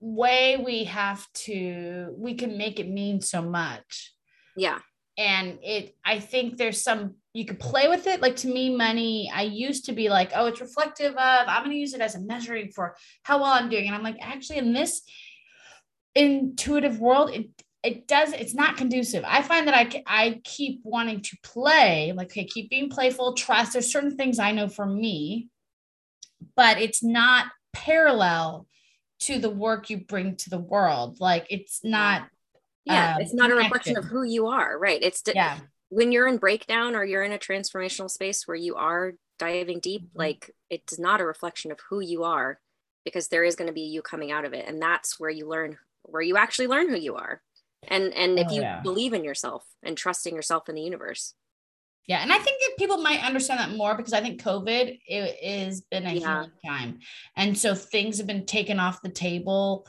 [0.00, 4.12] way we have to, we can make it mean so much.
[4.56, 4.80] Yeah.
[5.18, 8.20] And it, I think there's some you could play with it.
[8.20, 11.70] Like to me, money, I used to be like, oh, it's reflective of, I'm going
[11.70, 13.86] to use it as a measuring for how well I'm doing.
[13.86, 15.02] And I'm like, actually, in this
[16.14, 17.48] intuitive world, it,
[17.84, 19.24] it does, it's not conducive.
[19.26, 23.74] I find that I, I keep wanting to play, like, okay, keep being playful, trust.
[23.74, 25.48] There's certain things I know for me,
[26.56, 28.66] but it's not parallel
[29.20, 31.20] to the work you bring to the world.
[31.20, 32.28] Like it's not
[32.90, 35.58] yeah um, it's not a reflection of who you are right it's yeah
[35.90, 40.02] when you're in breakdown or you're in a transformational space where you are diving deep,
[40.02, 40.18] mm-hmm.
[40.18, 42.58] like it's not a reflection of who you are
[43.04, 44.66] because there is going to be you coming out of it.
[44.66, 47.42] And that's where you learn, where you actually learn who you are.
[47.88, 48.80] And, and if oh, you yeah.
[48.80, 51.34] believe in yourself and trusting yourself in the universe.
[52.06, 55.60] Yeah, and I think that people might understand that more because I think COVID it
[55.66, 56.46] has been a yeah.
[56.66, 56.98] time,
[57.36, 59.86] and so things have been taken off the table.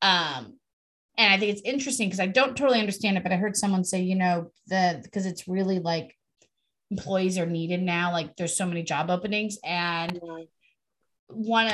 [0.00, 0.58] Um,
[1.16, 3.84] and I think it's interesting because I don't totally understand it, but I heard someone
[3.84, 6.16] say, you know, the because it's really like
[6.90, 8.12] employees are needed now.
[8.12, 10.20] Like there's so many job openings, and
[11.28, 11.70] one,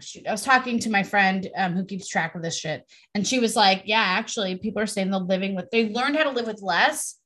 [0.00, 3.26] shoot, I was talking to my friend um, who keeps track of this shit, and
[3.26, 6.30] she was like, yeah, actually, people are saying they're living with they learned how to
[6.30, 7.18] live with less,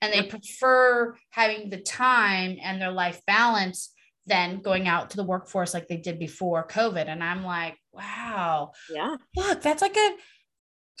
[0.00, 3.92] and they prefer having the time and their life balance
[4.26, 7.06] than going out to the workforce like they did before COVID.
[7.06, 10.10] And I'm like, wow, yeah, look, that's like a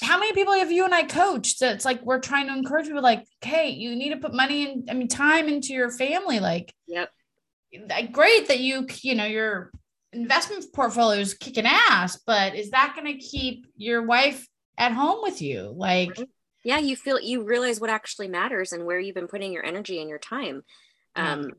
[0.00, 1.62] how many people have you and I coached?
[1.62, 4.86] It's like we're trying to encourage people, like, hey, you need to put money in,
[4.88, 6.40] I mean, time into your family.
[6.40, 7.10] Like, yep.
[8.10, 9.70] Great that you, you know, your
[10.12, 14.46] investment portfolio is kicking ass, but is that going to keep your wife
[14.76, 15.72] at home with you?
[15.76, 16.18] Like,
[16.64, 20.00] yeah, you feel you realize what actually matters and where you've been putting your energy
[20.00, 20.62] and your time.
[21.14, 21.52] Um,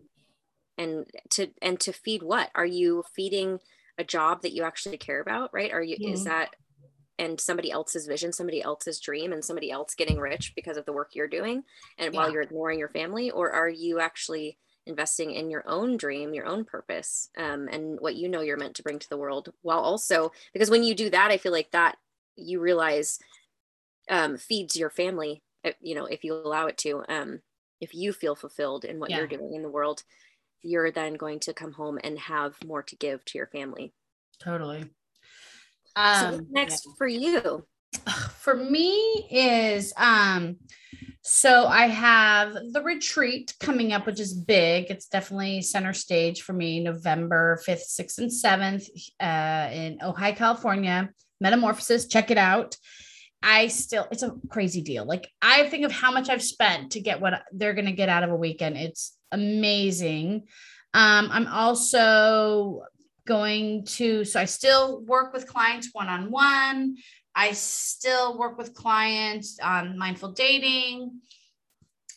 [0.77, 3.59] and to and to feed what are you feeding
[3.97, 6.13] a job that you actually care about right are you mm-hmm.
[6.13, 6.55] is that
[7.19, 10.93] and somebody else's vision, somebody else's dream, and somebody else getting rich because of the
[10.93, 11.63] work you're doing,
[11.97, 12.19] and yeah.
[12.19, 14.57] while you're ignoring your family, or are you actually
[14.87, 18.75] investing in your own dream, your own purpose, um, and what you know you're meant
[18.75, 21.71] to bring to the world, while also because when you do that, I feel like
[21.71, 21.97] that
[22.35, 23.19] you realize
[24.09, 25.43] um, feeds your family.
[25.63, 27.41] Uh, you know, if you allow it to, um,
[27.79, 29.17] if you feel fulfilled in what yeah.
[29.17, 30.03] you're doing in the world,
[30.61, 33.93] you're then going to come home and have more to give to your family.
[34.39, 34.85] Totally.
[35.95, 36.93] Um, so next yeah.
[36.97, 37.65] for you?
[38.39, 40.57] For me is um
[41.23, 44.89] so I have the retreat coming up, which is big.
[44.89, 48.89] It's definitely center stage for me, November 5th, 6th, and 7th
[49.19, 51.11] uh, in Ojai, California.
[51.39, 52.75] Metamorphosis, check it out.
[53.43, 55.05] I still, it's a crazy deal.
[55.05, 58.09] Like I think of how much I've spent to get what they're going to get
[58.09, 58.77] out of a weekend.
[58.77, 60.47] It's amazing.
[60.93, 62.83] Um, I'm also
[63.25, 66.97] going to, so I still work with clients one on one.
[67.35, 71.21] I still work with clients on mindful dating.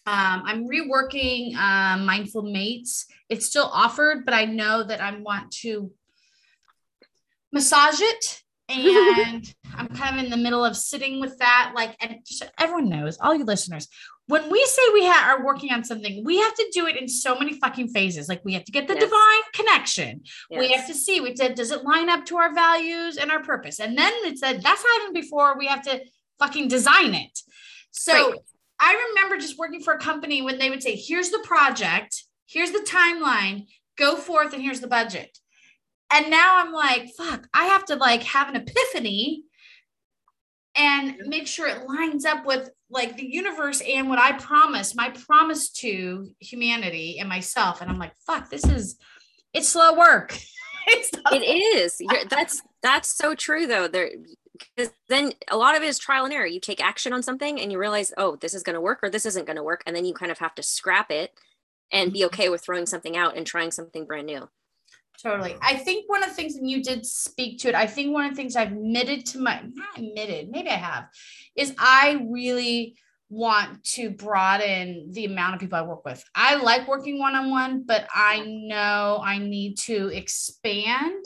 [0.07, 3.07] Um, I'm reworking uh, Mindful Mates.
[3.31, 5.91] It's still offered, but I know that I want to
[7.53, 11.73] massage it and I'm kind of in the middle of sitting with that.
[11.75, 13.89] Like, and just everyone knows, all you listeners,
[14.27, 17.09] when we say we ha- are working on something, we have to do it in
[17.09, 18.29] so many fucking phases.
[18.29, 19.05] Like, we have to get the yes.
[19.05, 20.23] divine connection.
[20.51, 20.61] Yes.
[20.61, 23.43] We have to see, we said, does it line up to our values and our
[23.43, 23.81] purpose?
[23.81, 26.01] And then it said, that's not even before we have to
[26.39, 27.39] fucking design it.
[27.91, 28.35] So.
[28.81, 32.73] I remember just working for a company when they would say, here's the project, here's
[32.73, 35.39] the timeline, go forth, and here's the budget.
[36.13, 39.45] And now I'm like, fuck, I have to like have an epiphany
[40.77, 45.11] and make sure it lines up with like the universe and what I promise, my
[45.11, 47.81] promise to humanity and myself.
[47.81, 48.97] And I'm like, fuck, this is
[49.53, 50.37] it's slow work.
[50.87, 51.97] it's it is.
[52.01, 53.89] You're, that's that's so true though.
[53.89, 54.11] There
[54.53, 56.47] because then a lot of it is trial and error.
[56.47, 59.11] You take action on something and you realize, oh, this is going to work or
[59.11, 61.33] this isn't going to work, and then you kind of have to scrap it
[61.93, 62.27] and be mm-hmm.
[62.27, 64.49] okay with throwing something out and trying something brand new.
[65.23, 65.57] Totally.
[65.63, 68.27] I think one of the things, and you did speak to it, I think one
[68.27, 71.07] of the things I've admitted to my, not admitted, maybe I have,
[71.57, 72.97] is I really
[73.31, 76.23] want to broaden the amount of people I work with.
[76.35, 81.25] I like working one on one, but I know I need to expand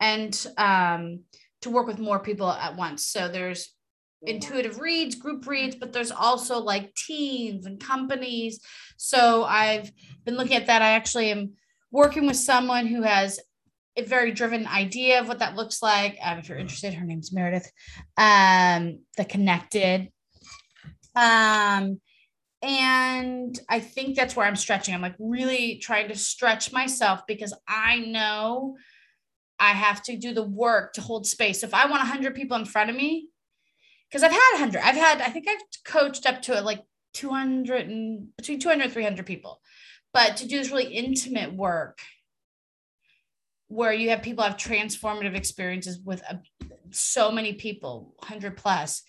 [0.00, 1.20] and um,
[1.62, 3.04] to work with more people at once.
[3.04, 3.74] So there's
[4.22, 8.60] intuitive reads, group reads, but there's also like teams and companies.
[8.96, 9.90] So I've
[10.24, 10.82] been looking at that.
[10.82, 11.54] I actually am
[11.90, 13.40] working with someone who has
[13.96, 16.16] a very driven idea of what that looks like.
[16.22, 17.70] Um, if you're interested, her name's Meredith.
[18.16, 20.10] Um, the Connected.
[21.16, 22.00] Um,
[22.62, 24.94] and I think that's where I'm stretching.
[24.94, 28.76] I'm like really trying to stretch myself because I know
[29.58, 31.62] I have to do the work to hold space.
[31.62, 33.28] If I want 100 people in front of me,
[34.08, 36.82] because I've had 100, I've had, I think I've coached up to like
[37.14, 39.60] 200 and between 200 and 300 people.
[40.12, 41.98] But to do this really intimate work
[43.68, 46.40] where you have people have transformative experiences with a,
[46.90, 49.04] so many people, 100 plus,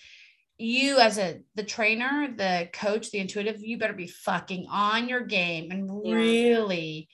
[0.58, 5.22] you as a the trainer, the coach, the intuitive, you better be fucking on your
[5.22, 7.10] game and really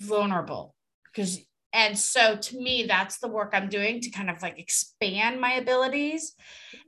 [0.00, 0.74] vulnerable.
[1.12, 1.38] Because
[1.74, 5.54] and so to me that's the work i'm doing to kind of like expand my
[5.54, 6.34] abilities.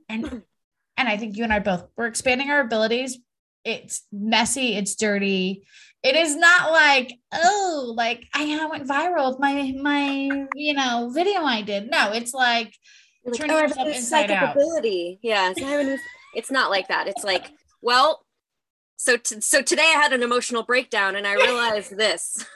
[0.09, 0.25] And
[0.97, 3.19] and i think you and i both we're expanding our abilities
[3.67, 5.63] it's messy, it's dirty.
[6.01, 11.41] It is not like, oh, like I went viral with my my, you know, video
[11.41, 11.91] I did.
[11.91, 12.73] No, it's like,
[13.25, 14.55] like turning oh, yourself inside out.
[14.55, 15.19] Ability.
[15.21, 15.53] Yeah.
[16.33, 17.07] it's not like that.
[17.07, 18.25] It's like, well,
[18.95, 22.45] so t- so today I had an emotional breakdown and I realized this.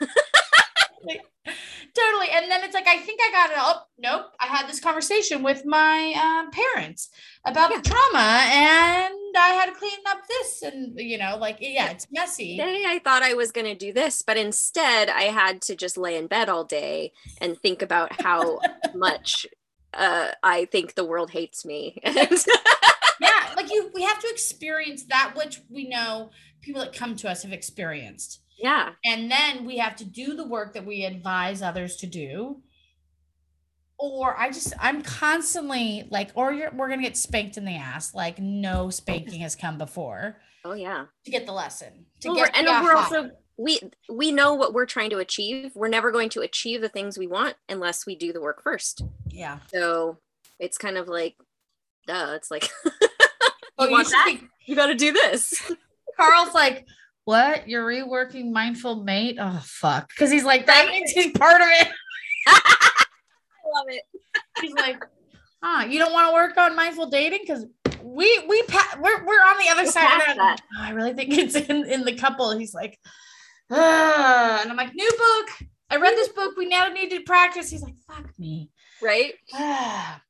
[1.94, 2.28] totally.
[2.32, 3.56] And then it's like, I think I got it.
[3.58, 4.26] Oh, nope.
[4.40, 7.10] I had this conversation with my um, parents
[7.44, 7.78] about yeah.
[7.78, 10.62] the trauma and I had to clean up this.
[10.62, 12.56] And, you know, like, yeah, it's messy.
[12.56, 15.96] Today I thought I was going to do this, but instead I had to just
[15.96, 18.60] lay in bed all day and think about how
[18.94, 19.46] much
[19.94, 22.00] uh, I think the world hates me.
[22.04, 23.52] yeah.
[23.56, 26.30] Like you, we have to experience that which we know
[26.62, 28.90] people that come to us have experienced yeah.
[29.04, 32.62] And then we have to do the work that we advise others to do.
[33.98, 37.74] Or I just, I'm constantly like, or you're, we're going to get spanked in the
[37.74, 38.14] ass.
[38.14, 40.36] Like, no spanking has come before.
[40.64, 41.06] Oh, yeah.
[41.24, 42.06] To get the lesson.
[42.20, 45.72] To well, get and we're also, we we know what we're trying to achieve.
[45.74, 49.04] We're never going to achieve the things we want unless we do the work first.
[49.28, 49.58] Yeah.
[49.72, 50.18] So
[50.58, 51.36] it's kind of like,
[52.06, 52.32] duh.
[52.34, 52.90] It's like, oh,
[53.80, 54.36] you, you want that?
[54.40, 55.72] Be- you got to do this.
[56.16, 56.86] Carl's like,
[57.24, 57.68] what?
[57.68, 59.36] You're reworking mindful mate?
[59.40, 60.08] Oh fuck.
[60.08, 61.88] Because he's like, that means he's part of it.
[62.46, 63.04] I
[63.74, 64.02] love it.
[64.60, 65.02] He's like,
[65.62, 67.40] huh, you don't want to work on mindful dating?
[67.42, 67.66] Because
[68.02, 70.60] we we pa- we're we're on the other we're side of that.
[70.76, 72.56] Oh, I really think it's in, in the couple.
[72.56, 72.98] He's like,
[73.70, 74.60] ah.
[74.60, 75.68] and I'm like, new book.
[75.90, 76.56] I read this book.
[76.56, 77.70] We now need to practice.
[77.70, 78.70] He's like, fuck me.
[79.00, 79.34] Right?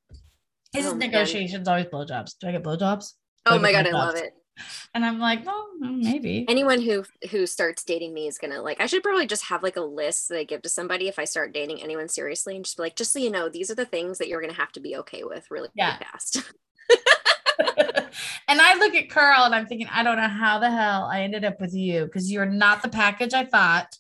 [0.73, 2.39] His oh, negotiations always blowjobs.
[2.40, 3.12] Do I get blowjobs?
[3.44, 4.32] Oh my god, I love it
[4.95, 8.87] and i'm like well maybe anyone who who starts dating me is gonna like i
[8.87, 11.55] should probably just have like a list that i give to somebody if i start
[11.55, 14.19] dating anyone seriously and just be like just so you know these are the things
[14.19, 15.95] that you're gonna have to be okay with really, yeah.
[15.95, 16.43] really fast
[18.49, 21.23] and i look at carl and i'm thinking i don't know how the hell i
[21.23, 23.97] ended up with you because you're not the package i thought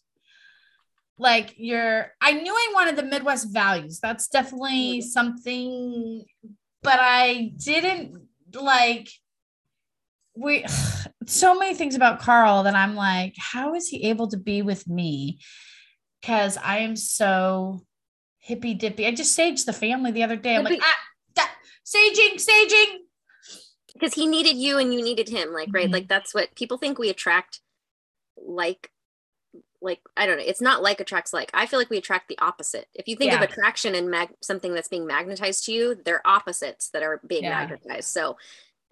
[1.18, 5.06] like you're i knew i wanted the midwest values that's definitely mm-hmm.
[5.08, 6.24] something
[6.82, 8.16] but I didn't
[8.52, 9.08] like
[10.36, 10.64] we
[11.26, 14.86] so many things about Carl that I'm like, how is he able to be with
[14.88, 15.38] me?
[16.20, 17.84] Because I am so
[18.38, 19.06] hippy dippy.
[19.06, 20.56] I just saged the family the other day.
[20.56, 20.98] I'm like, ah,
[21.34, 21.42] da,
[21.84, 22.98] saging, saging.
[23.92, 25.52] Because he needed you and you needed him.
[25.52, 25.84] Like, right.
[25.84, 25.92] Mm-hmm.
[25.92, 27.60] Like that's what people think we attract
[28.36, 28.90] like
[29.82, 30.44] like I don't know.
[30.46, 31.50] It's not like attracts like.
[31.52, 32.86] I feel like we attract the opposite.
[32.94, 33.42] If you think yeah.
[33.42, 37.44] of attraction and mag- something that's being magnetized to you, they're opposites that are being
[37.44, 37.58] yeah.
[37.58, 38.08] magnetized.
[38.08, 38.36] So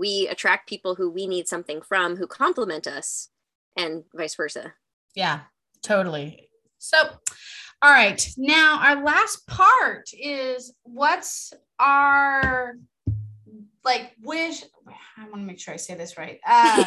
[0.00, 3.28] we attract people who we need something from who complement us
[3.76, 4.72] and vice versa.
[5.14, 5.40] Yeah,
[5.82, 6.48] totally.
[6.78, 6.98] So,
[7.82, 8.26] all right.
[8.38, 12.76] Now, our last part is what's our
[13.84, 14.64] like wish?
[15.18, 16.40] I want to make sure I say this right.
[16.46, 16.84] Uh,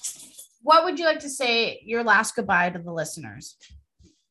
[0.62, 3.56] what would you like to say your last goodbye to the listeners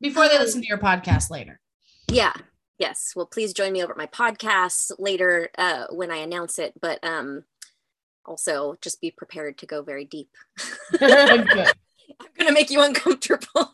[0.01, 1.59] before they um, listen to your podcast later?
[2.07, 2.33] Yeah.
[2.79, 3.13] Yes.
[3.15, 6.73] Well, please join me over at my podcast later uh, when I announce it.
[6.79, 7.43] But um,
[8.27, 10.29] also just be prepared to go very deep.
[11.01, 13.71] I'm going to make you uncomfortable.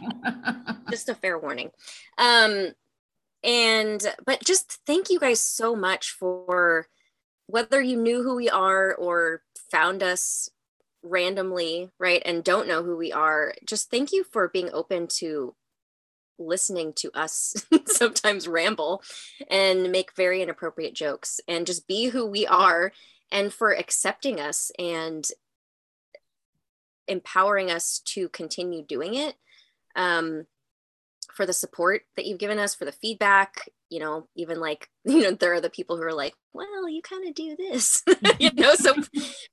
[0.90, 1.70] just a fair warning.
[2.18, 2.72] Um,
[3.42, 6.88] and, but just thank you guys so much for
[7.46, 10.50] whether you knew who we are or found us
[11.02, 13.54] randomly, right, and don't know who we are.
[13.64, 15.54] Just thank you for being open to
[16.38, 17.54] listening to us
[17.86, 19.02] sometimes ramble
[19.48, 22.92] and make very inappropriate jokes and just be who we are
[23.32, 25.26] and for accepting us and
[27.08, 29.34] empowering us to continue doing it
[29.96, 30.46] um,
[31.32, 35.22] for the support that you've given us for the feedback you know even like you
[35.22, 38.02] know there are the people who are like well you kind of do this
[38.38, 38.94] you know so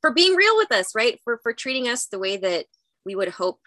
[0.02, 1.20] for being real with us right?
[1.24, 2.66] For for treating us the way that
[3.06, 3.60] we would hope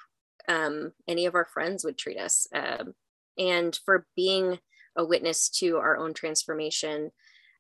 [0.49, 2.95] um, any of our friends would treat us um,
[3.39, 4.59] and for being
[4.97, 7.11] a witness to our own transformation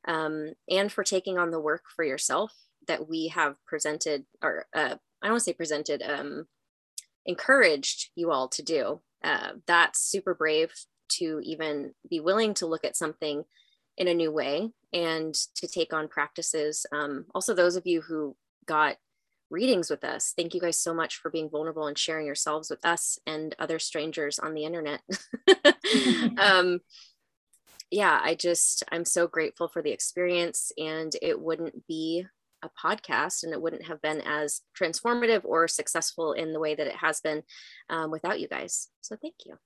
[0.06, 2.52] um, and for taking on the work for yourself
[2.86, 6.47] that we have presented, or uh, I don't want to say presented, um,
[7.27, 9.01] encouraged you all to do.
[9.22, 10.72] Uh, that's super brave
[11.09, 13.44] to even be willing to look at something
[13.97, 16.86] in a new way and to take on practices.
[16.93, 18.36] Um, also, those of you who
[18.66, 18.97] got
[19.51, 22.85] readings with us, thank you guys so much for being vulnerable and sharing yourselves with
[22.85, 25.02] us and other strangers on the internet.
[26.39, 26.81] um,
[27.91, 32.27] yeah, I just, I'm so grateful for the experience, and it wouldn't be
[32.62, 36.87] a podcast and it wouldn't have been as transformative or successful in the way that
[36.87, 37.43] it has been
[37.89, 38.89] um, without you guys.
[39.01, 39.57] So thank you.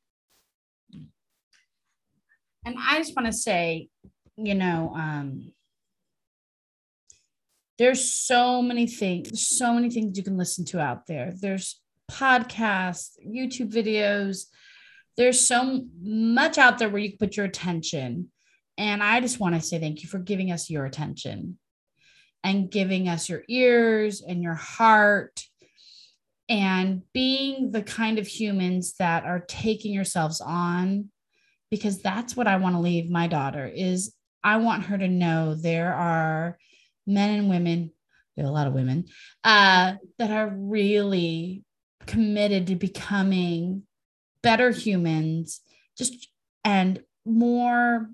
[2.65, 3.89] And I just want to say,
[4.37, 5.53] you know, um,
[7.79, 11.33] there's so many things, so many things you can listen to out there.
[11.35, 11.81] There's
[12.11, 14.47] podcasts, YouTube videos,
[15.17, 18.31] there's so much out there where you can put your attention.
[18.77, 21.59] And I just want to say thank you for giving us your attention
[22.43, 25.43] and giving us your ears and your heart
[26.49, 31.11] and being the kind of humans that are taking yourselves on
[31.71, 35.55] because that's what I want to leave my daughter is I want her to know
[35.55, 36.59] there are
[37.07, 37.93] men and women,
[38.39, 39.07] a lot of women,
[39.43, 41.65] uh, that are really
[42.07, 43.85] committed to becoming
[44.45, 45.61] better humans,
[45.99, 46.29] just
[46.65, 48.11] and more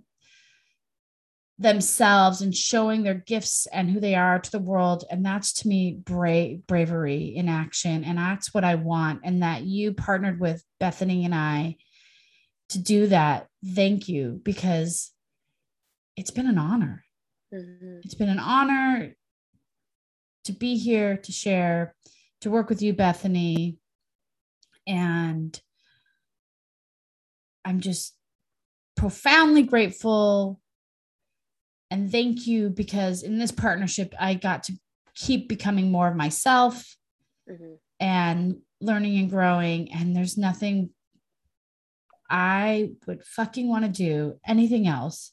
[1.58, 5.04] themselves and showing their gifts and who they are to the world.
[5.10, 8.02] And that's to me brave bravery in action.
[8.02, 9.20] And that's what i want.
[9.24, 11.76] And that you partnered with bethany and i
[12.70, 15.12] to do that thank you because
[16.16, 17.04] it's been an honor.
[17.52, 17.98] Mm-hmm.
[18.04, 19.16] it's been an honor
[20.44, 21.96] to be here to share
[22.40, 23.76] to work with you bethany.
[24.86, 25.60] And
[27.64, 28.14] I'm just
[28.96, 30.60] profoundly grateful
[31.90, 34.74] and thank you because in this partnership, I got to
[35.14, 36.96] keep becoming more of myself
[37.50, 37.74] mm-hmm.
[37.98, 39.92] and learning and growing.
[39.92, 40.90] And there's nothing
[42.28, 45.32] I would fucking want to do anything else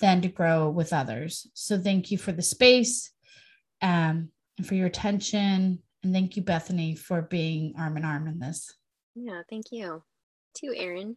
[0.00, 1.48] than to grow with others.
[1.54, 3.10] So thank you for the space
[3.82, 5.80] um, and for your attention.
[6.02, 8.74] And thank you, Bethany, for being arm in arm in this.
[9.16, 10.04] Yeah, thank you.
[10.56, 11.16] To Erin.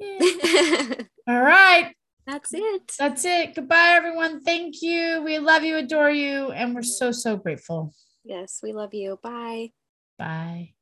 [1.28, 1.94] All right.
[2.26, 2.92] That's it.
[2.98, 3.54] That's it.
[3.54, 4.40] Goodbye, everyone.
[4.40, 5.22] Thank you.
[5.24, 7.92] We love you, adore you, and we're so, so grateful.
[8.24, 9.18] Yes, we love you.
[9.22, 9.72] Bye.
[10.18, 10.74] Bye.